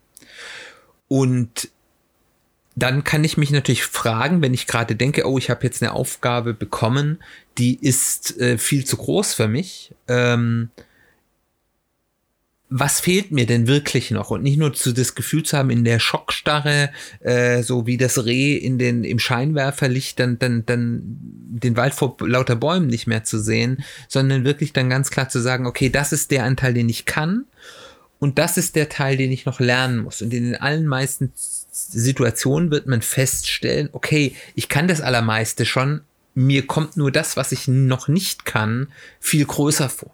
Und 1.08 1.70
dann 2.76 3.04
kann 3.04 3.24
ich 3.24 3.38
mich 3.38 3.52
natürlich 3.52 3.84
fragen, 3.84 4.42
wenn 4.42 4.54
ich 4.54 4.68
gerade 4.68 4.96
denke, 4.96 5.28
oh, 5.28 5.38
ich 5.38 5.50
habe 5.50 5.64
jetzt 5.64 5.82
eine 5.82 5.94
Aufgabe 5.94 6.54
bekommen, 6.54 7.20
die 7.58 7.76
ist 7.76 8.40
äh, 8.40 8.58
viel 8.58 8.86
zu 8.86 8.98
groß 8.98 9.34
für 9.36 9.48
mich. 9.48 9.94
Ähm, 10.08 10.70
was 12.76 13.00
fehlt 13.00 13.32
mir 13.32 13.46
denn 13.46 13.68
wirklich 13.68 14.10
noch? 14.10 14.32
Und 14.32 14.42
nicht 14.42 14.58
nur 14.58 14.74
zu 14.74 14.94
das 14.94 15.14
Gefühl 15.14 15.44
zu 15.44 15.56
haben, 15.56 15.70
in 15.70 15.84
der 15.84 16.00
Schockstarre, 16.00 16.90
äh, 17.20 17.62
so 17.62 17.86
wie 17.86 17.98
das 17.98 18.26
Reh 18.26 18.56
in 18.56 18.80
den, 18.80 19.04
im 19.04 19.20
Scheinwerferlicht, 19.20 20.20
dann, 20.20 20.40
dann, 20.40 20.66
dann 20.66 21.02
den 21.04 21.78
Wald 21.78 21.94
vor 21.94 22.18
lauter 22.22 22.56
Bäumen 22.56 22.88
nicht 22.88 23.06
mehr 23.06 23.24
zu 23.24 23.40
sehen, 23.40 23.84
sondern 24.08 24.44
wirklich 24.44 24.74
dann 24.74 24.90
ganz 24.90 25.12
klar 25.12 25.30
zu 25.30 25.40
sagen, 25.40 25.68
okay, 25.68 25.90
das 25.90 26.12
ist 26.12 26.32
der 26.32 26.46
Anteil, 26.46 26.74
den 26.74 26.90
ich 26.90 27.06
kann. 27.06 27.46
Und 28.18 28.40
das 28.40 28.58
ist 28.58 28.76
der 28.76 28.90
Teil, 28.90 29.18
den 29.18 29.32
ich 29.32 29.46
noch 29.46 29.60
lernen 29.60 30.00
muss. 30.00 30.24
Und 30.24 30.34
in 30.34 30.46
den 30.46 30.56
allen 30.56 30.88
meisten 30.88 31.32
Situationen 31.74 32.70
wird 32.70 32.86
man 32.86 33.02
feststellen, 33.02 33.90
okay, 33.94 34.36
ich 34.54 34.70
kann 34.70 34.88
das 34.88 35.02
Allermeiste 35.02 35.66
schon, 35.66 36.02
mir 36.36 36.68
kommt 36.68 36.98
nur 36.98 37.12
das, 37.12 37.36
was 37.36 37.52
ich 37.52 37.68
noch 37.68 38.08
nicht 38.08 38.46
kann, 38.46 38.88
viel 39.20 39.46
größer 39.46 39.90
vor. 39.90 40.12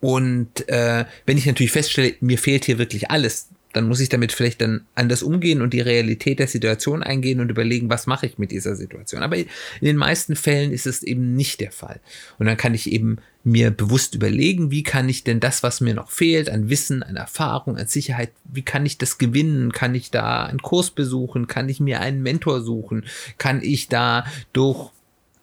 Und 0.00 0.68
äh, 0.68 1.04
wenn 1.26 1.36
ich 1.36 1.46
natürlich 1.46 1.72
feststelle, 1.72 2.14
mir 2.20 2.38
fehlt 2.38 2.64
hier 2.64 2.78
wirklich 2.78 3.10
alles, 3.10 3.48
dann 3.78 3.86
muss 3.86 4.00
ich 4.00 4.08
damit 4.08 4.32
vielleicht 4.32 4.60
dann 4.60 4.86
anders 4.96 5.22
umgehen 5.22 5.62
und 5.62 5.72
die 5.72 5.80
Realität 5.80 6.40
der 6.40 6.48
Situation 6.48 7.04
eingehen 7.04 7.38
und 7.38 7.48
überlegen, 7.48 7.88
was 7.88 8.08
mache 8.08 8.26
ich 8.26 8.36
mit 8.36 8.50
dieser 8.50 8.74
Situation. 8.74 9.22
Aber 9.22 9.36
in 9.36 9.46
den 9.80 9.96
meisten 9.96 10.34
Fällen 10.34 10.72
ist 10.72 10.86
es 10.86 11.04
eben 11.04 11.34
nicht 11.36 11.60
der 11.60 11.70
Fall. 11.70 12.00
Und 12.38 12.46
dann 12.46 12.56
kann 12.56 12.74
ich 12.74 12.90
eben 12.90 13.18
mir 13.44 13.70
bewusst 13.70 14.16
überlegen, 14.16 14.72
wie 14.72 14.82
kann 14.82 15.08
ich 15.08 15.22
denn 15.22 15.38
das, 15.38 15.62
was 15.62 15.80
mir 15.80 15.94
noch 15.94 16.10
fehlt, 16.10 16.50
an 16.50 16.68
Wissen, 16.68 17.04
an 17.04 17.14
Erfahrung, 17.14 17.76
an 17.76 17.86
Sicherheit, 17.86 18.32
wie 18.44 18.62
kann 18.62 18.84
ich 18.84 18.98
das 18.98 19.16
gewinnen? 19.16 19.70
Kann 19.70 19.94
ich 19.94 20.10
da 20.10 20.46
einen 20.46 20.60
Kurs 20.60 20.90
besuchen? 20.90 21.46
Kann 21.46 21.68
ich 21.68 21.78
mir 21.78 22.00
einen 22.00 22.22
Mentor 22.22 22.60
suchen? 22.62 23.04
Kann 23.38 23.62
ich 23.62 23.88
da 23.88 24.26
durch 24.52 24.90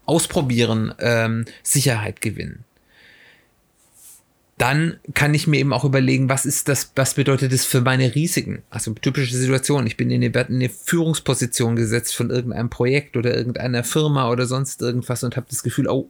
Ausprobieren 0.05 0.93
ähm, 0.99 1.45
Sicherheit 1.63 2.19
gewinnen? 2.19 2.65
Dann 4.57 4.99
kann 5.13 5.33
ich 5.33 5.47
mir 5.47 5.59
eben 5.59 5.73
auch 5.73 5.83
überlegen, 5.83 6.29
was 6.29 6.45
ist 6.45 6.69
das, 6.69 6.91
was 6.95 7.15
bedeutet 7.15 7.51
das 7.51 7.65
für 7.65 7.81
meine 7.81 8.15
Risiken? 8.15 8.63
Also 8.69 8.93
typische 8.93 9.35
Situation, 9.35 9.85
ich 9.85 9.97
bin 9.97 10.09
in 10.09 10.23
eine, 10.23 10.47
in 10.47 10.55
eine 10.55 10.69
Führungsposition 10.69 11.75
gesetzt 11.75 12.15
von 12.15 12.29
irgendeinem 12.29 12.69
Projekt 12.69 13.17
oder 13.17 13.35
irgendeiner 13.35 13.83
Firma 13.83 14.29
oder 14.29 14.45
sonst 14.45 14.81
irgendwas 14.81 15.23
und 15.23 15.35
habe 15.35 15.47
das 15.49 15.61
Gefühl, 15.61 15.89
oh, 15.89 16.09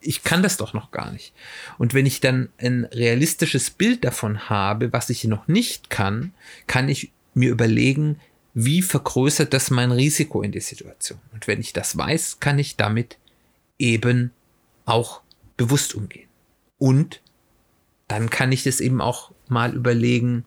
ich 0.00 0.24
kann 0.24 0.42
das 0.42 0.56
doch 0.56 0.72
noch 0.72 0.90
gar 0.90 1.12
nicht. 1.12 1.34
Und 1.78 1.92
wenn 1.92 2.06
ich 2.06 2.20
dann 2.20 2.48
ein 2.58 2.86
realistisches 2.86 3.70
Bild 3.70 4.04
davon 4.04 4.48
habe, 4.48 4.92
was 4.92 5.10
ich 5.10 5.24
noch 5.24 5.46
nicht 5.46 5.90
kann, 5.90 6.32
kann 6.66 6.88
ich 6.88 7.12
mir 7.34 7.50
überlegen, 7.50 8.18
wie 8.54 8.82
vergrößert 8.82 9.52
das 9.52 9.70
mein 9.70 9.92
Risiko 9.92 10.42
in 10.42 10.52
der 10.52 10.62
Situation? 10.62 11.20
Und 11.32 11.46
wenn 11.46 11.60
ich 11.60 11.72
das 11.72 11.96
weiß, 11.96 12.40
kann 12.40 12.58
ich 12.58 12.76
damit 12.76 13.18
eben 13.78 14.30
auch 14.86 15.20
bewusst 15.56 15.94
umgehen. 15.94 16.28
Und 16.78 17.20
dann 18.12 18.30
kann 18.30 18.52
ich 18.52 18.62
das 18.62 18.80
eben 18.80 19.00
auch 19.00 19.32
mal 19.48 19.74
überlegen, 19.74 20.44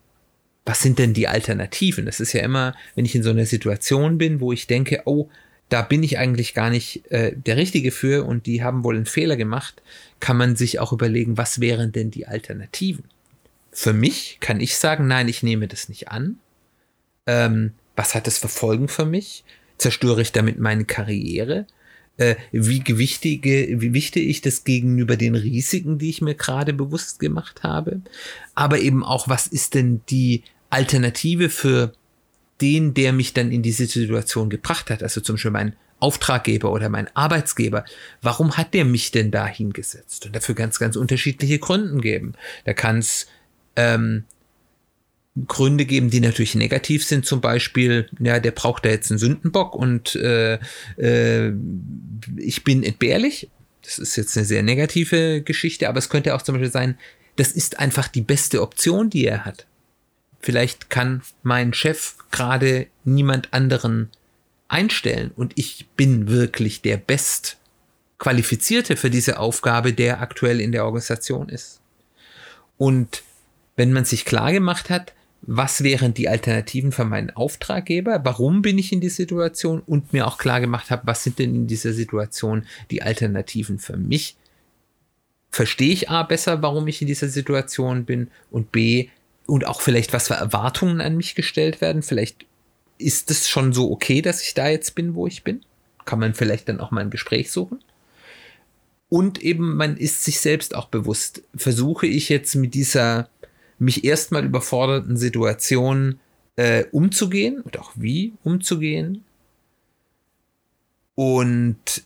was 0.64 0.80
sind 0.80 0.98
denn 0.98 1.14
die 1.14 1.28
Alternativen? 1.28 2.06
Das 2.06 2.20
ist 2.20 2.32
ja 2.32 2.42
immer, 2.42 2.74
wenn 2.94 3.04
ich 3.04 3.14
in 3.14 3.22
so 3.22 3.30
einer 3.30 3.46
Situation 3.46 4.18
bin, 4.18 4.40
wo 4.40 4.52
ich 4.52 4.66
denke, 4.66 5.02
oh, 5.04 5.28
da 5.68 5.82
bin 5.82 6.02
ich 6.02 6.18
eigentlich 6.18 6.54
gar 6.54 6.70
nicht 6.70 7.10
äh, 7.10 7.34
der 7.34 7.56
Richtige 7.56 7.90
für 7.90 8.24
und 8.24 8.46
die 8.46 8.62
haben 8.62 8.84
wohl 8.84 8.96
einen 8.96 9.06
Fehler 9.06 9.36
gemacht, 9.36 9.82
kann 10.20 10.36
man 10.36 10.54
sich 10.54 10.78
auch 10.78 10.92
überlegen, 10.92 11.36
was 11.36 11.60
wären 11.60 11.92
denn 11.92 12.10
die 12.10 12.26
Alternativen? 12.26 13.04
Für 13.72 13.92
mich 13.92 14.38
kann 14.40 14.60
ich 14.60 14.76
sagen, 14.76 15.06
nein, 15.06 15.28
ich 15.28 15.42
nehme 15.42 15.66
das 15.66 15.88
nicht 15.88 16.08
an. 16.08 16.38
Ähm, 17.26 17.72
was 17.96 18.14
hat 18.14 18.26
das 18.26 18.38
für 18.38 18.48
Folgen 18.48 18.88
für 18.88 19.06
mich? 19.06 19.44
Zerstöre 19.76 20.22
ich 20.22 20.32
damit 20.32 20.58
meine 20.58 20.84
Karriere? 20.84 21.66
Äh, 22.16 22.36
wie 22.52 22.80
gewichtige, 22.80 23.80
wie 23.80 23.92
wichtig 23.92 24.28
ich 24.28 24.40
das 24.40 24.64
gegenüber 24.64 25.16
den 25.16 25.34
Risiken, 25.34 25.98
die 25.98 26.10
ich 26.10 26.22
mir 26.22 26.34
gerade 26.34 26.72
bewusst 26.72 27.18
gemacht 27.18 27.62
habe, 27.62 28.00
aber 28.54 28.78
eben 28.78 29.04
auch, 29.04 29.28
was 29.28 29.46
ist 29.46 29.74
denn 29.74 30.00
die 30.08 30.42
Alternative 30.70 31.48
für 31.48 31.92
den, 32.60 32.94
der 32.94 33.12
mich 33.12 33.34
dann 33.34 33.52
in 33.52 33.62
diese 33.62 33.86
Situation 33.86 34.48
gebracht 34.48 34.90
hat, 34.90 35.02
also 35.02 35.20
zum 35.20 35.34
Beispiel 35.36 35.50
mein 35.50 35.76
Auftraggeber 35.98 36.72
oder 36.72 36.88
mein 36.88 37.14
Arbeitsgeber, 37.16 37.84
warum 38.22 38.56
hat 38.56 38.74
der 38.74 38.84
mich 38.84 39.10
denn 39.12 39.30
da 39.30 39.46
hingesetzt? 39.46 40.26
Und 40.26 40.36
dafür 40.36 40.54
ganz, 40.54 40.78
ganz 40.78 40.96
unterschiedliche 40.96 41.58
Gründen 41.58 42.00
geben. 42.00 42.34
Da 42.64 42.74
kann 42.74 42.98
es 42.98 43.26
ähm, 43.76 44.24
Gründe 45.46 45.84
geben, 45.84 46.08
die 46.08 46.20
natürlich 46.20 46.54
negativ 46.54 47.04
sind, 47.04 47.26
zum 47.26 47.40
Beispiel, 47.40 48.08
ja, 48.18 48.40
der 48.40 48.52
braucht 48.52 48.84
da 48.84 48.88
jetzt 48.88 49.10
einen 49.10 49.18
Sündenbock 49.18 49.74
und 49.74 50.14
äh, 50.16 50.58
äh, 50.96 51.52
ich 52.36 52.64
bin 52.64 52.82
entbehrlich. 52.82 53.50
Das 53.82 53.98
ist 53.98 54.16
jetzt 54.16 54.36
eine 54.36 54.46
sehr 54.46 54.62
negative 54.62 55.42
Geschichte, 55.42 55.88
aber 55.88 55.98
es 55.98 56.08
könnte 56.08 56.34
auch 56.34 56.42
zum 56.42 56.54
Beispiel 56.54 56.72
sein, 56.72 56.98
das 57.36 57.52
ist 57.52 57.78
einfach 57.78 58.08
die 58.08 58.22
beste 58.22 58.62
Option, 58.62 59.10
die 59.10 59.26
er 59.26 59.44
hat. 59.44 59.66
Vielleicht 60.40 60.90
kann 60.90 61.22
mein 61.42 61.74
Chef 61.74 62.14
gerade 62.30 62.86
niemand 63.04 63.52
anderen 63.52 64.10
einstellen 64.68 65.32
und 65.36 65.52
ich 65.56 65.86
bin 65.96 66.28
wirklich 66.28 66.82
der 66.82 66.96
Best 66.96 67.58
qualifizierte 68.18 68.96
für 68.96 69.10
diese 69.10 69.38
Aufgabe, 69.38 69.92
der 69.92 70.20
aktuell 70.20 70.60
in 70.60 70.72
der 70.72 70.84
Organisation 70.84 71.48
ist. 71.50 71.80
Und 72.78 73.22
wenn 73.76 73.92
man 73.92 74.04
sich 74.04 74.24
klar 74.24 74.52
gemacht 74.52 74.90
hat, 74.90 75.12
was 75.46 75.82
wären 75.82 76.12
die 76.12 76.28
Alternativen 76.28 76.92
für 76.92 77.04
meinen 77.04 77.30
Auftraggeber, 77.30 78.20
warum 78.24 78.62
bin 78.62 78.78
ich 78.78 78.92
in 78.92 79.00
die 79.00 79.08
Situation 79.08 79.80
und 79.86 80.12
mir 80.12 80.26
auch 80.26 80.38
klar 80.38 80.60
gemacht 80.60 80.90
habe, 80.90 81.06
was 81.06 81.22
sind 81.22 81.38
denn 81.38 81.54
in 81.54 81.66
dieser 81.66 81.92
Situation 81.92 82.66
die 82.90 83.02
Alternativen 83.02 83.78
für 83.78 83.96
mich. 83.96 84.36
Verstehe 85.50 85.92
ich 85.92 86.10
A 86.10 86.24
besser, 86.24 86.62
warum 86.62 86.88
ich 86.88 87.00
in 87.00 87.06
dieser 87.06 87.28
Situation 87.28 88.04
bin 88.04 88.28
und 88.50 88.72
B 88.72 89.08
und 89.46 89.66
auch 89.66 89.80
vielleicht, 89.80 90.12
was 90.12 90.28
für 90.28 90.34
Erwartungen 90.34 91.00
an 91.00 91.16
mich 91.16 91.36
gestellt 91.36 91.80
werden. 91.80 92.02
Vielleicht 92.02 92.44
ist 92.98 93.30
es 93.30 93.48
schon 93.48 93.72
so 93.72 93.90
okay, 93.90 94.22
dass 94.22 94.42
ich 94.42 94.54
da 94.54 94.68
jetzt 94.68 94.94
bin, 94.96 95.14
wo 95.14 95.26
ich 95.26 95.44
bin. 95.44 95.60
Kann 96.04 96.18
man 96.18 96.34
vielleicht 96.34 96.68
dann 96.68 96.80
auch 96.80 96.90
mal 96.90 97.02
ein 97.02 97.10
Gespräch 97.10 97.52
suchen. 97.52 97.78
Und 99.08 99.40
eben, 99.42 99.76
man 99.76 99.96
ist 99.96 100.24
sich 100.24 100.40
selbst 100.40 100.74
auch 100.74 100.86
bewusst. 100.86 101.42
Versuche 101.54 102.06
ich 102.08 102.28
jetzt 102.28 102.56
mit 102.56 102.74
dieser 102.74 103.28
mich 103.78 104.04
erstmal 104.04 104.44
überforderten 104.44 105.16
Situationen 105.16 106.20
äh, 106.56 106.84
umzugehen 106.92 107.60
und 107.60 107.78
auch 107.78 107.92
wie 107.94 108.32
umzugehen. 108.42 109.24
Und 111.14 112.04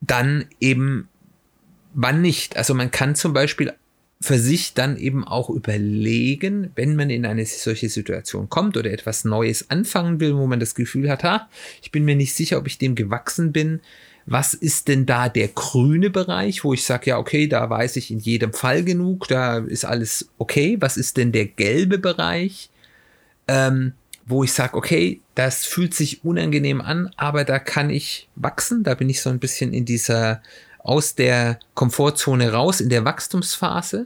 dann 0.00 0.46
eben, 0.60 1.08
wann 1.94 2.22
nicht. 2.22 2.56
Also 2.56 2.74
man 2.74 2.90
kann 2.90 3.14
zum 3.14 3.32
Beispiel 3.32 3.72
für 4.20 4.38
sich 4.38 4.74
dann 4.74 4.96
eben 4.96 5.24
auch 5.24 5.48
überlegen, 5.48 6.72
wenn 6.74 6.96
man 6.96 7.08
in 7.08 7.24
eine 7.24 7.46
solche 7.46 7.88
Situation 7.88 8.48
kommt 8.48 8.76
oder 8.76 8.90
etwas 8.90 9.24
Neues 9.24 9.70
anfangen 9.70 10.18
will, 10.18 10.36
wo 10.36 10.46
man 10.46 10.58
das 10.58 10.74
Gefühl 10.74 11.08
hat, 11.08 11.22
ha, 11.22 11.48
ich 11.82 11.92
bin 11.92 12.04
mir 12.04 12.16
nicht 12.16 12.34
sicher, 12.34 12.58
ob 12.58 12.66
ich 12.66 12.78
dem 12.78 12.96
gewachsen 12.96 13.52
bin, 13.52 13.80
was 14.30 14.52
ist 14.52 14.88
denn 14.88 15.06
da 15.06 15.30
der 15.30 15.48
grüne 15.48 16.10
Bereich, 16.10 16.62
wo 16.62 16.74
ich 16.74 16.84
sage, 16.84 17.10
ja, 17.10 17.18
okay, 17.18 17.48
da 17.48 17.70
weiß 17.70 17.96
ich 17.96 18.10
in 18.10 18.18
jedem 18.18 18.52
Fall 18.52 18.84
genug, 18.84 19.26
da 19.28 19.58
ist 19.58 19.86
alles 19.86 20.28
okay. 20.36 20.76
Was 20.80 20.98
ist 20.98 21.16
denn 21.16 21.32
der 21.32 21.46
gelbe 21.46 21.98
Bereich, 21.98 22.68
ähm, 23.46 23.94
wo 24.26 24.44
ich 24.44 24.52
sage, 24.52 24.76
okay, 24.76 25.22
das 25.34 25.64
fühlt 25.64 25.94
sich 25.94 26.24
unangenehm 26.24 26.82
an, 26.82 27.10
aber 27.16 27.44
da 27.44 27.58
kann 27.58 27.88
ich 27.88 28.28
wachsen. 28.36 28.82
Da 28.82 28.94
bin 28.94 29.08
ich 29.08 29.22
so 29.22 29.30
ein 29.30 29.38
bisschen 29.38 29.72
in 29.72 29.86
dieser 29.86 30.42
aus 30.78 31.14
der 31.14 31.58
Komfortzone 31.74 32.52
raus, 32.52 32.82
in 32.82 32.90
der 32.90 33.06
Wachstumsphase. 33.06 34.04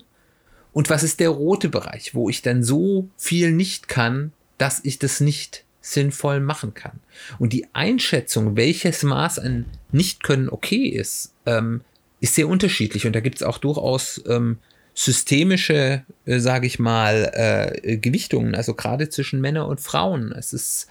Und 0.73 0.89
was 0.89 1.03
ist 1.03 1.19
der 1.19 1.31
rote 1.31 1.69
Bereich, 1.69 2.15
wo 2.15 2.29
ich 2.29 2.43
dann 2.43 2.63
so 2.63 3.09
viel 3.17 3.51
nicht 3.51 3.89
kann, 3.89 4.33
dass 4.57 4.81
ich 4.85 5.01
das 5.01 5.21
nicht 5.21 5.65
sinnvoll 5.83 6.41
machen 6.41 6.73
kann. 6.73 7.01
Und 7.39 7.53
die 7.53 7.67
Einschätzung, 7.75 8.57
welches 8.57 9.03
Maß 9.03 9.41
an 9.41 9.67
Nichtkönnen 9.91 10.49
okay 10.49 10.87
ist, 10.87 11.35
ähm, 11.45 11.83
ist 12.21 12.37
sehr 12.37 12.49
unterschiedlich. 12.49 13.05
Und 13.05 13.15
da 13.15 13.21
gibt 13.21 13.37
es 13.37 13.43
auch 13.43 13.59
durchaus 13.59 14.23
ähm, 14.29 14.59
systemische, 14.95 16.05
äh, 16.25 16.39
sage 16.39 16.67
ich 16.67 16.79
mal, 16.79 17.31
äh, 17.35 17.97
Gewichtungen, 17.97 18.55
also 18.55 18.75
gerade 18.75 19.09
zwischen 19.09 19.41
Männern 19.41 19.67
und 19.67 19.81
Frauen. 19.81 20.33
Es 20.33 20.53
ist, 20.53 20.87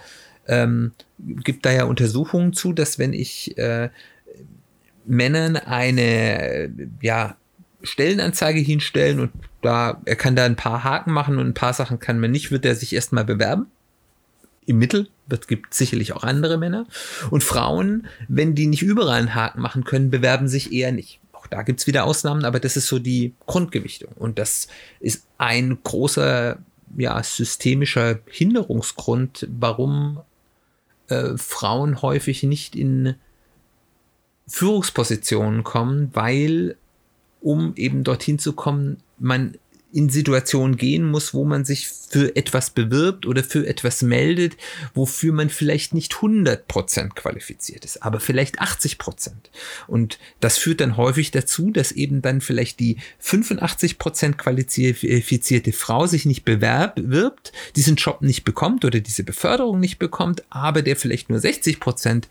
ähm, 0.47 0.91
gibt 1.17 1.65
da 1.65 1.71
ja 1.71 1.85
Untersuchungen 1.85 2.51
zu, 2.51 2.73
dass 2.73 2.99
wenn 2.99 3.13
ich 3.13 3.57
äh, 3.57 3.89
Männern 5.05 5.55
eine 5.55 6.71
ja, 7.01 7.37
Stellenanzeige 7.81 8.59
hinstellen 8.59 9.21
und 9.21 9.31
da, 9.61 10.01
er 10.05 10.15
kann 10.15 10.35
da 10.35 10.43
ein 10.45 10.55
paar 10.55 10.83
Haken 10.83 11.11
machen 11.11 11.37
und 11.37 11.47
ein 11.47 11.53
paar 11.53 11.73
Sachen 11.73 11.99
kann 11.99 12.19
man 12.19 12.31
nicht, 12.31 12.51
wird 12.51 12.65
er 12.65 12.75
sich 12.75 12.93
erstmal 12.93 13.23
bewerben 13.23 13.67
im 14.65 14.77
Mittel. 14.77 15.07
Es 15.29 15.47
gibt 15.47 15.73
sicherlich 15.73 16.13
auch 16.13 16.23
andere 16.23 16.57
Männer. 16.57 16.85
Und 17.29 17.43
Frauen, 17.43 18.07
wenn 18.27 18.55
die 18.55 18.67
nicht 18.67 18.81
überall 18.81 19.19
einen 19.19 19.35
Haken 19.35 19.61
machen 19.61 19.83
können, 19.83 20.09
bewerben 20.09 20.47
sich 20.47 20.71
eher 20.71 20.91
nicht. 20.91 21.19
Auch 21.31 21.47
da 21.47 21.63
gibt 21.63 21.79
es 21.79 21.87
wieder 21.87 22.03
Ausnahmen, 22.03 22.45
aber 22.45 22.59
das 22.59 22.77
ist 22.77 22.87
so 22.87 22.99
die 22.99 23.33
Grundgewichtung. 23.45 24.11
Und 24.15 24.37
das 24.37 24.67
ist 24.99 25.25
ein 25.37 25.79
großer 25.83 26.57
ja, 26.97 27.23
systemischer 27.23 28.19
Hinderungsgrund, 28.25 29.47
warum 29.49 30.19
äh, 31.07 31.37
Frauen 31.37 32.01
häufig 32.01 32.43
nicht 32.43 32.75
in 32.75 33.15
Führungspositionen 34.47 35.63
kommen, 35.63 36.09
weil 36.13 36.75
um 37.39 37.73
eben 37.75 38.03
dorthin 38.03 38.37
zu 38.37 38.53
kommen, 38.53 38.97
man 39.17 39.57
in 39.93 40.09
Situationen 40.09 40.77
gehen 40.77 41.09
muss, 41.09 41.33
wo 41.33 41.43
man 41.43 41.65
sich 41.65 41.87
für 41.87 42.35
etwas 42.35 42.69
bewirbt 42.69 43.25
oder 43.25 43.43
für 43.43 43.65
etwas 43.67 44.01
meldet, 44.01 44.57
wofür 44.93 45.31
man 45.31 45.49
vielleicht 45.49 45.93
nicht 45.93 46.13
100% 46.13 47.09
qualifiziert 47.15 47.85
ist, 47.85 48.03
aber 48.03 48.19
vielleicht 48.19 48.61
80%. 48.61 49.31
Und 49.87 50.19
das 50.39 50.57
führt 50.57 50.81
dann 50.81 50.97
häufig 50.97 51.31
dazu, 51.31 51.71
dass 51.71 51.91
eben 51.91 52.21
dann 52.21 52.41
vielleicht 52.41 52.79
die 52.79 52.97
85% 53.23 54.33
qualifizierte 54.33 55.71
Frau 55.71 56.05
sich 56.05 56.25
nicht 56.25 56.43
bewirbt, 56.43 57.53
diesen 57.75 57.95
Job 57.95 58.21
nicht 58.21 58.43
bekommt 58.43 58.83
oder 58.83 58.99
diese 58.99 59.23
Beförderung 59.23 59.79
nicht 59.79 59.99
bekommt, 59.99 60.43
aber 60.49 60.81
der 60.81 60.97
vielleicht 60.97 61.29
nur 61.29 61.39
60% 61.39 62.25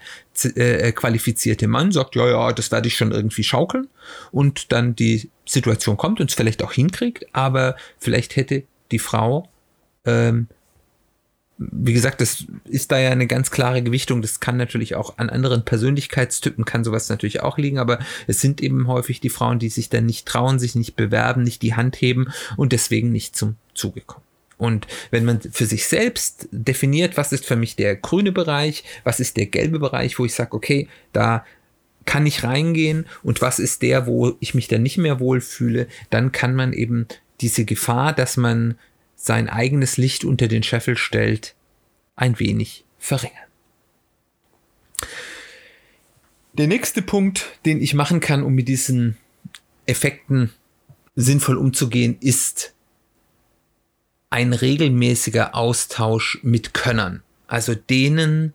äh, 0.44 0.92
qualifizierte 0.92 1.68
Mann 1.68 1.92
sagt, 1.92 2.16
ja, 2.16 2.28
ja, 2.28 2.52
das 2.52 2.70
werde 2.72 2.88
ich 2.88 2.96
schon 2.96 3.12
irgendwie 3.12 3.44
schaukeln 3.44 3.88
und 4.30 4.72
dann 4.72 4.96
die 4.96 5.30
Situation 5.46 5.96
kommt 5.96 6.20
und 6.20 6.30
es 6.30 6.36
vielleicht 6.36 6.62
auch 6.62 6.72
hinkriegt, 6.72 7.26
aber 7.32 7.76
vielleicht 7.98 8.36
hätte 8.36 8.64
die 8.90 8.98
Frau, 8.98 9.48
ähm, 10.04 10.48
wie 11.58 11.92
gesagt, 11.92 12.22
das 12.22 12.46
ist 12.64 12.90
da 12.90 12.98
ja 12.98 13.10
eine 13.10 13.26
ganz 13.26 13.50
klare 13.50 13.82
Gewichtung. 13.82 14.22
Das 14.22 14.40
kann 14.40 14.56
natürlich 14.56 14.94
auch 14.94 15.18
an 15.18 15.28
anderen 15.28 15.62
Persönlichkeitstypen, 15.62 16.64
kann 16.64 16.84
sowas 16.84 17.10
natürlich 17.10 17.42
auch 17.42 17.58
liegen, 17.58 17.78
aber 17.78 17.98
es 18.26 18.40
sind 18.40 18.62
eben 18.62 18.88
häufig 18.88 19.20
die 19.20 19.28
Frauen, 19.28 19.58
die 19.58 19.68
sich 19.68 19.90
dann 19.90 20.06
nicht 20.06 20.26
trauen, 20.26 20.58
sich 20.58 20.74
nicht 20.74 20.96
bewerben, 20.96 21.42
nicht 21.42 21.60
die 21.60 21.74
Hand 21.74 22.00
heben 22.00 22.32
und 22.56 22.72
deswegen 22.72 23.12
nicht 23.12 23.36
zum 23.36 23.56
Zuge 23.74 24.00
kommen. 24.00 24.24
Und 24.60 24.86
wenn 25.10 25.24
man 25.24 25.40
für 25.40 25.64
sich 25.64 25.86
selbst 25.86 26.48
definiert, 26.52 27.16
was 27.16 27.32
ist 27.32 27.46
für 27.46 27.56
mich 27.56 27.76
der 27.76 27.96
grüne 27.96 28.30
Bereich, 28.30 28.84
was 29.04 29.18
ist 29.18 29.38
der 29.38 29.46
gelbe 29.46 29.78
Bereich, 29.78 30.18
wo 30.18 30.26
ich 30.26 30.34
sage, 30.34 30.52
okay, 30.52 30.86
da 31.14 31.46
kann 32.04 32.26
ich 32.26 32.44
reingehen 32.44 33.06
und 33.22 33.40
was 33.40 33.58
ist 33.58 33.80
der, 33.80 34.06
wo 34.06 34.36
ich 34.38 34.54
mich 34.54 34.68
dann 34.68 34.82
nicht 34.82 34.98
mehr 34.98 35.18
wohlfühle, 35.18 35.86
dann 36.10 36.30
kann 36.30 36.54
man 36.54 36.74
eben 36.74 37.06
diese 37.40 37.64
Gefahr, 37.64 38.12
dass 38.12 38.36
man 38.36 38.76
sein 39.16 39.48
eigenes 39.48 39.96
Licht 39.96 40.24
unter 40.24 40.46
den 40.46 40.62
Scheffel 40.62 40.96
stellt, 40.96 41.54
ein 42.16 42.38
wenig 42.38 42.84
verringern. 42.98 43.36
Der 46.52 46.66
nächste 46.66 47.00
Punkt, 47.00 47.46
den 47.64 47.80
ich 47.80 47.94
machen 47.94 48.20
kann, 48.20 48.42
um 48.42 48.54
mit 48.54 48.68
diesen 48.68 49.16
Effekten 49.86 50.50
sinnvoll 51.16 51.56
umzugehen, 51.56 52.18
ist 52.20 52.74
ein 54.30 54.52
regelmäßiger 54.52 55.54
Austausch 55.54 56.38
mit 56.42 56.72
Könnern. 56.72 57.22
Also 57.48 57.74
denen, 57.74 58.54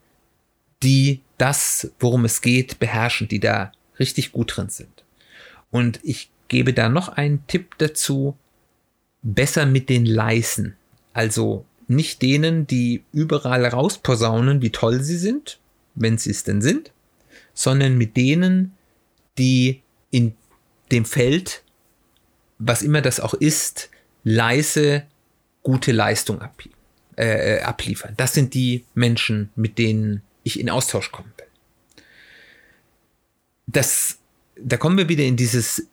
die 0.81 1.21
das, 1.37 1.91
worum 1.99 2.23
es 2.25 2.41
geht, 2.41 2.79
beherrschen, 2.79 3.27
die 3.27 3.41
da 3.41 3.73
richtig 3.99 4.31
gut 4.31 4.55
drin 4.55 4.69
sind. 4.69 5.03
Und 5.69 5.99
ich 6.03 6.29
gebe 6.47 6.73
da 6.73 6.87
noch 6.87 7.09
einen 7.09 7.45
Tipp 7.47 7.75
dazu, 7.77 8.37
besser 9.21 9.65
mit 9.65 9.89
den 9.89 10.05
Leisen. 10.05 10.75
Also 11.13 11.65
nicht 11.87 12.21
denen, 12.21 12.67
die 12.67 13.03
überall 13.11 13.65
rausposaunen, 13.65 14.61
wie 14.61 14.71
toll 14.71 15.01
sie 15.03 15.17
sind, 15.17 15.59
wenn 15.95 16.17
sie 16.17 16.31
es 16.31 16.43
denn 16.43 16.61
sind, 16.61 16.91
sondern 17.53 17.97
mit 17.97 18.15
denen, 18.15 18.73
die 19.37 19.81
in 20.11 20.35
dem 20.91 21.03
Feld, 21.05 21.63
was 22.59 22.81
immer 22.81 23.01
das 23.01 23.19
auch 23.19 23.33
ist, 23.33 23.89
leise 24.23 25.03
gute 25.65 25.91
Leistung 25.91 26.41
ab, 26.41 26.61
äh, 27.17 27.59
abliefern. 27.59 28.13
Das 28.17 28.35
sind 28.35 28.53
die 28.53 28.85
Menschen, 28.93 29.49
mit 29.55 29.79
denen 29.79 30.21
ich 30.43 30.59
in 30.59 30.69
Austausch 30.69 31.11
kommen 31.11 31.33
will. 31.37 32.03
Das, 33.65 34.19
da 34.61 34.77
kommen 34.77 34.97
wir 34.97 35.09
wieder 35.09 35.23
in 35.23 35.35
dieses, 35.35 35.87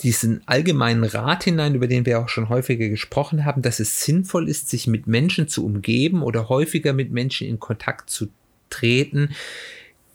diesen 0.00 0.42
allgemeinen 0.46 1.04
Rat 1.04 1.44
hinein, 1.44 1.76
über 1.76 1.86
den 1.86 2.04
wir 2.06 2.18
auch 2.18 2.28
schon 2.28 2.48
häufiger 2.48 2.88
gesprochen 2.88 3.44
haben, 3.44 3.62
dass 3.62 3.78
es 3.78 4.04
sinnvoll 4.04 4.48
ist, 4.48 4.68
sich 4.68 4.88
mit 4.88 5.06
Menschen 5.06 5.46
zu 5.46 5.64
umgeben 5.64 6.20
oder 6.20 6.48
häufiger 6.48 6.92
mit 6.92 7.12
Menschen 7.12 7.46
in 7.46 7.60
Kontakt 7.60 8.10
zu 8.10 8.30
treten, 8.68 9.30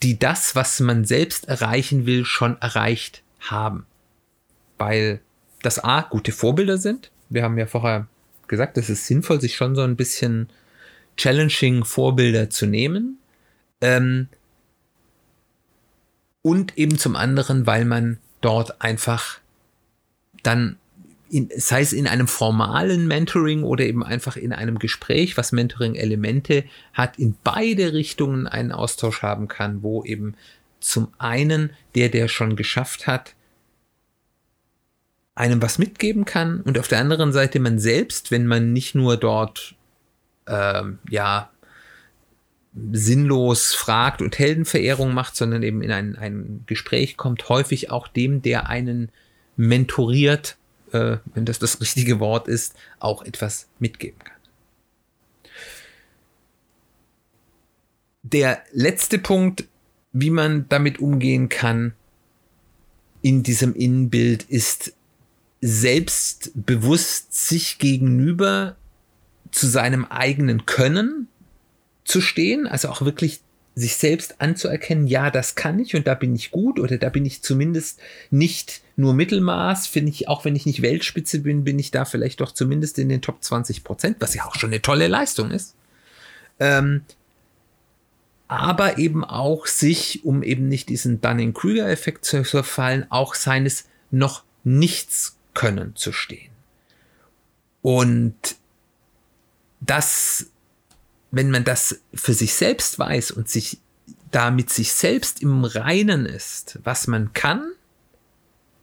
die 0.04 0.20
das, 0.20 0.58
was 0.58 0.82
man 0.82 1.06
selbst 1.06 1.48
erreichen 1.48 2.06
will, 2.06 2.26
schon 2.26 2.62
erreicht 2.62 3.24
haben. 3.40 3.86
Weil 4.78 5.22
das 5.62 5.82
A, 5.82 6.02
gute 6.02 6.34
Vorbilder 6.34 6.78
sind. 6.78 7.12
Wir 7.30 7.44
haben 7.44 7.58
ja 7.58 7.66
vorher 7.66 8.08
gesagt, 8.50 8.78
es 8.78 8.90
ist 8.90 9.08
sinnvoll, 9.08 9.40
sich 9.40 9.56
schon 9.56 9.76
so 9.76 9.82
ein 9.82 9.96
bisschen 9.96 10.50
challenging 11.16 11.86
Vorbilder 11.86 12.50
zu 12.50 12.66
nehmen. 12.66 13.20
Ähm, 13.82 14.28
und 16.42 16.78
eben 16.78 16.98
zum 16.98 17.16
anderen, 17.16 17.66
weil 17.66 17.86
man 17.86 18.18
dort 18.42 18.82
einfach 18.82 19.40
dann, 20.44 20.78
in, 21.30 21.50
sei 21.56 21.82
es 21.82 21.94
in 21.94 22.08
einem 22.08 22.28
formalen 22.28 23.08
Mentoring 23.08 23.64
oder 23.64 23.86
eben 23.86 24.04
einfach 24.04 24.36
in 24.36 24.54
einem 24.54 24.80
Gespräch, 24.80 25.38
was 25.38 25.52
Mentoring-Elemente 25.52 26.64
hat, 26.94 27.20
in 27.20 27.36
beide 27.44 27.94
Richtungen 27.94 28.48
einen 28.48 28.72
Austausch 28.72 29.22
haben 29.22 29.48
kann, 29.48 29.84
wo 29.84 30.04
eben 30.04 30.36
zum 30.80 31.10
einen 31.18 31.72
der, 31.96 32.10
der 32.10 32.30
schon 32.30 32.56
geschafft 32.56 33.06
hat, 33.06 33.36
einem 35.40 35.62
was 35.62 35.80
mitgeben 35.80 36.26
kann 36.26 36.60
und 36.62 36.78
auf 36.78 36.90
der 36.90 37.00
anderen 37.00 37.32
Seite 37.32 37.62
man 37.62 37.80
selbst, 37.80 38.30
wenn 38.30 38.46
man 38.46 38.74
nicht 38.74 38.94
nur 38.94 39.16
dort 39.16 39.76
ähm, 40.46 41.00
ja 41.10 41.50
sinnlos 42.92 43.74
fragt 43.74 44.22
und 44.22 44.38
Heldenverehrung 44.38 45.14
macht, 45.14 45.38
sondern 45.38 45.64
eben 45.64 45.82
in 45.82 45.92
ein, 45.92 46.18
ein 46.18 46.64
Gespräch 46.66 47.16
kommt, 47.16 47.48
häufig 47.48 47.90
auch 47.90 48.10
dem, 48.10 48.42
der 48.42 48.68
einen 48.68 49.12
mentoriert, 49.56 50.58
äh, 50.92 51.18
wenn 51.34 51.46
das 51.46 51.58
das 51.58 51.80
richtige 51.80 52.20
Wort 52.20 52.50
ist, 52.50 52.76
auch 53.00 53.24
etwas 53.24 53.70
mitgeben 53.80 54.20
kann. 54.20 54.36
Der 58.24 58.62
letzte 58.74 59.20
Punkt, 59.20 59.64
wie 60.12 60.32
man 60.32 60.68
damit 60.68 61.00
umgehen 61.00 61.48
kann 61.48 61.94
in 63.22 63.42
diesem 63.42 63.74
Innenbild, 63.74 64.44
ist 64.44 64.94
selbstbewusst 65.62 67.34
sich 67.34 67.80
gegenüber 67.80 68.76
zu 69.52 69.68
seinem 69.68 70.06
eigenen 70.06 70.66
Können 70.66 71.28
zu 72.06 72.22
stehen, 72.22 72.68
also 72.68 72.90
auch 72.90 73.02
wirklich 73.02 73.42
sich 73.76 73.96
selbst 73.96 74.42
anzuerkennen, 74.42 75.08
ja, 75.08 75.32
das 75.32 75.56
kann 75.56 75.80
ich 75.80 75.96
und 75.96 76.06
da 76.06 76.14
bin 76.14 76.36
ich 76.36 76.52
gut 76.52 76.80
oder 76.80 76.98
da 76.98 77.10
bin 77.10 77.26
ich 77.26 77.42
zumindest 77.42 78.00
nicht 78.30 78.82
nur 78.98 79.14
Mittelmaß, 79.14 79.88
finde 79.88 80.12
ich, 80.12 80.28
auch 80.28 80.44
wenn 80.44 80.56
ich 80.56 80.66
nicht 80.66 80.82
Weltspitze 80.82 81.40
bin, 81.40 81.64
bin 81.64 81.80
ich 81.80 81.92
da 81.92 82.04
vielleicht 82.04 82.42
doch 82.42 82.52
zumindest 82.52 83.00
in 83.00 83.10
den 83.10 83.22
Top 83.22 83.44
20 83.44 83.84
Prozent, 83.84 84.18
was 84.20 84.34
ja 84.34 84.46
auch 84.46 84.56
schon 84.56 84.72
eine 84.72 84.82
tolle 84.82 85.08
Leistung 85.08 85.52
ist. 85.52 85.76
Ähm, 86.60 87.04
aber 88.50 88.98
eben 88.98 89.24
auch 89.24 89.68
sich, 89.68 90.26
um 90.26 90.44
eben 90.44 90.68
nicht 90.68 90.90
diesen 90.90 91.22
Dunning-Krüger-Effekt 91.22 92.26
zu 92.26 92.44
verfallen, 92.44 93.06
auch 93.10 93.36
seines 93.36 93.86
noch 94.12 94.44
nichts 94.64 95.39
können 95.60 95.96
zu 95.96 96.12
stehen. 96.12 96.52
Und 97.82 98.56
das 99.82 100.52
wenn 101.32 101.52
man 101.52 101.64
das 101.64 102.02
für 102.14 102.34
sich 102.34 102.54
selbst 102.54 102.98
weiß 102.98 103.32
und 103.32 103.50
sich 103.50 103.80
da 104.32 104.52
mit 104.52 104.70
sich 104.70 104.94
selbst 104.94 105.42
im 105.42 105.64
Reinen 105.64 106.26
ist, 106.26 106.80
was 106.84 107.08
man 107.08 107.34
kann, 107.34 107.72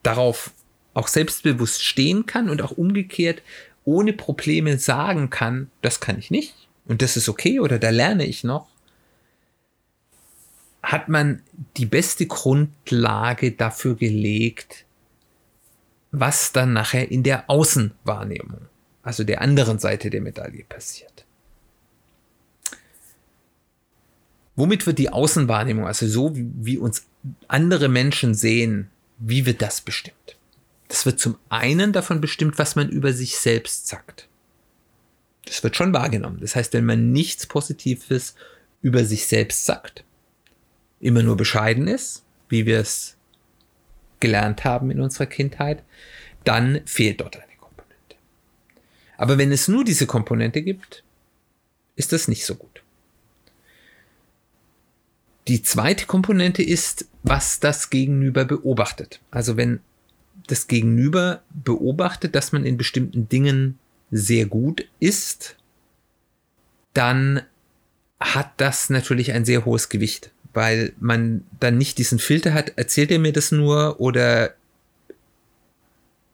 darauf 0.02 0.52
auch 0.94 1.08
selbstbewusst 1.08 1.84
stehen 1.84 2.26
kann 2.26 2.48
und 2.48 2.62
auch 2.62 2.72
umgekehrt 2.72 3.42
ohne 3.84 4.12
Probleme 4.12 4.78
sagen 4.78 5.30
kann, 5.30 5.70
das 5.82 6.00
kann 6.00 6.18
ich 6.18 6.30
nicht 6.30 6.54
und 6.86 7.02
das 7.02 7.16
ist 7.16 7.28
okay 7.28 7.60
oder 7.60 7.78
da 7.78 7.90
lerne 7.90 8.24
ich 8.26 8.44
noch, 8.44 8.68
hat 10.82 11.08
man 11.08 11.42
die 11.76 11.86
beste 11.86 12.26
Grundlage 12.26 13.52
dafür 13.52 13.96
gelegt, 13.96 14.84
was 16.10 16.52
dann 16.52 16.72
nachher 16.72 17.10
in 17.10 17.22
der 17.22 17.50
Außenwahrnehmung, 17.50 18.66
also 19.02 19.24
der 19.24 19.40
anderen 19.40 19.78
Seite 19.78 20.10
der 20.10 20.20
Medaille 20.20 20.64
passiert. 20.64 21.24
Womit 24.56 24.86
wird 24.86 24.98
die 24.98 25.10
Außenwahrnehmung, 25.10 25.86
also 25.86 26.06
so 26.06 26.32
wie, 26.34 26.78
uns 26.78 27.06
andere 27.46 27.88
Menschen 27.88 28.34
sehen, 28.34 28.90
wie 29.18 29.44
wird 29.44 29.60
das 29.60 29.82
bestimmt? 29.82 30.36
Das 30.88 31.04
wird 31.04 31.20
zum 31.20 31.36
einen 31.48 31.92
davon 31.92 32.20
bestimmt, 32.20 32.58
was 32.58 32.76
man 32.76 32.88
über 32.88 33.12
sich 33.12 33.36
selbst 33.36 33.88
sagt. 33.88 34.28
Das 35.44 35.62
wird 35.62 35.76
schon 35.76 35.92
wahrgenommen. 35.92 36.38
Das 36.40 36.56
heißt, 36.56 36.72
wenn 36.72 36.84
man 36.86 37.12
nichts 37.12 37.46
Positives 37.46 38.34
über 38.82 39.04
sich 39.04 39.26
selbst 39.26 39.66
sagt, 39.66 40.04
immer 41.00 41.22
nur 41.22 41.36
bescheiden 41.36 41.86
ist, 41.86 42.24
wie 42.48 42.66
wir 42.66 42.80
es 42.80 43.15
gelernt 44.20 44.64
haben 44.64 44.90
in 44.90 45.00
unserer 45.00 45.26
Kindheit, 45.26 45.82
dann 46.44 46.80
fehlt 46.86 47.20
dort 47.20 47.36
eine 47.36 47.56
Komponente. 47.58 48.16
Aber 49.16 49.38
wenn 49.38 49.52
es 49.52 49.68
nur 49.68 49.84
diese 49.84 50.06
Komponente 50.06 50.62
gibt, 50.62 51.02
ist 51.96 52.12
das 52.12 52.28
nicht 52.28 52.44
so 52.44 52.54
gut. 52.54 52.82
Die 55.48 55.62
zweite 55.62 56.06
Komponente 56.06 56.62
ist, 56.62 57.06
was 57.22 57.60
das 57.60 57.90
Gegenüber 57.90 58.44
beobachtet. 58.44 59.20
Also 59.30 59.56
wenn 59.56 59.80
das 60.48 60.66
Gegenüber 60.66 61.42
beobachtet, 61.50 62.34
dass 62.34 62.52
man 62.52 62.64
in 62.64 62.76
bestimmten 62.76 63.28
Dingen 63.28 63.78
sehr 64.10 64.46
gut 64.46 64.88
ist, 65.00 65.56
dann 66.94 67.42
hat 68.20 68.52
das 68.56 68.90
natürlich 68.90 69.32
ein 69.32 69.44
sehr 69.44 69.64
hohes 69.64 69.88
Gewicht, 69.88 70.32
weil 70.56 70.94
man 70.98 71.44
dann 71.60 71.76
nicht 71.76 71.98
diesen 71.98 72.18
Filter 72.18 72.54
hat, 72.54 72.72
erzählt 72.76 73.10
er 73.10 73.18
mir 73.18 73.32
das 73.32 73.52
nur 73.52 74.00
oder 74.00 74.54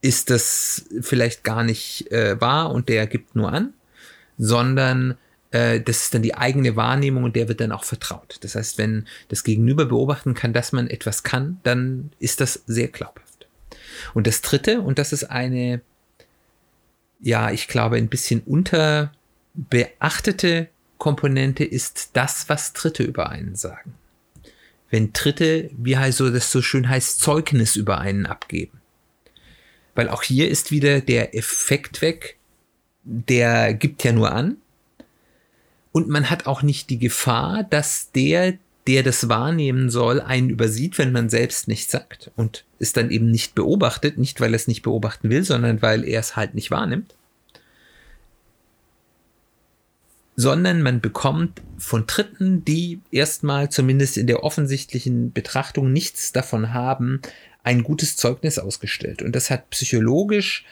ist 0.01 0.29
das 0.29 0.85
vielleicht 1.01 1.43
gar 1.43 1.63
nicht 1.63 2.09
äh, 2.11 2.39
wahr 2.39 2.71
und 2.71 2.87
der 2.87 3.05
gibt 3.05 3.35
nur 3.35 3.51
an, 3.51 3.73
sondern 4.37 5.17
äh, 5.51 5.81
das 5.81 6.03
ist 6.03 6.13
dann 6.13 6.21
die 6.21 6.35
eigene 6.35 6.77
Wahrnehmung 6.77 7.25
und 7.25 7.35
der 7.35 7.49
wird 7.49 7.59
dann 7.59 7.73
auch 7.73 7.83
vertraut. 7.83 8.37
Das 8.41 8.55
heißt, 8.55 8.77
wenn 8.77 9.07
das 9.27 9.43
Gegenüber 9.43 9.85
beobachten 9.85 10.35
kann, 10.35 10.53
dass 10.53 10.71
man 10.71 10.89
etwas 10.89 11.23
kann, 11.23 11.59
dann 11.63 12.11
ist 12.19 12.39
das 12.39 12.63
sehr 12.65 12.87
glaubhaft. 12.87 13.47
Und 14.13 14.25
das 14.25 14.41
Dritte, 14.41 14.79
und 14.79 14.99
das 14.99 15.11
ist 15.11 15.25
eine, 15.25 15.81
ja, 17.19 17.51
ich 17.51 17.67
glaube, 17.67 17.97
ein 17.97 18.07
bisschen 18.07 18.41
unterbeachtete 18.41 20.69
Komponente, 20.97 21.65
ist 21.65 22.11
das, 22.13 22.47
was 22.47 22.71
Dritte 22.71 23.03
über 23.03 23.29
einen 23.29 23.55
sagen. 23.55 23.95
Wenn 24.93 25.11
Dritte, 25.11 25.71
wie 25.75 25.97
heißt 25.97 26.19
so, 26.19 26.29
das 26.29 26.51
so 26.51 26.61
schön 26.61 26.87
heißt, 26.87 27.19
Zeugnis 27.19 27.75
über 27.75 27.97
einen 27.97 28.27
abgeben. 28.27 28.79
Weil 29.95 30.07
auch 30.07 30.21
hier 30.21 30.49
ist 30.49 30.69
wieder 30.69 31.01
der 31.01 31.35
Effekt 31.35 32.03
weg, 32.03 32.37
der 33.03 33.73
gibt 33.73 34.03
ja 34.03 34.11
nur 34.11 34.31
an 34.31 34.57
und 35.93 36.09
man 36.09 36.29
hat 36.29 36.45
auch 36.45 36.61
nicht 36.61 36.91
die 36.91 36.99
Gefahr, 36.99 37.63
dass 37.63 38.11
der, 38.11 38.53
der 38.85 39.01
das 39.01 39.29
wahrnehmen 39.29 39.89
soll, 39.89 40.21
einen 40.21 40.51
übersieht, 40.51 40.99
wenn 40.99 41.11
man 41.11 41.27
selbst 41.27 41.67
nichts 41.67 41.91
sagt 41.91 42.29
und 42.35 42.63
es 42.77 42.93
dann 42.93 43.09
eben 43.09 43.31
nicht 43.31 43.55
beobachtet, 43.55 44.19
nicht 44.19 44.41
weil 44.41 44.53
er 44.53 44.57
es 44.57 44.67
nicht 44.67 44.83
beobachten 44.83 45.31
will, 45.31 45.43
sondern 45.43 45.81
weil 45.81 46.03
er 46.03 46.19
es 46.19 46.35
halt 46.35 46.53
nicht 46.53 46.69
wahrnimmt. 46.69 47.15
Sondern 50.35 50.81
man 50.81 50.99
bekommt 50.99 51.61
von 51.77 52.07
Dritten, 52.07 52.65
die 52.65 53.01
erstmal 53.11 53.69
zumindest 53.69 54.17
in 54.17 54.27
der 54.27 54.43
offensichtlichen 54.43 55.31
Betrachtung 55.31 55.91
nichts 55.91 56.31
davon 56.31 56.73
haben, 56.73 57.21
ein 57.63 57.83
gutes 57.83 58.15
Zeugnis 58.17 58.59
ausgestellt. 58.59 59.21
Und 59.21 59.35
das 59.35 59.49
hat 59.49 59.69
psychologisch 59.69 60.65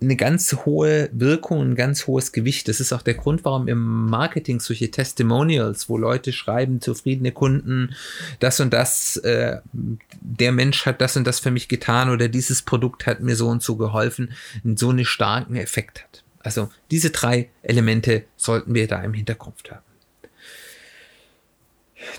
eine 0.00 0.16
ganz 0.16 0.54
hohe 0.64 1.08
Wirkung, 1.12 1.60
ein 1.62 1.74
ganz 1.74 2.06
hohes 2.06 2.32
Gewicht. 2.32 2.68
Das 2.68 2.80
ist 2.80 2.92
auch 2.92 3.02
der 3.02 3.14
Grund, 3.14 3.44
warum 3.44 3.68
im 3.68 4.06
Marketing 4.06 4.60
solche 4.60 4.90
Testimonials, 4.90 5.88
wo 5.88 5.96
Leute 5.96 6.32
schreiben, 6.32 6.80
zufriedene 6.80 7.32
Kunden, 7.32 7.94
das 8.40 8.60
und 8.60 8.72
das, 8.72 9.16
äh, 9.18 9.58
der 9.72 10.52
Mensch 10.52 10.86
hat 10.86 11.00
das 11.00 11.16
und 11.16 11.26
das 11.26 11.40
für 11.40 11.50
mich 11.50 11.68
getan 11.68 12.10
oder 12.10 12.28
dieses 12.28 12.62
Produkt 12.62 13.06
hat 13.06 13.20
mir 13.20 13.36
so 13.36 13.48
und 13.48 13.62
so 13.62 13.76
geholfen, 13.76 14.32
so 14.74 14.90
einen 14.90 15.04
starken 15.04 15.56
Effekt 15.56 16.02
hat. 16.02 16.23
Also 16.44 16.70
diese 16.90 17.10
drei 17.10 17.48
Elemente 17.62 18.26
sollten 18.36 18.74
wir 18.74 18.86
da 18.86 19.02
im 19.02 19.14
Hinterkopf 19.14 19.62
haben. 19.70 19.82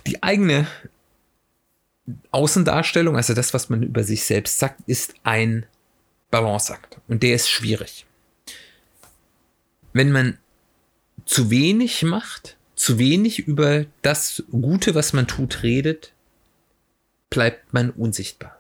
Die 0.08 0.24
eigene 0.24 0.68
Außendarstellung, 2.32 3.16
also 3.16 3.36
das, 3.36 3.54
was 3.54 3.70
man 3.70 3.84
über 3.84 4.04
sich 4.04 4.24
selbst 4.24 4.58
sagt, 4.58 4.82
ist 4.88 5.14
ein 5.24 5.68
Balanceakt. 6.32 6.98
Und 7.08 7.22
der 7.22 7.36
ist 7.36 7.50
schwierig. 7.50 8.08
Wenn 9.94 10.12
man 10.12 10.40
zu 11.26 11.52
wenig 11.52 12.02
macht, 12.02 12.58
zu 12.76 12.98
wenig 12.98 13.48
über 13.48 13.86
das 14.02 14.44
Gute, 14.50 14.96
was 14.96 15.14
man 15.14 15.28
tut, 15.28 15.62
redet, 15.62 16.14
bleibt 17.30 17.74
man 17.74 17.92
unsichtbar. 17.92 18.60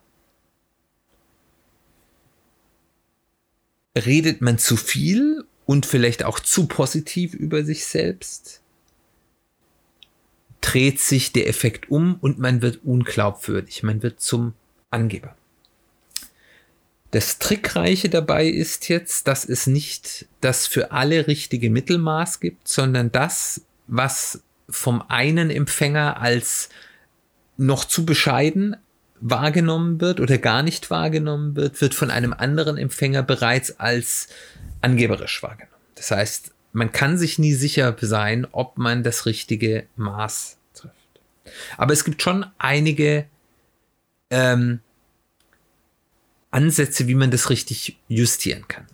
Redet 3.97 4.41
man 4.41 4.60
zu 4.60 4.78
viel 4.78 5.45
und 5.65 5.86
vielleicht 5.86 6.23
auch 6.23 6.39
zu 6.39 6.67
positiv 6.67 7.34
über 7.34 7.63
sich 7.63 7.86
selbst, 7.86 8.62
dreht 10.62 10.99
sich 10.99 11.32
der 11.32 11.47
Effekt 11.47 11.89
um 11.91 12.17
und 12.21 12.39
man 12.39 12.62
wird 12.62 12.80
unglaubwürdig, 12.84 13.84
man 13.84 14.01
wird 14.04 14.19
zum 14.19 14.54
Angeber. 14.89 15.36
Das 17.12 17.39
Trickreiche 17.39 18.10
dabei 18.10 18.47
ist 18.47 18.89
jetzt, 18.89 19.28
dass 19.28 19.45
es 19.45 19.67
nicht 19.67 20.25
das 20.41 20.67
für 20.67 20.91
alle 20.91 21.28
richtige 21.28 21.69
Mittelmaß 21.69 22.39
gibt, 22.39 22.67
sondern 22.67 23.12
das, 23.12 23.62
was 23.88 24.41
vom 24.69 25.04
einen 25.08 25.49
Empfänger 25.49 26.19
als 26.19 26.69
noch 27.58 27.86
zu 27.86 28.06
bescheiden 28.06 28.75
wahrgenommen 29.21 30.01
wird 30.01 30.19
oder 30.19 30.38
gar 30.38 30.63
nicht 30.63 30.89
wahrgenommen 30.89 31.56
wird, 31.56 31.80
wird 31.82 31.93
von 31.93 32.12
einem 32.12 32.34
anderen 32.34 32.78
Empfänger 32.78 33.23
bereits 33.23 33.80
als 33.80 34.28
angeberisch 34.82 35.41
wahrgenommen. 35.41 35.71
Das 35.95 36.12
heißt, 36.12 36.51
man 36.73 36.91
kann 36.91 37.17
sich 37.17 37.39
nie 37.39 37.54
sicher 37.54 37.95
sein, 38.01 38.45
ob 38.51 38.78
man 38.78 39.04
das 39.04 39.25
richtige 39.25 39.88
Maß 39.95 40.58
trifft. 40.73 40.95
Aber 41.78 41.93
es 41.93 42.04
gibt 42.04 42.21
schon 42.21 42.45
einige 42.58 43.25
ähm, 44.30 44.82
Ansätze, 46.51 47.08
wie 47.08 47.15
man 47.15 47.32
das 47.32 47.49
richtig 47.49 47.97
justieren 48.08 48.67
kann. 48.67 48.86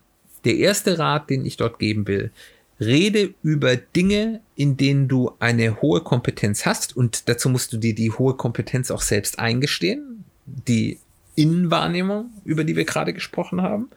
Der 0.45 0.55
erste 0.55 0.99
Rat, 0.99 1.29
den 1.29 1.45
ich 1.45 1.57
dort 1.57 1.79
geben 1.79 2.07
will, 2.07 2.31
rede 2.79 3.33
über 3.43 3.77
Dinge, 3.77 4.41
in 4.55 4.75
denen 4.75 5.07
du 5.07 5.31
eine 5.39 5.81
hohe 5.81 6.01
Kompetenz 6.01 6.65
hast 6.65 6.97
und 6.97 7.29
dazu 7.29 7.47
musst 7.49 7.71
du 7.73 7.77
dir 7.77 7.93
die 7.93 8.11
hohe 8.11 8.35
Kompetenz 8.35 8.89
auch 8.89 9.03
selbst 9.03 9.39
eingestehen, 9.39 10.10
die 10.45 10.99
Innenwahrnehmung, 11.35 12.31
über 12.45 12.63
die 12.63 12.75
wir 12.75 12.85
gerade 12.85 13.13
gesprochen 13.13 13.61
haben, 13.61 13.89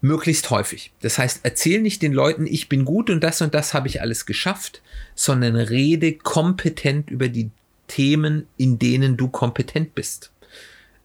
möglichst 0.00 0.50
häufig. 0.50 0.92
Das 1.00 1.18
heißt, 1.18 1.40
erzähl 1.44 1.80
nicht 1.80 2.02
den 2.02 2.12
Leuten, 2.12 2.46
ich 2.46 2.68
bin 2.68 2.84
gut 2.84 3.10
und 3.10 3.24
das 3.24 3.40
und 3.40 3.54
das 3.54 3.74
habe 3.74 3.88
ich 3.88 4.00
alles 4.00 4.26
geschafft, 4.26 4.82
sondern 5.14 5.56
rede 5.56 6.12
kompetent 6.12 7.10
über 7.10 7.28
die 7.28 7.50
Themen, 7.86 8.46
in 8.56 8.78
denen 8.78 9.16
du 9.16 9.28
kompetent 9.28 9.94
bist. 9.94 10.30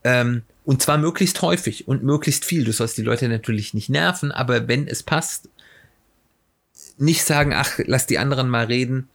Ähm, 0.04 0.44
und 0.66 0.82
zwar 0.82 0.98
möglichst 0.98 1.42
häufig 1.42 1.88
und 1.88 2.04
möglichst 2.04 2.46
viel. 2.46 2.64
Du 2.64 2.74
sollst 2.74 2.98
die 2.98 3.04
Leute 3.04 3.28
natürlich 3.28 3.74
nicht 3.74 3.90
nerven, 3.90 4.32
aber 4.32 4.68
wenn 4.68 4.88
es 4.88 5.02
passt, 5.02 5.50
nicht 6.98 7.24
sagen, 7.24 7.54
ach, 7.54 7.80
lass 7.86 8.06
die 8.06 8.20
anderen 8.20 8.50
mal 8.50 8.66
reden, 8.66 9.08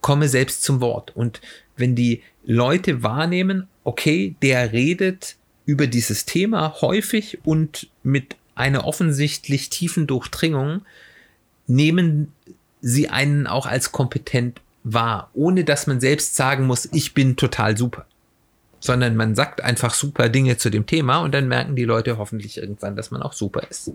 komme 0.00 0.28
selbst 0.28 0.64
zum 0.64 0.80
Wort. 0.80 1.14
Und 1.14 1.40
wenn 1.76 1.94
die 1.94 2.22
Leute 2.44 3.02
wahrnehmen, 3.02 3.68
okay, 3.84 4.34
der 4.42 4.72
redet 4.72 5.36
über 5.66 5.86
dieses 5.86 6.24
Thema 6.24 6.80
häufig 6.80 7.38
und 7.44 7.88
mit 8.02 8.36
einer 8.54 8.84
offensichtlich 8.84 9.70
tiefen 9.70 10.06
Durchdringung, 10.06 10.82
nehmen 11.66 12.32
sie 12.80 13.08
einen 13.08 13.46
auch 13.46 13.66
als 13.66 13.92
kompetent 13.92 14.60
wahr, 14.84 15.30
ohne 15.34 15.64
dass 15.64 15.86
man 15.86 16.00
selbst 16.00 16.36
sagen 16.36 16.66
muss, 16.66 16.88
ich 16.92 17.14
bin 17.14 17.36
total 17.36 17.76
super 17.76 18.06
sondern 18.82 19.14
man 19.14 19.34
sagt 19.36 19.62
einfach 19.62 19.94
super 19.94 20.28
Dinge 20.28 20.56
zu 20.56 20.68
dem 20.68 20.86
Thema 20.86 21.20
und 21.20 21.32
dann 21.32 21.46
merken 21.46 21.76
die 21.76 21.84
Leute 21.84 22.18
hoffentlich 22.18 22.58
irgendwann, 22.58 22.96
dass 22.96 23.12
man 23.12 23.22
auch 23.22 23.32
super 23.32 23.62
ist. 23.70 23.92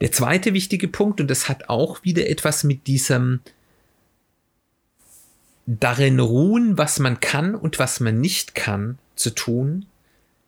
Der 0.00 0.10
zweite 0.12 0.54
wichtige 0.54 0.88
Punkt, 0.88 1.20
und 1.20 1.30
das 1.30 1.48
hat 1.48 1.68
auch 1.68 2.02
wieder 2.04 2.28
etwas 2.28 2.64
mit 2.64 2.86
diesem 2.86 3.40
darin 5.68 6.18
ruhen, 6.18 6.78
was 6.78 6.98
man 6.98 7.20
kann 7.20 7.54
und 7.54 7.78
was 7.78 8.00
man 8.00 8.20
nicht 8.20 8.54
kann, 8.54 8.98
zu 9.16 9.30
tun, 9.30 9.84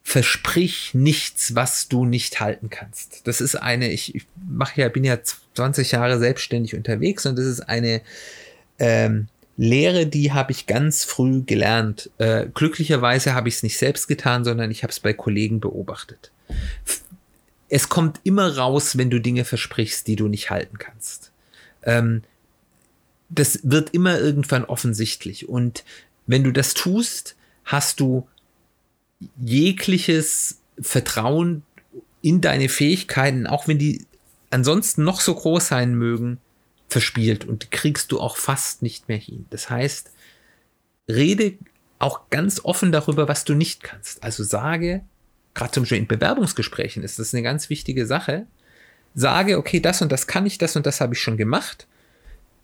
versprich 0.02 0.94
nichts, 0.94 1.54
was 1.54 1.88
du 1.88 2.06
nicht 2.06 2.40
halten 2.40 2.70
kannst. 2.70 3.26
Das 3.26 3.42
ist 3.42 3.54
eine, 3.54 3.92
ich, 3.92 4.14
ich 4.14 4.26
mache 4.48 4.80
ja, 4.80 4.88
bin 4.88 5.04
ja 5.04 5.18
20 5.54 5.92
Jahre 5.92 6.18
selbstständig 6.18 6.74
unterwegs 6.74 7.26
und 7.26 7.38
das 7.38 7.44
ist 7.44 7.60
eine 7.60 8.00
ähm, 8.78 9.28
Lehre, 9.58 10.06
die 10.06 10.32
habe 10.32 10.52
ich 10.52 10.66
ganz 10.66 11.04
früh 11.04 11.42
gelernt. 11.42 12.08
Äh, 12.16 12.46
glücklicherweise 12.54 13.34
habe 13.34 13.50
ich 13.50 13.56
es 13.56 13.62
nicht 13.62 13.76
selbst 13.76 14.08
getan, 14.08 14.42
sondern 14.42 14.70
ich 14.70 14.82
habe 14.82 14.90
es 14.90 15.00
bei 15.00 15.12
Kollegen 15.12 15.60
beobachtet. 15.60 16.30
Es 17.68 17.90
kommt 17.90 18.20
immer 18.24 18.56
raus, 18.56 18.96
wenn 18.96 19.10
du 19.10 19.20
Dinge 19.20 19.44
versprichst, 19.44 20.06
die 20.06 20.16
du 20.16 20.28
nicht 20.28 20.48
halten 20.48 20.78
kannst. 20.78 21.30
Ähm, 21.82 22.22
das 23.30 23.60
wird 23.62 23.90
immer 23.94 24.18
irgendwann 24.18 24.64
offensichtlich. 24.64 25.48
Und 25.48 25.84
wenn 26.26 26.44
du 26.44 26.52
das 26.52 26.74
tust, 26.74 27.36
hast 27.64 28.00
du 28.00 28.28
jegliches 29.40 30.58
Vertrauen 30.80 31.62
in 32.22 32.40
deine 32.40 32.68
Fähigkeiten, 32.68 33.46
auch 33.46 33.68
wenn 33.68 33.78
die 33.78 34.04
ansonsten 34.50 35.04
noch 35.04 35.20
so 35.20 35.34
groß 35.34 35.68
sein 35.68 35.94
mögen, 35.94 36.38
verspielt 36.88 37.44
und 37.44 37.70
kriegst 37.70 38.10
du 38.12 38.20
auch 38.20 38.36
fast 38.36 38.82
nicht 38.82 39.08
mehr 39.08 39.16
hin. 39.16 39.46
Das 39.50 39.70
heißt, 39.70 40.10
rede 41.08 41.54
auch 42.00 42.30
ganz 42.30 42.60
offen 42.64 42.90
darüber, 42.92 43.28
was 43.28 43.44
du 43.44 43.54
nicht 43.54 43.82
kannst. 43.82 44.22
Also 44.24 44.42
sage, 44.42 45.02
gerade 45.54 45.70
zum 45.70 45.84
Beispiel 45.84 45.98
in 45.98 46.08
Bewerbungsgesprächen 46.08 47.02
ist 47.04 47.18
das 47.18 47.32
eine 47.32 47.42
ganz 47.42 47.70
wichtige 47.70 48.06
Sache, 48.06 48.46
sage, 49.14 49.58
okay, 49.58 49.80
das 49.80 50.02
und 50.02 50.10
das 50.10 50.26
kann 50.26 50.46
ich, 50.46 50.58
das 50.58 50.76
und 50.76 50.86
das 50.86 51.00
habe 51.00 51.14
ich 51.14 51.20
schon 51.20 51.36
gemacht. 51.36 51.86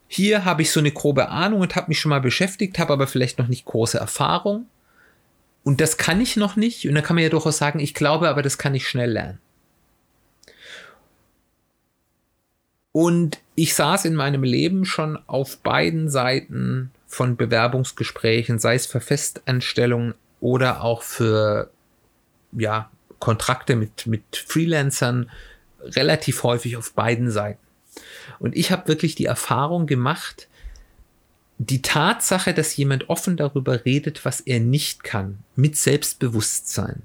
Hier 0.09 0.45
habe 0.45 0.63
ich 0.63 0.71
so 0.71 0.81
eine 0.81 0.93
grobe 0.93 1.29
Ahnung 1.29 1.61
und 1.61 1.77
habe 1.77 1.89
mich 1.89 1.99
schon 2.01 2.11
mal 2.11 2.21
beschäftigt, 2.21 2.79
habe 2.79 2.93
aber 2.93 3.07
vielleicht 3.07 3.39
noch 3.39 3.49
nicht 3.49 3.65
große 3.65 3.99
Erfahrung. 3.99 4.67
Und 5.65 5.81
das 5.81 5.97
kann 5.97 6.21
ich 6.21 6.37
noch 6.37 6.55
nicht. 6.55 6.87
Und 6.89 6.95
dann 6.95 7.03
kann 7.03 7.17
man 7.17 7.25
ja 7.25 7.31
durchaus 7.31 7.59
sagen, 7.59 7.81
ich 7.81 7.93
glaube, 7.93 8.29
aber 8.29 8.43
das 8.43 8.57
kann 8.57 8.75
ich 8.75 8.89
schnell 8.89 9.11
lernen. 9.11 9.41
Und 12.93 13.41
ich 13.57 13.75
saß 13.75 14.05
in 14.05 14.15
meinem 14.15 14.43
Leben 14.43 14.85
schon 14.85 15.19
auf 15.27 15.59
beiden 15.59 16.09
Seiten 16.09 16.93
von 17.07 17.37
Bewerbungsgesprächen, 17.37 18.59
sei 18.59 18.75
es 18.75 18.87
für 18.87 19.01
Festanstellungen 19.01 20.15
oder 20.41 20.83
auch 20.83 21.03
für 21.03 21.71
ja, 22.53 22.91
Kontrakte 23.19 23.77
mit, 23.77 24.07
mit 24.07 24.23
Freelancern, 24.35 25.31
relativ 25.83 26.43
häufig 26.43 26.77
auf 26.77 26.93
beiden 26.95 27.31
Seiten. 27.31 27.66
Und 28.39 28.57
ich 28.57 28.71
habe 28.71 28.89
wirklich 28.89 29.15
die 29.15 29.27
Erfahrung 29.27 29.87
gemacht, 29.87 30.49
die 31.59 31.83
Tatsache, 31.83 32.53
dass 32.53 32.77
jemand 32.77 33.09
offen 33.09 33.37
darüber 33.37 33.85
redet, 33.85 34.25
was 34.25 34.41
er 34.41 34.61
nicht 34.61 35.05
kann, 35.05 35.39
mit 35.55 35.77
Selbstbewusstsein, 35.77 37.03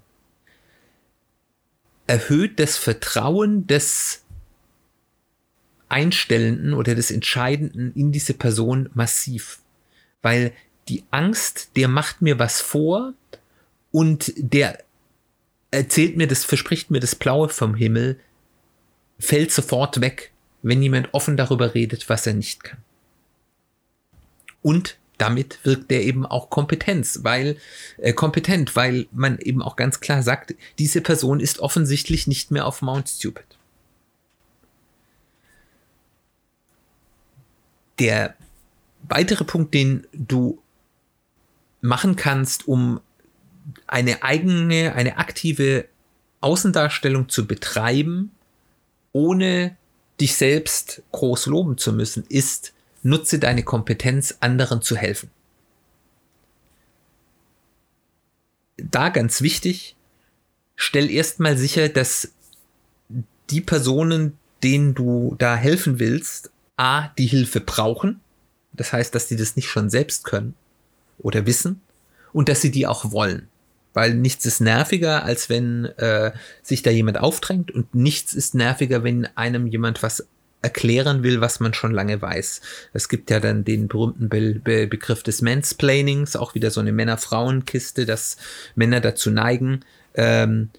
erhöht 2.07 2.59
das 2.59 2.77
Vertrauen 2.77 3.67
des 3.67 4.23
Einstellenden 5.87 6.73
oder 6.73 6.95
des 6.95 7.11
Entscheidenden 7.11 7.93
in 7.95 8.11
diese 8.11 8.33
Person 8.33 8.89
massiv. 8.93 9.59
Weil 10.21 10.53
die 10.89 11.03
Angst, 11.11 11.71
der 11.75 11.87
macht 11.87 12.21
mir 12.21 12.39
was 12.39 12.61
vor 12.61 13.13
und 13.91 14.33
der 14.35 14.83
erzählt 15.69 16.17
mir 16.17 16.27
das, 16.27 16.43
verspricht 16.43 16.91
mir 16.91 16.99
das 16.99 17.15
Blaue 17.15 17.49
vom 17.49 17.75
Himmel, 17.75 18.19
fällt 19.19 19.51
sofort 19.51 20.01
weg, 20.01 20.30
wenn 20.61 20.81
jemand 20.81 21.13
offen 21.13 21.37
darüber 21.37 21.73
redet, 21.73 22.09
was 22.09 22.27
er 22.27 22.33
nicht 22.33 22.63
kann. 22.63 22.79
Und 24.61 24.97
damit 25.17 25.59
wirkt 25.63 25.91
er 25.91 26.01
eben 26.01 26.25
auch 26.25 26.49
Kompetenz, 26.49 27.19
weil 27.23 27.57
äh, 27.97 28.11
kompetent, 28.11 28.75
weil 28.75 29.07
man 29.11 29.37
eben 29.37 29.61
auch 29.61 29.75
ganz 29.75 29.99
klar 29.99 30.23
sagt, 30.23 30.55
diese 30.79 31.01
Person 31.01 31.39
ist 31.39 31.59
offensichtlich 31.59 32.25
nicht 32.25 32.49
mehr 32.49 32.65
auf 32.65 32.81
Mount 32.81 33.07
Stupid. 33.07 33.45
Der 37.99 38.35
weitere 39.03 39.43
Punkt, 39.43 39.75
den 39.75 40.07
du 40.11 40.59
machen 41.81 42.15
kannst, 42.15 42.67
um 42.67 42.99
eine 43.85 44.23
eigene, 44.23 44.95
eine 44.95 45.17
aktive 45.17 45.85
Außendarstellung 46.39 47.29
zu 47.29 47.45
betreiben, 47.45 48.31
ohne 49.11 49.77
dich 50.21 50.35
selbst 50.35 51.01
groß 51.11 51.47
loben 51.47 51.77
zu 51.77 51.91
müssen, 51.91 52.23
ist, 52.29 52.73
nutze 53.03 53.39
deine 53.39 53.63
Kompetenz, 53.63 54.37
anderen 54.39 54.81
zu 54.81 54.95
helfen. 54.95 55.29
Da 58.77 59.09
ganz 59.09 59.41
wichtig, 59.41 59.95
stell 60.75 61.09
erstmal 61.09 61.57
sicher, 61.57 61.89
dass 61.89 62.31
die 63.49 63.61
Personen, 63.61 64.37
denen 64.63 64.93
du 64.93 65.35
da 65.37 65.55
helfen 65.55 65.99
willst, 65.99 66.51
a, 66.77 67.09
die 67.17 67.27
Hilfe 67.27 67.59
brauchen, 67.59 68.21
das 68.73 68.93
heißt, 68.93 69.13
dass 69.13 69.27
die 69.27 69.35
das 69.35 69.55
nicht 69.55 69.67
schon 69.67 69.89
selbst 69.89 70.23
können 70.23 70.55
oder 71.17 71.45
wissen 71.45 71.81
und 72.33 72.49
dass 72.49 72.61
sie 72.61 72.71
die 72.71 72.87
auch 72.87 73.11
wollen. 73.11 73.47
Weil 73.93 74.13
nichts 74.13 74.45
ist 74.45 74.61
nerviger, 74.61 75.23
als 75.23 75.49
wenn 75.49 75.85
äh, 75.97 76.31
sich 76.63 76.81
da 76.81 76.91
jemand 76.91 77.19
aufdrängt 77.19 77.71
und 77.71 77.93
nichts 77.93 78.33
ist 78.33 78.55
nerviger, 78.55 79.03
wenn 79.03 79.27
einem 79.35 79.67
jemand 79.67 80.01
was 80.01 80.27
erklären 80.61 81.23
will, 81.23 81.41
was 81.41 81.59
man 81.59 81.73
schon 81.73 81.91
lange 81.91 82.21
weiß. 82.21 82.61
Es 82.93 83.09
gibt 83.09 83.31
ja 83.31 83.39
dann 83.39 83.63
den 83.63 83.87
berühmten 83.87 84.29
Be 84.29 84.59
Be 84.63 84.87
Begriff 84.87 85.23
des 85.23 85.41
Mansplainings, 85.41 86.35
auch 86.35 86.55
wieder 86.55 86.71
so 86.71 86.79
eine 86.79 86.91
Männer-Frauen-Kiste, 86.91 88.05
dass 88.05 88.37
Männer 88.75 89.01
dazu 89.01 89.31
neigen, 89.31 89.81
ähm, 90.13 90.69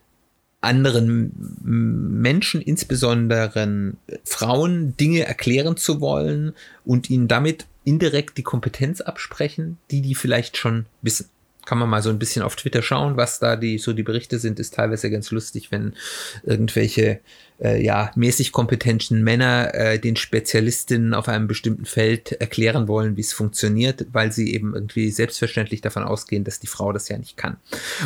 anderen 0.60 1.32
Menschen, 1.62 2.62
insbesondere 2.62 3.94
Frauen, 4.24 4.96
Dinge 4.96 5.26
erklären 5.26 5.76
zu 5.76 6.00
wollen 6.00 6.52
und 6.84 7.10
ihnen 7.10 7.26
damit 7.26 7.66
indirekt 7.84 8.38
die 8.38 8.44
Kompetenz 8.44 9.00
absprechen, 9.00 9.78
die 9.90 10.02
die 10.02 10.14
vielleicht 10.14 10.56
schon 10.56 10.86
wissen 11.02 11.28
kann 11.64 11.78
man 11.78 11.88
mal 11.88 12.02
so 12.02 12.10
ein 12.10 12.18
bisschen 12.18 12.42
auf 12.42 12.56
Twitter 12.56 12.82
schauen, 12.82 13.16
was 13.16 13.38
da 13.38 13.56
die 13.56 13.78
so 13.78 13.92
die 13.92 14.02
Berichte 14.02 14.38
sind, 14.38 14.58
ist 14.58 14.74
teilweise 14.74 15.10
ganz 15.10 15.30
lustig, 15.30 15.70
wenn 15.70 15.94
irgendwelche 16.42 17.20
äh, 17.62 17.82
ja 17.82 18.10
mäßig 18.16 18.52
kompetenten 18.52 19.22
Männer 19.22 19.74
äh, 19.74 19.98
den 19.98 20.16
Spezialistinnen 20.16 21.14
auf 21.14 21.28
einem 21.28 21.46
bestimmten 21.46 21.84
Feld 21.84 22.32
erklären 22.32 22.88
wollen, 22.88 23.16
wie 23.16 23.20
es 23.20 23.32
funktioniert, 23.32 24.06
weil 24.12 24.32
sie 24.32 24.54
eben 24.54 24.74
irgendwie 24.74 25.10
selbstverständlich 25.10 25.80
davon 25.80 26.02
ausgehen, 26.02 26.44
dass 26.44 26.60
die 26.60 26.66
Frau 26.66 26.92
das 26.92 27.08
ja 27.08 27.18
nicht 27.18 27.36
kann. 27.36 27.56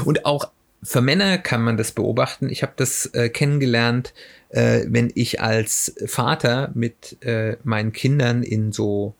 Und 0.04 0.26
auch 0.26 0.50
für 0.82 1.00
Männer 1.00 1.38
kann 1.38 1.62
man 1.62 1.76
das 1.76 1.92
beobachten. 1.92 2.48
Ich 2.48 2.62
habe 2.62 2.74
das 2.76 3.07
äh, 3.07 3.28
kennengelernt, 3.28 4.12
äh, 4.50 4.84
wenn 4.86 5.11
ich 5.14 5.40
als 5.40 5.94
Vater 6.07 6.70
mit 6.74 7.16
äh, 7.24 7.57
meinen 7.64 7.92
Kindern 7.92 8.42
in 8.42 8.72
so 8.72 9.14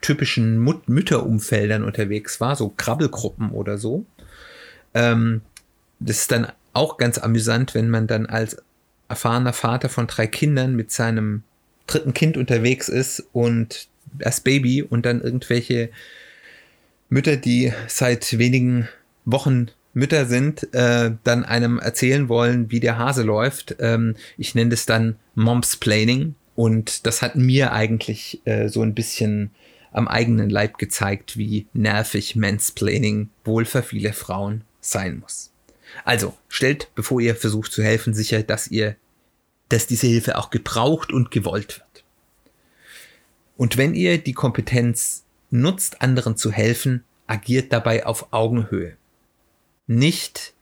typischen 0.00 0.58
Mut 0.58 0.88
Mütterumfeldern 0.88 1.84
unterwegs 1.84 2.40
war, 2.40 2.56
so 2.56 2.72
Krabbelgruppen 2.76 3.50
oder 3.50 3.78
so. 3.78 4.04
Ähm, 4.94 5.42
das 5.98 6.18
ist 6.18 6.32
dann 6.32 6.48
auch 6.72 6.96
ganz 6.96 7.18
amüsant, 7.18 7.74
wenn 7.74 7.90
man 7.90 8.06
dann 8.06 8.26
als 8.26 8.56
erfahrener 9.08 9.52
Vater 9.52 9.88
von 9.88 10.06
drei 10.06 10.26
Kindern 10.26 10.76
mit 10.76 10.90
seinem 10.90 11.42
dritten 11.86 12.14
Kind 12.14 12.36
unterwegs 12.36 12.88
ist 12.88 13.24
und 13.32 13.88
das 14.12 14.40
Baby 14.40 14.82
und 14.82 15.04
dann 15.04 15.20
irgendwelche 15.20 15.90
Mütter, 17.08 17.36
die 17.36 17.72
seit 17.88 18.38
wenigen 18.38 18.88
Wochen 19.24 19.70
Mütter 19.92 20.26
sind, 20.26 20.72
äh, 20.72 21.10
dann 21.24 21.44
einem 21.44 21.78
erzählen 21.80 22.28
wollen, 22.28 22.70
wie 22.70 22.78
der 22.78 22.98
Hase 22.98 23.22
läuft. 23.22 23.76
Ähm, 23.80 24.14
ich 24.38 24.54
nenne 24.54 24.70
das 24.70 24.86
dann 24.86 25.16
Momsplaining 25.34 26.36
und 26.54 27.06
das 27.06 27.22
hat 27.22 27.34
mir 27.34 27.72
eigentlich 27.72 28.40
äh, 28.44 28.68
so 28.68 28.82
ein 28.82 28.94
bisschen 28.94 29.50
am 29.92 30.08
eigenen 30.08 30.50
Leib 30.50 30.78
gezeigt, 30.78 31.36
wie 31.36 31.66
nervig 31.72 32.36
Mansplaining 32.36 33.30
wohl 33.44 33.64
für 33.64 33.82
viele 33.82 34.12
Frauen 34.12 34.64
sein 34.80 35.18
muss. 35.18 35.52
Also 36.04 36.36
stellt, 36.48 36.90
bevor 36.94 37.20
ihr 37.20 37.34
versucht 37.34 37.72
zu 37.72 37.82
helfen, 37.82 38.14
sicher, 38.14 38.42
dass 38.42 38.68
ihr, 38.68 38.96
dass 39.68 39.86
diese 39.86 40.06
Hilfe 40.06 40.38
auch 40.38 40.50
gebraucht 40.50 41.12
und 41.12 41.30
gewollt 41.30 41.80
wird. 41.80 42.04
Und 43.56 43.76
wenn 43.76 43.94
ihr 43.94 44.18
die 44.18 44.32
Kompetenz 44.32 45.24
nutzt, 45.50 46.00
anderen 46.00 46.36
zu 46.36 46.50
helfen, 46.50 47.04
agiert 47.26 47.72
dabei 47.72 48.06
auf 48.06 48.32
Augenhöhe. 48.32 48.96
Nicht 49.86 50.54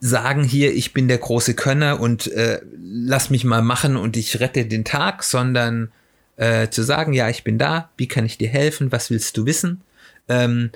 sagen 0.00 0.44
hier, 0.44 0.72
ich 0.74 0.92
bin 0.92 1.08
der 1.08 1.18
große 1.18 1.54
Könner 1.54 2.00
und 2.00 2.30
äh, 2.32 2.60
lass 2.80 3.30
mich 3.30 3.44
mal 3.44 3.62
machen 3.62 3.96
und 3.96 4.16
ich 4.16 4.40
rette 4.40 4.64
den 4.66 4.84
Tag, 4.84 5.24
sondern 5.24 5.90
äh, 6.36 6.68
zu 6.68 6.82
sagen, 6.82 7.12
ja, 7.12 7.28
ich 7.28 7.42
bin 7.44 7.58
da, 7.58 7.90
wie 7.96 8.06
kann 8.06 8.24
ich 8.24 8.38
dir 8.38 8.48
helfen, 8.48 8.92
was 8.92 9.10
willst 9.10 9.36
du 9.36 9.46
wissen, 9.46 9.82
ähm, 10.28 10.70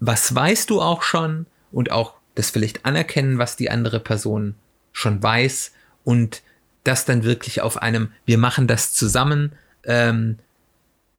was 0.00 0.34
weißt 0.34 0.70
du 0.70 0.80
auch 0.80 1.02
schon? 1.02 1.46
Und 1.70 1.90
auch 1.90 2.14
das 2.34 2.50
vielleicht 2.50 2.84
anerkennen, 2.84 3.38
was 3.38 3.56
die 3.56 3.70
andere 3.70 4.00
Person 4.00 4.54
schon 4.92 5.22
weiß 5.22 5.72
und 6.04 6.42
das 6.84 7.04
dann 7.04 7.24
wirklich 7.24 7.60
auf 7.60 7.80
einem, 7.80 8.10
wir 8.24 8.38
machen 8.38 8.66
das 8.66 8.92
zusammen, 8.92 9.52
ähm, 9.84 10.38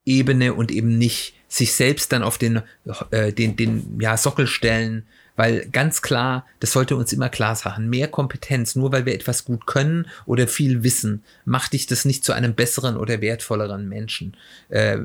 Ebene 0.06 0.52
und 0.52 0.70
eben 0.70 0.98
nicht 0.98 1.34
sich 1.48 1.72
selbst 1.74 2.12
dann 2.12 2.22
auf 2.22 2.36
den, 2.36 2.62
äh, 3.10 3.32
den, 3.32 3.56
den 3.56 3.98
ja, 4.00 4.16
Sockel 4.16 4.46
stellen, 4.46 5.06
weil 5.36 5.68
ganz 5.70 6.02
klar, 6.02 6.46
das 6.60 6.72
sollte 6.72 6.96
uns 6.96 7.12
immer 7.12 7.28
klar 7.28 7.56
sagen, 7.56 7.88
mehr 7.88 8.08
Kompetenz, 8.08 8.76
nur 8.76 8.92
weil 8.92 9.06
wir 9.06 9.14
etwas 9.14 9.44
gut 9.44 9.66
können 9.66 10.06
oder 10.26 10.46
viel 10.46 10.82
wissen, 10.84 11.24
macht 11.44 11.72
dich 11.72 11.86
das 11.86 12.04
nicht 12.04 12.24
zu 12.24 12.32
einem 12.32 12.54
besseren 12.54 12.96
oder 12.96 13.20
wertvolleren 13.20 13.88
Menschen. 13.88 14.36
Äh, 14.68 14.98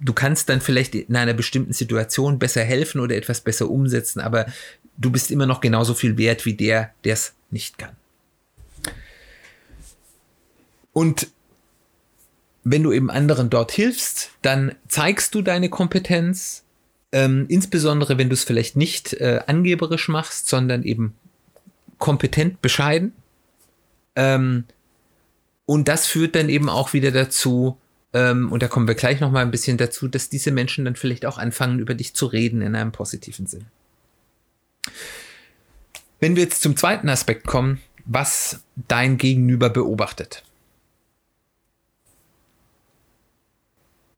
du 0.00 0.12
kannst 0.12 0.48
dann 0.48 0.60
vielleicht 0.60 0.94
in 0.94 1.16
einer 1.16 1.34
bestimmten 1.34 1.72
Situation 1.72 2.38
besser 2.38 2.62
helfen 2.62 3.00
oder 3.00 3.16
etwas 3.16 3.40
besser 3.40 3.70
umsetzen, 3.70 4.20
aber 4.20 4.46
du 4.98 5.10
bist 5.10 5.30
immer 5.30 5.46
noch 5.46 5.60
genauso 5.60 5.94
viel 5.94 6.18
wert 6.18 6.44
wie 6.44 6.54
der, 6.54 6.92
der 7.04 7.14
es 7.14 7.34
nicht 7.50 7.78
kann. 7.78 7.96
Und 10.92 11.28
wenn 12.64 12.82
du 12.82 12.92
eben 12.92 13.10
anderen 13.10 13.48
dort 13.48 13.70
hilfst, 13.70 14.30
dann 14.42 14.74
zeigst 14.88 15.34
du 15.34 15.42
deine 15.42 15.68
Kompetenz, 15.70 16.64
ähm, 17.12 17.46
insbesondere 17.48 18.18
wenn 18.18 18.28
du 18.28 18.34
es 18.34 18.44
vielleicht 18.44 18.76
nicht 18.76 19.14
äh, 19.14 19.40
angeberisch 19.46 20.08
machst, 20.08 20.48
sondern 20.48 20.82
eben 20.82 21.14
kompetent, 21.98 22.60
bescheiden. 22.62 23.12
Ähm, 24.14 24.64
und 25.64 25.88
das 25.88 26.06
führt 26.06 26.34
dann 26.36 26.48
eben 26.48 26.68
auch 26.68 26.92
wieder 26.92 27.10
dazu, 27.10 27.78
ähm, 28.12 28.50
und 28.52 28.62
da 28.62 28.68
kommen 28.68 28.88
wir 28.88 28.94
gleich 28.94 29.20
noch 29.20 29.30
mal 29.30 29.42
ein 29.42 29.50
bisschen 29.50 29.76
dazu, 29.76 30.08
dass 30.08 30.28
diese 30.28 30.50
Menschen 30.50 30.84
dann 30.84 30.96
vielleicht 30.96 31.26
auch 31.26 31.38
anfangen, 31.38 31.80
über 31.80 31.94
dich 31.94 32.14
zu 32.14 32.26
reden 32.26 32.62
in 32.62 32.74
einem 32.74 32.92
positiven 32.92 33.46
Sinn. 33.46 33.66
Wenn 36.20 36.36
wir 36.36 36.44
jetzt 36.44 36.62
zum 36.62 36.76
zweiten 36.76 37.08
Aspekt 37.08 37.46
kommen, 37.46 37.80
was 38.06 38.60
dein 38.88 39.18
Gegenüber 39.18 39.68
beobachtet. 39.68 40.44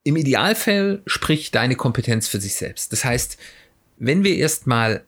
Im 0.03 0.15
Idealfall 0.15 1.01
spricht 1.05 1.55
deine 1.55 1.75
Kompetenz 1.75 2.27
für 2.27 2.39
sich 2.39 2.55
selbst. 2.55 2.91
Das 2.93 3.03
heißt, 3.03 3.37
wenn 3.97 4.23
wir 4.23 4.35
erstmal 4.37 5.03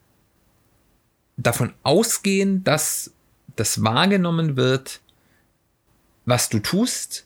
davon 1.38 1.74
ausgehen, 1.84 2.64
dass 2.64 3.12
das 3.56 3.84
wahrgenommen 3.84 4.58
wird, 4.58 5.02
was 6.26 6.50
du 6.50 6.60
tust, 6.60 7.26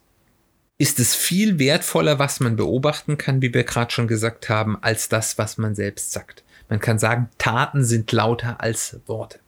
ist 0.77 0.99
es 0.99 1.15
viel 1.15 1.57
wertvoller, 1.59 2.19
was 2.19 2.39
man 2.39 2.55
beobachten 2.55 3.17
kann, 3.17 3.41
wie 3.41 3.53
wir 3.53 3.63
gerade 3.63 3.91
schon 3.91 4.07
gesagt 4.07 4.49
haben, 4.49 4.77
als 4.81 5.09
das, 5.09 5.37
was 5.37 5.57
man 5.57 5.75
selbst 5.75 6.11
sagt. 6.11 6.43
Man 6.69 6.79
kann 6.79 6.99
sagen, 6.99 7.29
Taten 7.37 7.83
sind 7.83 8.11
lauter 8.11 8.61
als 8.61 8.99
Worte. 9.05 9.39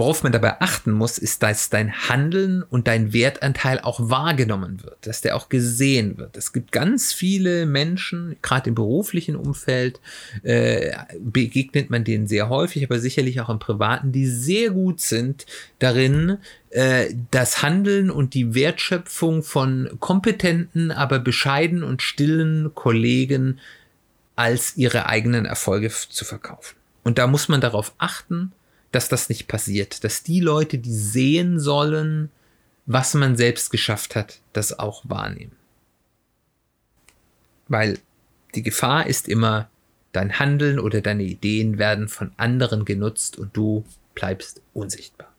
Worauf 0.00 0.22
man 0.22 0.32
dabei 0.32 0.62
achten 0.62 0.92
muss, 0.92 1.18
ist, 1.18 1.42
dass 1.42 1.68
dein 1.68 1.92
Handeln 2.08 2.62
und 2.62 2.88
dein 2.88 3.12
Wertanteil 3.12 3.80
auch 3.80 4.00
wahrgenommen 4.00 4.82
wird, 4.82 4.96
dass 5.06 5.20
der 5.20 5.36
auch 5.36 5.50
gesehen 5.50 6.16
wird. 6.16 6.38
Es 6.38 6.54
gibt 6.54 6.72
ganz 6.72 7.12
viele 7.12 7.66
Menschen, 7.66 8.36
gerade 8.40 8.70
im 8.70 8.74
beruflichen 8.74 9.36
Umfeld, 9.36 10.00
äh, 10.42 10.96
begegnet 11.20 11.90
man 11.90 12.04
denen 12.04 12.26
sehr 12.28 12.48
häufig, 12.48 12.82
aber 12.82 12.98
sicherlich 12.98 13.42
auch 13.42 13.50
im 13.50 13.58
privaten, 13.58 14.10
die 14.10 14.26
sehr 14.26 14.70
gut 14.70 15.02
sind 15.02 15.44
darin, 15.80 16.38
äh, 16.70 17.14
das 17.30 17.60
Handeln 17.60 18.10
und 18.10 18.32
die 18.32 18.54
Wertschöpfung 18.54 19.42
von 19.42 19.98
kompetenten, 20.00 20.92
aber 20.92 21.18
bescheiden 21.18 21.82
und 21.82 22.00
stillen 22.00 22.74
Kollegen 22.74 23.60
als 24.34 24.78
ihre 24.78 25.10
eigenen 25.10 25.44
Erfolge 25.44 25.90
zu 25.90 26.24
verkaufen. 26.24 26.76
Und 27.04 27.18
da 27.18 27.26
muss 27.26 27.50
man 27.50 27.60
darauf 27.60 27.92
achten, 27.98 28.52
dass 28.92 29.08
das 29.08 29.28
nicht 29.28 29.48
passiert, 29.48 30.04
dass 30.04 30.22
die 30.22 30.40
Leute, 30.40 30.78
die 30.78 30.94
sehen 30.94 31.58
sollen, 31.58 32.30
was 32.86 33.14
man 33.14 33.36
selbst 33.36 33.70
geschafft 33.70 34.16
hat, 34.16 34.40
das 34.52 34.78
auch 34.78 35.02
wahrnehmen. 35.08 35.56
Weil 37.68 37.98
die 38.54 38.62
Gefahr 38.62 39.06
ist 39.06 39.28
immer, 39.28 39.70
dein 40.12 40.40
Handeln 40.40 40.80
oder 40.80 41.00
deine 41.00 41.22
Ideen 41.22 41.78
werden 41.78 42.08
von 42.08 42.32
anderen 42.36 42.84
genutzt 42.84 43.38
und 43.38 43.56
du 43.56 43.84
bleibst 44.14 44.60
unsichtbar. 44.72 45.32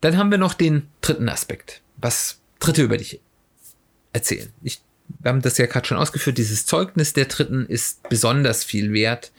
Dann 0.00 0.16
haben 0.16 0.30
wir 0.30 0.38
noch 0.38 0.54
den 0.54 0.88
dritten 1.00 1.28
Aspekt. 1.28 1.82
Was 1.96 2.40
Dritte 2.60 2.82
über 2.82 2.96
dich 2.96 3.20
erzählen. 4.12 4.52
Ich, 4.62 4.80
wir 5.20 5.30
haben 5.30 5.42
das 5.42 5.58
ja 5.58 5.66
gerade 5.66 5.86
schon 5.86 5.96
ausgeführt. 5.96 6.38
Dieses 6.38 6.66
Zeugnis 6.66 7.12
der 7.12 7.24
Dritten 7.24 7.66
ist 7.66 8.08
besonders 8.08 8.62
viel 8.62 8.92
wert. 8.92 9.32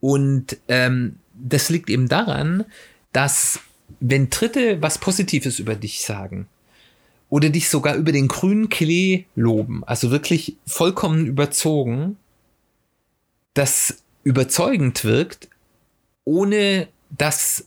Und 0.00 0.56
ähm, 0.68 1.20
das 1.38 1.68
liegt 1.68 1.90
eben 1.90 2.08
daran, 2.08 2.64
dass 3.12 3.60
wenn 4.00 4.30
Dritte 4.30 4.82
was 4.82 4.98
Positives 4.98 5.58
über 5.58 5.74
dich 5.74 6.02
sagen 6.02 6.48
oder 7.28 7.50
dich 7.50 7.68
sogar 7.68 7.96
über 7.96 8.12
den 8.12 8.28
grünen 8.28 8.68
Klee 8.68 9.24
loben, 9.34 9.84
also 9.84 10.10
wirklich 10.10 10.56
vollkommen 10.66 11.26
überzogen, 11.26 12.16
das 13.54 14.02
überzeugend 14.22 15.04
wirkt, 15.04 15.48
ohne 16.24 16.88
dass 17.10 17.66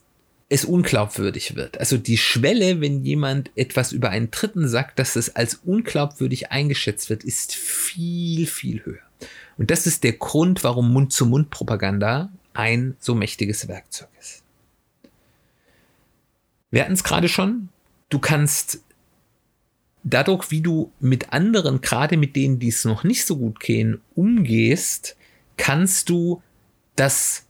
es 0.49 0.65
unglaubwürdig 0.65 1.55
wird. 1.55 1.79
Also 1.79 1.97
die 1.97 2.17
Schwelle, 2.17 2.81
wenn 2.81 3.05
jemand 3.05 3.51
etwas 3.55 3.91
über 3.91 4.09
einen 4.09 4.31
Dritten 4.31 4.67
sagt, 4.67 4.97
dass 4.99 5.15
es 5.15 5.35
als 5.35 5.61
unglaubwürdig 5.63 6.51
eingeschätzt 6.51 7.09
wird, 7.09 7.23
ist 7.23 7.53
viel, 7.53 8.47
viel 8.47 8.83
höher. 8.83 8.99
Und 9.57 9.69
das 9.71 9.85
ist 9.85 10.03
der 10.03 10.13
Grund, 10.13 10.63
warum 10.63 10.91
Mund-zu-Mund-Propaganda 10.91 12.31
ein 12.53 12.95
so 12.99 13.15
mächtiges 13.15 13.67
Werkzeug 13.67 14.09
ist. 14.19 14.43
Wir 16.71 16.83
hatten 16.83 16.93
es 16.93 17.03
gerade 17.03 17.29
schon, 17.29 17.69
du 18.09 18.19
kannst 18.19 18.81
dadurch, 20.03 20.51
wie 20.51 20.61
du 20.61 20.91
mit 20.99 21.33
anderen, 21.33 21.81
gerade 21.81 22.17
mit 22.17 22.35
denen, 22.35 22.59
die 22.59 22.69
es 22.69 22.85
noch 22.85 23.03
nicht 23.03 23.25
so 23.25 23.37
gut 23.37 23.59
gehen, 23.59 24.01
umgehst, 24.15 25.15
kannst 25.57 26.09
du 26.09 26.41
das 26.95 27.45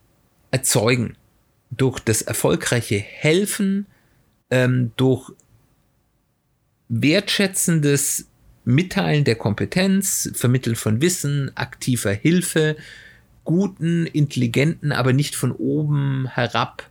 erzeugen. 0.52 1.16
Durch 1.72 2.00
das 2.00 2.22
erfolgreiche 2.22 2.98
Helfen, 2.98 3.86
ähm, 4.50 4.92
durch 4.98 5.32
wertschätzendes 6.88 8.28
Mitteilen 8.66 9.24
der 9.24 9.36
Kompetenz, 9.36 10.32
Vermitteln 10.34 10.76
von 10.76 11.02
Wissen, 11.02 11.56
aktiver 11.56 12.12
Hilfe, 12.12 12.76
guten, 13.50 14.06
intelligenten, 14.06 14.92
aber 14.92 15.12
nicht 15.12 15.36
von 15.36 15.52
oben 15.52 16.28
herab 16.28 16.88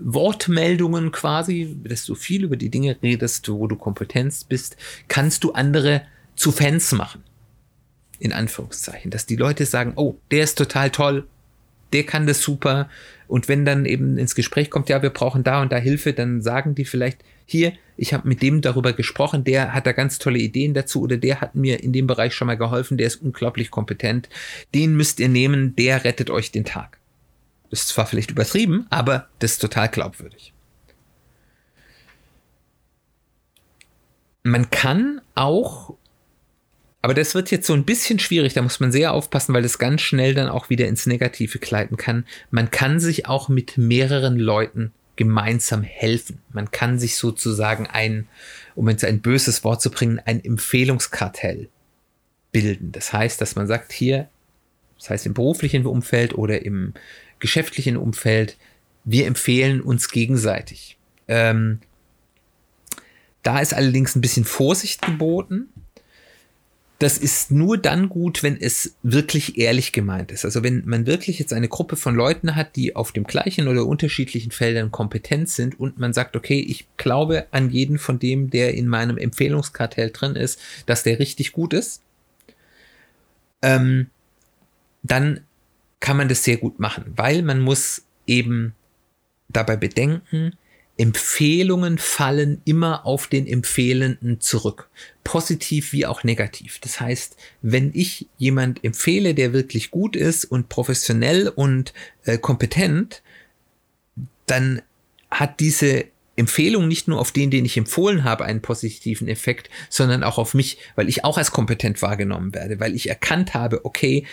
Wortmeldungen 0.00 1.12
quasi, 1.12 1.76
dass 1.84 2.04
du 2.04 2.16
viel 2.16 2.42
über 2.42 2.56
die 2.56 2.68
Dinge 2.68 2.96
redest, 3.00 3.48
wo 3.48 3.68
du 3.68 3.76
Kompetenz 3.76 4.42
bist, 4.42 4.76
kannst 5.06 5.44
du 5.44 5.52
andere 5.52 6.02
zu 6.34 6.50
Fans 6.50 6.90
machen. 6.90 7.22
In 8.18 8.32
Anführungszeichen. 8.32 9.12
Dass 9.12 9.26
die 9.26 9.36
Leute 9.36 9.66
sagen, 9.66 9.92
oh, 9.94 10.16
der 10.32 10.42
ist 10.42 10.58
total 10.58 10.90
toll, 10.90 11.28
der 11.92 12.02
kann 12.02 12.26
das 12.26 12.42
super. 12.42 12.88
Und 13.28 13.46
wenn 13.46 13.64
dann 13.64 13.86
eben 13.86 14.18
ins 14.18 14.34
Gespräch 14.34 14.68
kommt, 14.68 14.88
ja, 14.88 15.02
wir 15.02 15.10
brauchen 15.10 15.44
da 15.44 15.62
und 15.62 15.70
da 15.70 15.76
Hilfe, 15.76 16.12
dann 16.12 16.42
sagen 16.42 16.74
die 16.74 16.86
vielleicht, 16.86 17.22
hier, 17.50 17.72
ich 17.96 18.14
habe 18.14 18.26
mit 18.26 18.40
dem 18.40 18.62
darüber 18.62 18.92
gesprochen, 18.92 19.44
der 19.44 19.74
hat 19.74 19.86
da 19.86 19.92
ganz 19.92 20.18
tolle 20.18 20.38
Ideen 20.38 20.72
dazu 20.72 21.02
oder 21.02 21.18
der 21.18 21.40
hat 21.40 21.54
mir 21.54 21.82
in 21.82 21.92
dem 21.92 22.06
Bereich 22.06 22.34
schon 22.34 22.46
mal 22.46 22.56
geholfen, 22.56 22.96
der 22.96 23.06
ist 23.06 23.16
unglaublich 23.16 23.70
kompetent. 23.70 24.28
Den 24.74 24.96
müsst 24.96 25.20
ihr 25.20 25.28
nehmen, 25.28 25.76
der 25.76 26.04
rettet 26.04 26.30
euch 26.30 26.50
den 26.50 26.64
Tag. 26.64 26.98
Das 27.70 27.82
ist 27.82 27.88
zwar 27.88 28.06
vielleicht 28.06 28.30
übertrieben, 28.30 28.86
aber 28.90 29.28
das 29.38 29.52
ist 29.52 29.58
total 29.58 29.88
glaubwürdig. 29.88 30.52
Man 34.42 34.70
kann 34.70 35.20
auch, 35.34 35.94
aber 37.02 37.12
das 37.12 37.34
wird 37.34 37.50
jetzt 37.50 37.66
so 37.66 37.74
ein 37.74 37.84
bisschen 37.84 38.18
schwierig, 38.18 38.54
da 38.54 38.62
muss 38.62 38.80
man 38.80 38.90
sehr 38.90 39.12
aufpassen, 39.12 39.54
weil 39.54 39.62
das 39.62 39.78
ganz 39.78 40.00
schnell 40.00 40.34
dann 40.34 40.48
auch 40.48 40.70
wieder 40.70 40.88
ins 40.88 41.06
Negative 41.06 41.58
gleiten 41.58 41.98
kann. 41.98 42.24
Man 42.50 42.70
kann 42.70 42.98
sich 42.98 43.26
auch 43.26 43.50
mit 43.50 43.76
mehreren 43.76 44.38
Leuten 44.38 44.92
gemeinsam 45.20 45.82
helfen. 45.82 46.40
Man 46.50 46.70
kann 46.70 46.98
sich 46.98 47.16
sozusagen 47.16 47.86
ein, 47.86 48.26
um 48.74 48.88
jetzt 48.88 49.04
ein 49.04 49.20
böses 49.20 49.62
Wort 49.64 49.82
zu 49.82 49.90
bringen, 49.90 50.18
ein 50.24 50.42
Empfehlungskartell 50.42 51.68
bilden. 52.52 52.90
Das 52.90 53.12
heißt, 53.12 53.38
dass 53.38 53.54
man 53.54 53.66
sagt, 53.66 53.92
hier, 53.92 54.30
das 54.98 55.10
heißt 55.10 55.26
im 55.26 55.34
beruflichen 55.34 55.84
Umfeld 55.84 56.32
oder 56.32 56.64
im 56.64 56.94
geschäftlichen 57.38 57.98
Umfeld, 57.98 58.56
wir 59.04 59.26
empfehlen 59.26 59.82
uns 59.82 60.08
gegenseitig. 60.08 60.96
Ähm, 61.28 61.80
da 63.42 63.60
ist 63.60 63.74
allerdings 63.74 64.16
ein 64.16 64.22
bisschen 64.22 64.46
Vorsicht 64.46 65.02
geboten, 65.02 65.68
das 67.00 67.16
ist 67.16 67.50
nur 67.50 67.78
dann 67.78 68.10
gut, 68.10 68.42
wenn 68.42 68.60
es 68.60 68.94
wirklich 69.02 69.56
ehrlich 69.56 69.92
gemeint 69.92 70.30
ist. 70.30 70.44
Also 70.44 70.62
wenn 70.62 70.82
man 70.84 71.06
wirklich 71.06 71.38
jetzt 71.38 71.54
eine 71.54 71.66
Gruppe 71.66 71.96
von 71.96 72.14
Leuten 72.14 72.54
hat, 72.54 72.76
die 72.76 72.94
auf 72.94 73.12
dem 73.12 73.24
gleichen 73.24 73.68
oder 73.68 73.86
unterschiedlichen 73.86 74.52
Feldern 74.52 74.90
kompetent 74.90 75.48
sind 75.48 75.80
und 75.80 75.98
man 75.98 76.12
sagt, 76.12 76.36
okay, 76.36 76.60
ich 76.60 76.86
glaube 76.98 77.46
an 77.52 77.70
jeden 77.70 77.98
von 77.98 78.18
dem, 78.18 78.50
der 78.50 78.74
in 78.74 78.86
meinem 78.86 79.16
Empfehlungskartell 79.16 80.10
drin 80.10 80.36
ist, 80.36 80.60
dass 80.84 81.02
der 81.02 81.18
richtig 81.18 81.52
gut 81.52 81.72
ist, 81.72 82.02
ähm, 83.62 84.08
dann 85.02 85.40
kann 86.00 86.18
man 86.18 86.28
das 86.28 86.44
sehr 86.44 86.58
gut 86.58 86.80
machen, 86.80 87.04
weil 87.16 87.40
man 87.40 87.60
muss 87.60 88.04
eben 88.26 88.74
dabei 89.48 89.76
bedenken, 89.76 90.52
Empfehlungen 91.00 91.96
fallen 91.96 92.60
immer 92.66 93.06
auf 93.06 93.26
den 93.26 93.46
Empfehlenden 93.46 94.38
zurück. 94.42 94.90
Positiv 95.24 95.94
wie 95.94 96.04
auch 96.04 96.24
negativ. 96.24 96.78
Das 96.78 97.00
heißt, 97.00 97.38
wenn 97.62 97.90
ich 97.94 98.26
jemand 98.36 98.84
empfehle, 98.84 99.34
der 99.34 99.54
wirklich 99.54 99.90
gut 99.90 100.14
ist 100.14 100.44
und 100.44 100.68
professionell 100.68 101.48
und 101.48 101.94
äh, 102.24 102.36
kompetent, 102.36 103.22
dann 104.44 104.82
hat 105.30 105.60
diese 105.60 106.04
Empfehlung 106.36 106.86
nicht 106.86 107.08
nur 107.08 107.18
auf 107.18 107.32
den, 107.32 107.50
den 107.50 107.64
ich 107.64 107.78
empfohlen 107.78 108.24
habe, 108.24 108.44
einen 108.44 108.60
positiven 108.60 109.26
Effekt, 109.26 109.70
sondern 109.88 110.22
auch 110.22 110.36
auf 110.36 110.52
mich, 110.52 110.76
weil 110.96 111.08
ich 111.08 111.24
auch 111.24 111.38
als 111.38 111.50
kompetent 111.50 112.02
wahrgenommen 112.02 112.54
werde, 112.54 112.78
weil 112.78 112.94
ich 112.94 113.08
erkannt 113.08 113.54
habe, 113.54 113.86
okay, 113.86 114.26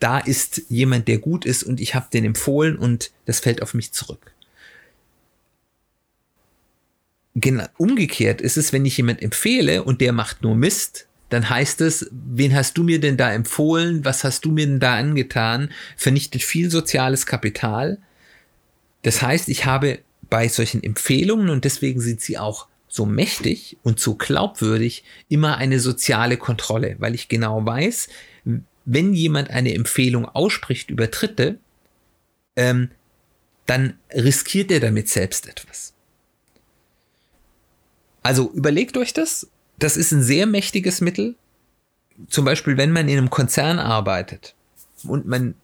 da 0.00 0.18
ist 0.18 0.62
jemand, 0.68 1.08
der 1.08 1.16
gut 1.16 1.46
ist 1.46 1.62
und 1.62 1.80
ich 1.80 1.94
habe 1.94 2.08
den 2.12 2.26
empfohlen 2.26 2.76
und 2.76 3.10
das 3.24 3.40
fällt 3.40 3.62
auf 3.62 3.72
mich 3.72 3.92
zurück. 3.92 4.34
Umgekehrt 7.76 8.40
ist 8.40 8.56
es, 8.56 8.72
wenn 8.72 8.84
ich 8.84 8.96
jemand 8.96 9.22
empfehle 9.22 9.84
und 9.84 10.00
der 10.00 10.12
macht 10.12 10.42
nur 10.42 10.56
Mist, 10.56 11.06
dann 11.28 11.48
heißt 11.48 11.80
es, 11.80 12.08
wen 12.10 12.54
hast 12.54 12.76
du 12.76 12.82
mir 12.82 13.00
denn 13.00 13.16
da 13.16 13.32
empfohlen? 13.32 14.04
Was 14.04 14.24
hast 14.24 14.44
du 14.44 14.50
mir 14.50 14.66
denn 14.66 14.80
da 14.80 14.96
angetan? 14.96 15.70
Vernichtet 15.96 16.42
viel 16.42 16.70
soziales 16.70 17.24
Kapital. 17.24 17.98
Das 19.02 19.22
heißt, 19.22 19.48
ich 19.48 19.64
habe 19.64 20.00
bei 20.28 20.48
solchen 20.48 20.82
Empfehlungen 20.82 21.48
und 21.48 21.64
deswegen 21.64 22.00
sind 22.00 22.20
sie 22.20 22.36
auch 22.36 22.66
so 22.88 23.06
mächtig 23.06 23.78
und 23.84 24.00
so 24.00 24.16
glaubwürdig 24.16 25.04
immer 25.28 25.56
eine 25.56 25.78
soziale 25.78 26.36
Kontrolle, 26.36 26.96
weil 26.98 27.14
ich 27.14 27.28
genau 27.28 27.64
weiß, 27.64 28.08
wenn 28.84 29.14
jemand 29.14 29.50
eine 29.50 29.74
Empfehlung 29.74 30.24
ausspricht 30.26 30.90
über 30.90 31.06
Dritte, 31.06 31.58
ähm, 32.56 32.90
dann 33.66 33.94
riskiert 34.12 34.72
er 34.72 34.80
damit 34.80 35.08
selbst 35.08 35.48
etwas. 35.48 35.94
Also 38.22 38.50
überlegt 38.52 38.96
euch 38.96 39.12
das. 39.12 39.48
Das 39.78 39.96
ist 39.96 40.12
ein 40.12 40.22
sehr 40.22 40.46
mächtiges 40.46 41.00
Mittel. 41.00 41.34
Zum 42.28 42.44
Beispiel, 42.44 42.76
wenn 42.76 42.92
man 42.92 43.08
in 43.08 43.16
einem 43.16 43.30
Konzern 43.30 43.78
arbeitet 43.78 44.54
und 45.04 45.26
man 45.26 45.54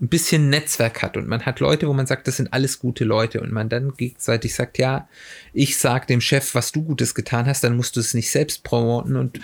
ein 0.00 0.08
bisschen 0.08 0.48
Netzwerk 0.48 1.02
hat 1.02 1.16
und 1.16 1.26
man 1.26 1.44
hat 1.44 1.60
Leute, 1.60 1.88
wo 1.88 1.92
man 1.92 2.06
sagt, 2.06 2.28
das 2.28 2.36
sind 2.36 2.52
alles 2.52 2.78
gute 2.78 3.04
Leute 3.04 3.40
und 3.40 3.52
man 3.52 3.68
dann 3.68 3.94
gegenseitig 3.96 4.54
sagt, 4.54 4.78
ja, 4.78 5.08
ich 5.52 5.76
sag 5.76 6.06
dem 6.06 6.20
Chef, 6.20 6.54
was 6.54 6.70
du 6.70 6.84
Gutes 6.84 7.14
getan 7.14 7.46
hast, 7.46 7.64
dann 7.64 7.76
musst 7.76 7.96
du 7.96 8.00
es 8.00 8.14
nicht 8.14 8.30
selbst 8.30 8.62
promoten 8.62 9.16
und 9.16 9.40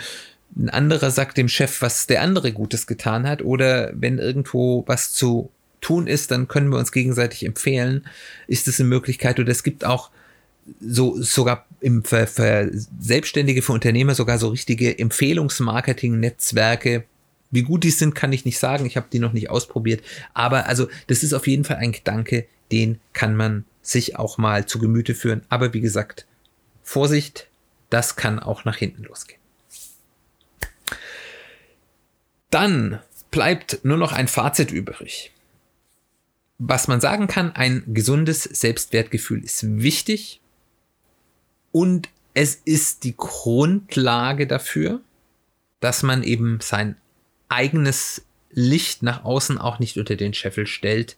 ein 0.56 0.70
anderer 0.70 1.10
sagt 1.10 1.36
dem 1.36 1.48
Chef, 1.48 1.82
was 1.82 2.06
der 2.06 2.22
andere 2.22 2.52
Gutes 2.52 2.86
getan 2.86 3.26
hat 3.26 3.42
oder 3.42 3.92
wenn 3.94 4.18
irgendwo 4.18 4.84
was 4.86 5.12
zu 5.12 5.50
tun 5.80 6.06
ist, 6.06 6.30
dann 6.30 6.46
können 6.46 6.68
wir 6.68 6.78
uns 6.78 6.92
gegenseitig 6.92 7.44
empfehlen, 7.44 8.06
ist 8.46 8.68
es 8.68 8.78
eine 8.78 8.88
Möglichkeit 8.88 9.40
oder 9.40 9.50
es 9.50 9.64
gibt 9.64 9.84
auch 9.84 10.10
so 10.80 11.20
sogar 11.20 11.66
im 11.84 12.02
für, 12.02 12.26
für 12.26 12.70
Selbstständige, 12.98 13.60
für 13.60 13.74
Unternehmer 13.74 14.14
sogar 14.14 14.38
so 14.38 14.48
richtige 14.48 14.98
Empfehlungsmarketing-Netzwerke, 14.98 17.04
wie 17.50 17.62
gut 17.62 17.84
die 17.84 17.90
sind, 17.90 18.14
kann 18.14 18.32
ich 18.32 18.46
nicht 18.46 18.58
sagen. 18.58 18.86
Ich 18.86 18.96
habe 18.96 19.08
die 19.12 19.18
noch 19.18 19.34
nicht 19.34 19.50
ausprobiert. 19.50 20.02
Aber 20.32 20.66
also, 20.66 20.88
das 21.08 21.22
ist 21.22 21.34
auf 21.34 21.46
jeden 21.46 21.64
Fall 21.64 21.76
ein 21.76 21.92
Gedanke, 21.92 22.46
den 22.72 23.00
kann 23.12 23.36
man 23.36 23.66
sich 23.82 24.16
auch 24.16 24.38
mal 24.38 24.64
zu 24.64 24.78
Gemüte 24.78 25.14
führen. 25.14 25.42
Aber 25.50 25.74
wie 25.74 25.82
gesagt, 25.82 26.24
Vorsicht, 26.82 27.48
das 27.90 28.16
kann 28.16 28.38
auch 28.38 28.64
nach 28.64 28.78
hinten 28.78 29.04
losgehen. 29.04 29.40
Dann 32.48 33.00
bleibt 33.30 33.84
nur 33.84 33.98
noch 33.98 34.12
ein 34.12 34.28
Fazit 34.28 34.72
übrig. 34.72 35.32
Was 36.56 36.88
man 36.88 37.02
sagen 37.02 37.26
kann, 37.26 37.52
ein 37.52 37.82
gesundes 37.88 38.44
Selbstwertgefühl 38.44 39.44
ist 39.44 39.82
wichtig 39.82 40.40
und 41.74 42.08
es 42.34 42.54
ist 42.54 43.02
die 43.02 43.16
Grundlage 43.16 44.46
dafür, 44.46 45.00
dass 45.80 46.04
man 46.04 46.22
eben 46.22 46.60
sein 46.60 46.94
eigenes 47.48 48.22
Licht 48.52 49.02
nach 49.02 49.24
außen 49.24 49.58
auch 49.58 49.80
nicht 49.80 49.98
unter 49.98 50.14
den 50.14 50.34
Scheffel 50.34 50.68
stellt, 50.68 51.16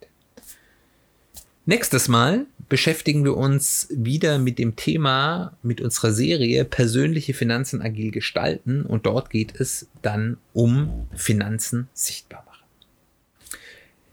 Nächstes 1.66 2.10
Mal 2.10 2.46
beschäftigen 2.68 3.24
wir 3.24 3.38
uns 3.38 3.88
wieder 3.89 4.38
mit 4.38 4.60
dem 4.60 4.76
Thema, 4.76 5.56
mit 5.64 5.80
unserer 5.80 6.12
Serie 6.12 6.66
persönliche 6.66 7.34
Finanzen 7.34 7.82
agil 7.82 8.12
gestalten 8.12 8.84
und 8.84 9.06
dort 9.06 9.30
geht 9.30 9.60
es 9.60 9.88
dann 10.02 10.38
um 10.54 11.08
Finanzen 11.16 11.88
sichtbar 11.94 12.44
machen. 12.46 12.66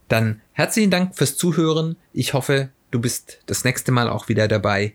Dann 0.06 0.40
herzlichen 0.52 0.90
Dank 0.90 1.16
fürs 1.16 1.36
Zuhören. 1.36 1.96
Ich 2.12 2.34
hoffe, 2.34 2.68
du 2.90 3.00
bist 3.00 3.40
das 3.46 3.64
nächste 3.64 3.90
Mal 3.90 4.08
auch 4.08 4.28
wieder 4.28 4.46
dabei. 4.46 4.94